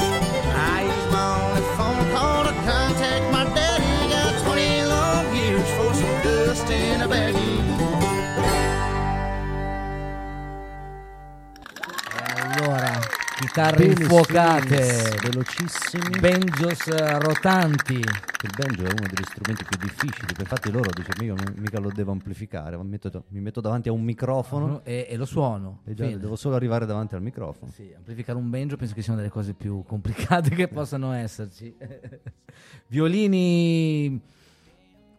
Chitarre 13.49 13.87
Bene, 13.87 14.01
infuocate, 14.03 14.85
Swings, 14.85 15.21
velocissimi. 15.23 16.21
banjos 16.21 16.87
eh, 16.89 17.19
rotanti. 17.19 17.95
Il 17.95 18.51
banjo 18.57 18.83
è 18.85 18.89
uno 18.91 19.07
degli 19.11 19.25
strumenti 19.25 19.65
più 19.65 19.79
difficili, 19.81 20.33
infatti 20.39 20.71
loro 20.71 20.91
dice 20.95 21.11
io 21.25 21.35
mica 21.57 21.81
lo 21.81 21.91
devo 21.93 22.13
amplificare, 22.13 22.77
mi 22.77 22.85
metto, 22.85 23.25
mi 23.29 23.41
metto 23.41 23.61
davanti 23.61 23.89
a 23.89 23.93
un 23.93 24.03
microfono 24.05 24.83
E, 24.85 25.07
e 25.09 25.17
lo 25.17 25.25
suono. 25.25 25.81
e 25.85 25.95
già 25.95 26.07
devo 26.07 26.37
solo 26.37 26.55
arrivare 26.55 26.87
davanti 26.87 27.15
al 27.17 27.23
microfono. 27.23 27.73
Sì, 27.73 27.91
amplificare 27.97 28.39
un 28.39 28.49
banjo 28.51 28.77
penso 28.77 28.95
che 28.95 29.03
sia 29.03 29.13
una 29.13 29.23
delle 29.23 29.33
cose 29.33 29.55
più 29.55 29.83
complicate 29.85 30.51
che 30.51 30.69
possano 30.69 31.13
esserci. 31.13 31.75
Violini 32.87 34.21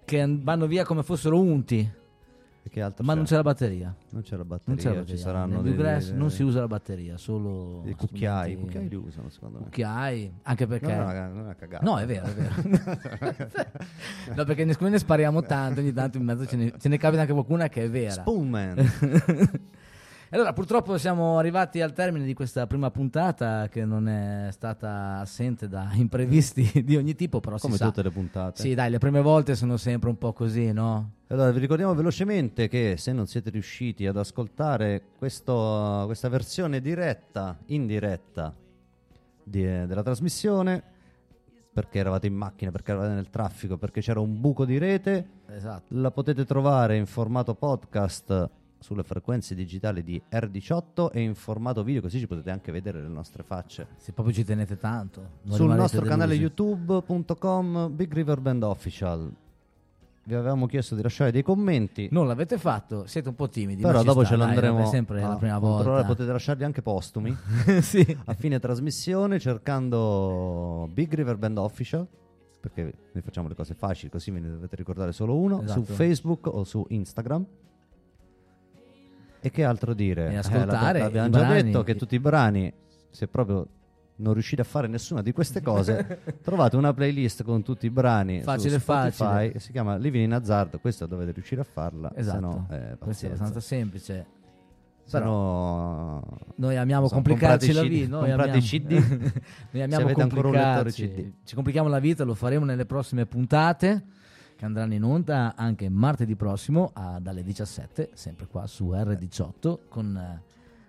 che 0.05 0.21
an- 0.21 0.41
vanno 0.43 0.65
via 0.67 0.85
come 0.85 1.03
fossero 1.03 1.39
unti, 1.39 1.87
Che 2.69 2.81
altro 2.81 3.03
ma 3.03 3.11
c'è? 3.11 3.17
non 3.17 3.25
c'è 3.27 3.35
la 3.35 3.41
batteria. 3.41 3.95
Non 4.09 4.21
c'è 4.21 4.31
la 4.31 4.37
Non 4.37 4.47
batteria, 4.47 4.75
c'è 4.75 4.89
la 4.89 4.95
batteria. 4.95 5.15
ci 5.15 5.21
saranno 5.21 5.53
Nel 5.55 5.63
dei, 5.63 5.73
bluegrass 5.73 6.09
dei- 6.09 6.17
non 6.17 6.29
si 6.31 6.43
usa 6.43 6.59
la 6.59 6.67
batteria, 6.67 7.17
solo 7.17 7.81
dei 7.83 7.93
cucchiai, 7.95 8.51
i 8.51 8.55
cucchiai 8.57 8.87
li 8.89 8.95
usano 8.95 9.29
secondo 9.29 9.57
me. 9.59 9.63
Cucchiai, 9.65 10.33
anche 10.43 10.67
perché 10.67 10.95
No, 10.95 11.05
no, 11.05 11.11
no, 11.13 11.33
non 11.33 11.49
è 11.49 11.55
cagata. 11.55 11.83
No, 11.83 11.97
è 11.97 12.05
vero, 12.05 12.25
è 12.25 12.33
vero. 12.33 13.49
no, 14.35 14.43
perché 14.45 14.65
ne- 14.65 14.75
ne 14.79 14.97
spariamo 14.99 15.41
tanto, 15.43 15.79
ogni 15.79 15.93
tanto 15.93 16.17
in 16.17 16.23
mezzo 16.23 16.45
ce 16.45 16.55
ne, 16.55 16.73
ce 16.77 16.89
ne 16.89 16.97
capita 16.97 17.21
anche 17.21 17.33
qualcuna 17.33 17.67
che 17.69 17.83
è 17.83 17.89
vera. 17.89 18.11
Spoonman. 18.11 18.91
Allora, 20.31 20.53
purtroppo 20.53 20.97
siamo 20.99 21.39
arrivati 21.39 21.81
al 21.81 21.91
termine 21.91 22.23
di 22.23 22.35
questa 22.35 22.67
prima 22.67 22.91
puntata 22.91 23.67
che 23.67 23.83
non 23.83 24.07
è 24.07 24.49
stata 24.51 25.17
assente 25.19 25.67
da 25.67 25.89
imprevisti 25.95 26.83
di 26.85 26.95
ogni 26.95 27.15
tipo, 27.15 27.39
però 27.39 27.57
come 27.57 27.73
si 27.73 27.79
sa. 27.79 27.85
tutte 27.87 28.03
le 28.03 28.11
puntate. 28.11 28.61
Sì, 28.61 28.75
dai, 28.75 28.91
le 28.91 28.99
prime 28.99 29.21
volte 29.21 29.55
sono 29.55 29.75
sempre 29.77 30.09
un 30.09 30.19
po' 30.19 30.31
così, 30.33 30.71
no? 30.71 31.13
Allora, 31.29 31.49
vi 31.49 31.59
ricordiamo 31.59 31.95
velocemente 31.95 32.67
che 32.67 32.93
se 32.97 33.11
non 33.11 33.25
siete 33.25 33.49
riusciti 33.49 34.05
ad 34.05 34.17
ascoltare 34.17 35.01
questo- 35.17 36.03
questa 36.05 36.29
versione 36.29 36.79
diretta, 36.79 37.57
in 37.67 37.87
diretta 37.87 38.53
di- 39.43 39.65
eh, 39.65 39.85
della 39.87 40.03
trasmissione, 40.03 40.83
perché 41.73 41.97
eravate 41.99 42.27
in 42.27 42.35
macchina, 42.35 42.69
perché 42.69 42.91
eravate 42.91 43.13
nel 43.13 43.29
traffico, 43.31 43.77
perché 43.77 44.01
c'era 44.01 44.19
un 44.19 44.39
buco 44.39 44.63
di 44.65 44.77
rete, 44.77 45.27
Esatto. 45.47 45.85
la 45.99 46.11
potete 46.11 46.45
trovare 46.45 46.97
in 46.97 47.07
formato 47.07 47.55
podcast 47.55 48.49
sulle 48.79 49.03
frequenze 49.03 49.55
digitali 49.55 50.03
di 50.03 50.21
R18 50.31 51.09
e 51.11 51.21
in 51.21 51.35
formato 51.35 51.83
video, 51.83 52.01
così 52.01 52.19
ci 52.19 52.27
potete 52.27 52.49
anche 52.49 52.71
vedere 52.71 53.01
le 53.01 53.07
nostre 53.07 53.43
facce. 53.43 53.87
Se 53.97 54.13
proprio 54.13 54.33
ci 54.33 54.43
tenete 54.43 54.77
tanto. 54.77 55.37
Sul 55.47 55.73
nostro 55.73 56.01
canale 56.01 56.37
delusi. 56.37 56.41
youtube.com 56.41 57.93
Big 57.93 58.13
River 58.13 58.39
Band 58.39 58.63
Official. 58.63 59.31
Vi 60.23 60.35
avevamo 60.35 60.67
chiesto 60.67 60.93
di 60.93 61.01
lasciare 61.01 61.31
dei 61.31 61.41
commenti. 61.41 62.07
Non 62.11 62.27
l'avete 62.27 62.59
fatto, 62.59 63.07
siete 63.07 63.29
un 63.29 63.35
po' 63.35 63.49
timidi. 63.49 63.81
Però 63.81 64.03
dopo 64.03 64.19
sta, 64.19 64.29
ce 64.29 64.35
l'andremo 64.35 64.85
sempre 64.85 65.23
a 65.23 65.29
la 65.29 65.35
prima 65.37 65.57
volta. 65.57 66.03
Potete 66.03 66.31
lasciarli 66.31 66.63
anche 66.63 66.81
postumi 66.81 67.35
sì. 67.81 68.17
a 68.25 68.33
fine 68.35 68.59
trasmissione 68.59 69.39
cercando 69.39 70.87
Big 70.93 71.11
River 71.13 71.37
Band 71.37 71.57
Official. 71.57 72.07
Perché 72.59 72.93
noi 73.11 73.23
facciamo 73.23 73.47
le 73.47 73.55
cose 73.55 73.73
facili, 73.73 74.11
così 74.11 74.31
ve 74.31 74.39
ne 74.39 74.49
dovete 74.49 74.75
ricordare 74.75 75.13
solo 75.13 75.35
uno. 75.35 75.63
Esatto. 75.63 75.85
Su 75.85 75.93
Facebook 75.93 76.45
o 76.45 76.63
su 76.63 76.85
Instagram. 76.89 77.45
E 79.41 79.49
che 79.51 79.63
altro 79.63 79.93
dire? 79.93 80.31
E 80.31 80.35
ascoltare 80.37 80.99
Eh, 80.99 81.03
l'abbiamo 81.03 81.27
i 81.27 81.31
già 81.31 81.39
brani. 81.45 81.63
detto 81.63 81.83
che 81.83 81.95
tutti 81.95 82.15
i 82.15 82.19
brani, 82.19 82.71
se 83.09 83.27
proprio 83.27 83.67
non 84.17 84.33
riuscite 84.33 84.61
a 84.61 84.65
fare 84.65 84.87
nessuna 84.87 85.21
di 85.21 85.31
queste 85.31 85.61
cose, 85.61 86.19
trovate 86.43 86.75
una 86.75 86.93
playlist 86.93 87.43
con 87.43 87.63
tutti 87.63 87.85
i 87.85 87.89
brani 87.89 88.41
Facile, 88.41 88.79
Spotify, 88.79 89.11
facile. 89.11 89.59
si 89.59 89.71
chiama 89.71 89.95
Living 89.95 90.25
in 90.25 90.33
Hazard, 90.33 90.79
questa 90.81 91.05
dovete 91.05 91.31
riuscire 91.31 91.61
a 91.61 91.63
farla, 91.63 92.11
Esatto. 92.15 92.35
se 92.37 92.41
no 92.45 92.67
eh, 92.69 92.91
è 92.91 92.95
pazienza. 92.97 93.27
abbastanza 93.43 93.59
semplice. 93.61 94.25
Se 95.05 95.19
no, 95.19 96.21
Noi 96.57 96.75
amiamo 96.77 97.07
complicarci 97.07 97.71
la 97.71 97.81
vita. 97.81 98.09
Noi 98.09 98.27
comprate 98.29 98.49
amiamo, 98.51 98.65
CD. 98.67 98.91
noi 98.91 99.31
Se 99.71 99.81
amiamo 99.81 100.03
avete 100.05 100.21
ancora 100.21 100.47
un 100.49 100.53
lettore. 100.53 100.91
CD. 100.91 101.31
Ci 101.43 101.55
complichiamo 101.55 101.87
la 101.87 101.99
vita, 101.99 102.23
lo 102.25 102.35
faremo 102.35 102.65
nelle 102.65 102.85
prossime 102.85 103.25
puntate 103.25 104.03
che 104.59 104.65
andranno 104.65 104.93
in 104.93 105.03
onda 105.05 105.55
anche 105.55 105.87
martedì 105.87 106.35
prossimo 106.35 106.91
a- 106.93 107.17
dalle 107.21 107.43
17, 107.43 108.09
sempre 108.13 108.45
qua 108.47 108.67
su 108.67 108.89
R18 108.89 109.77
con 109.87 110.17
eh, 110.17 110.41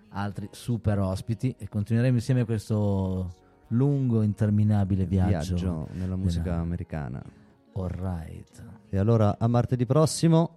altri 0.09 0.49
super 0.51 0.99
ospiti 0.99 1.55
e 1.57 1.69
continueremo 1.69 2.17
insieme 2.17 2.43
questo 2.43 3.33
lungo 3.69 4.23
interminabile 4.23 5.05
viaggio. 5.05 5.55
viaggio 5.55 5.87
nella 5.93 6.17
musica 6.17 6.43
della- 6.43 6.57
americana. 6.59 7.23
Alright. 7.71 8.61
E 8.89 8.97
allora 8.97 9.37
a 9.39 9.47
martedì 9.47 9.85
prossimo, 9.85 10.49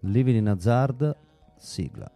Living 0.00 0.36
in 0.36 0.48
Hazard, 0.48 1.16
sigla. 1.56 2.10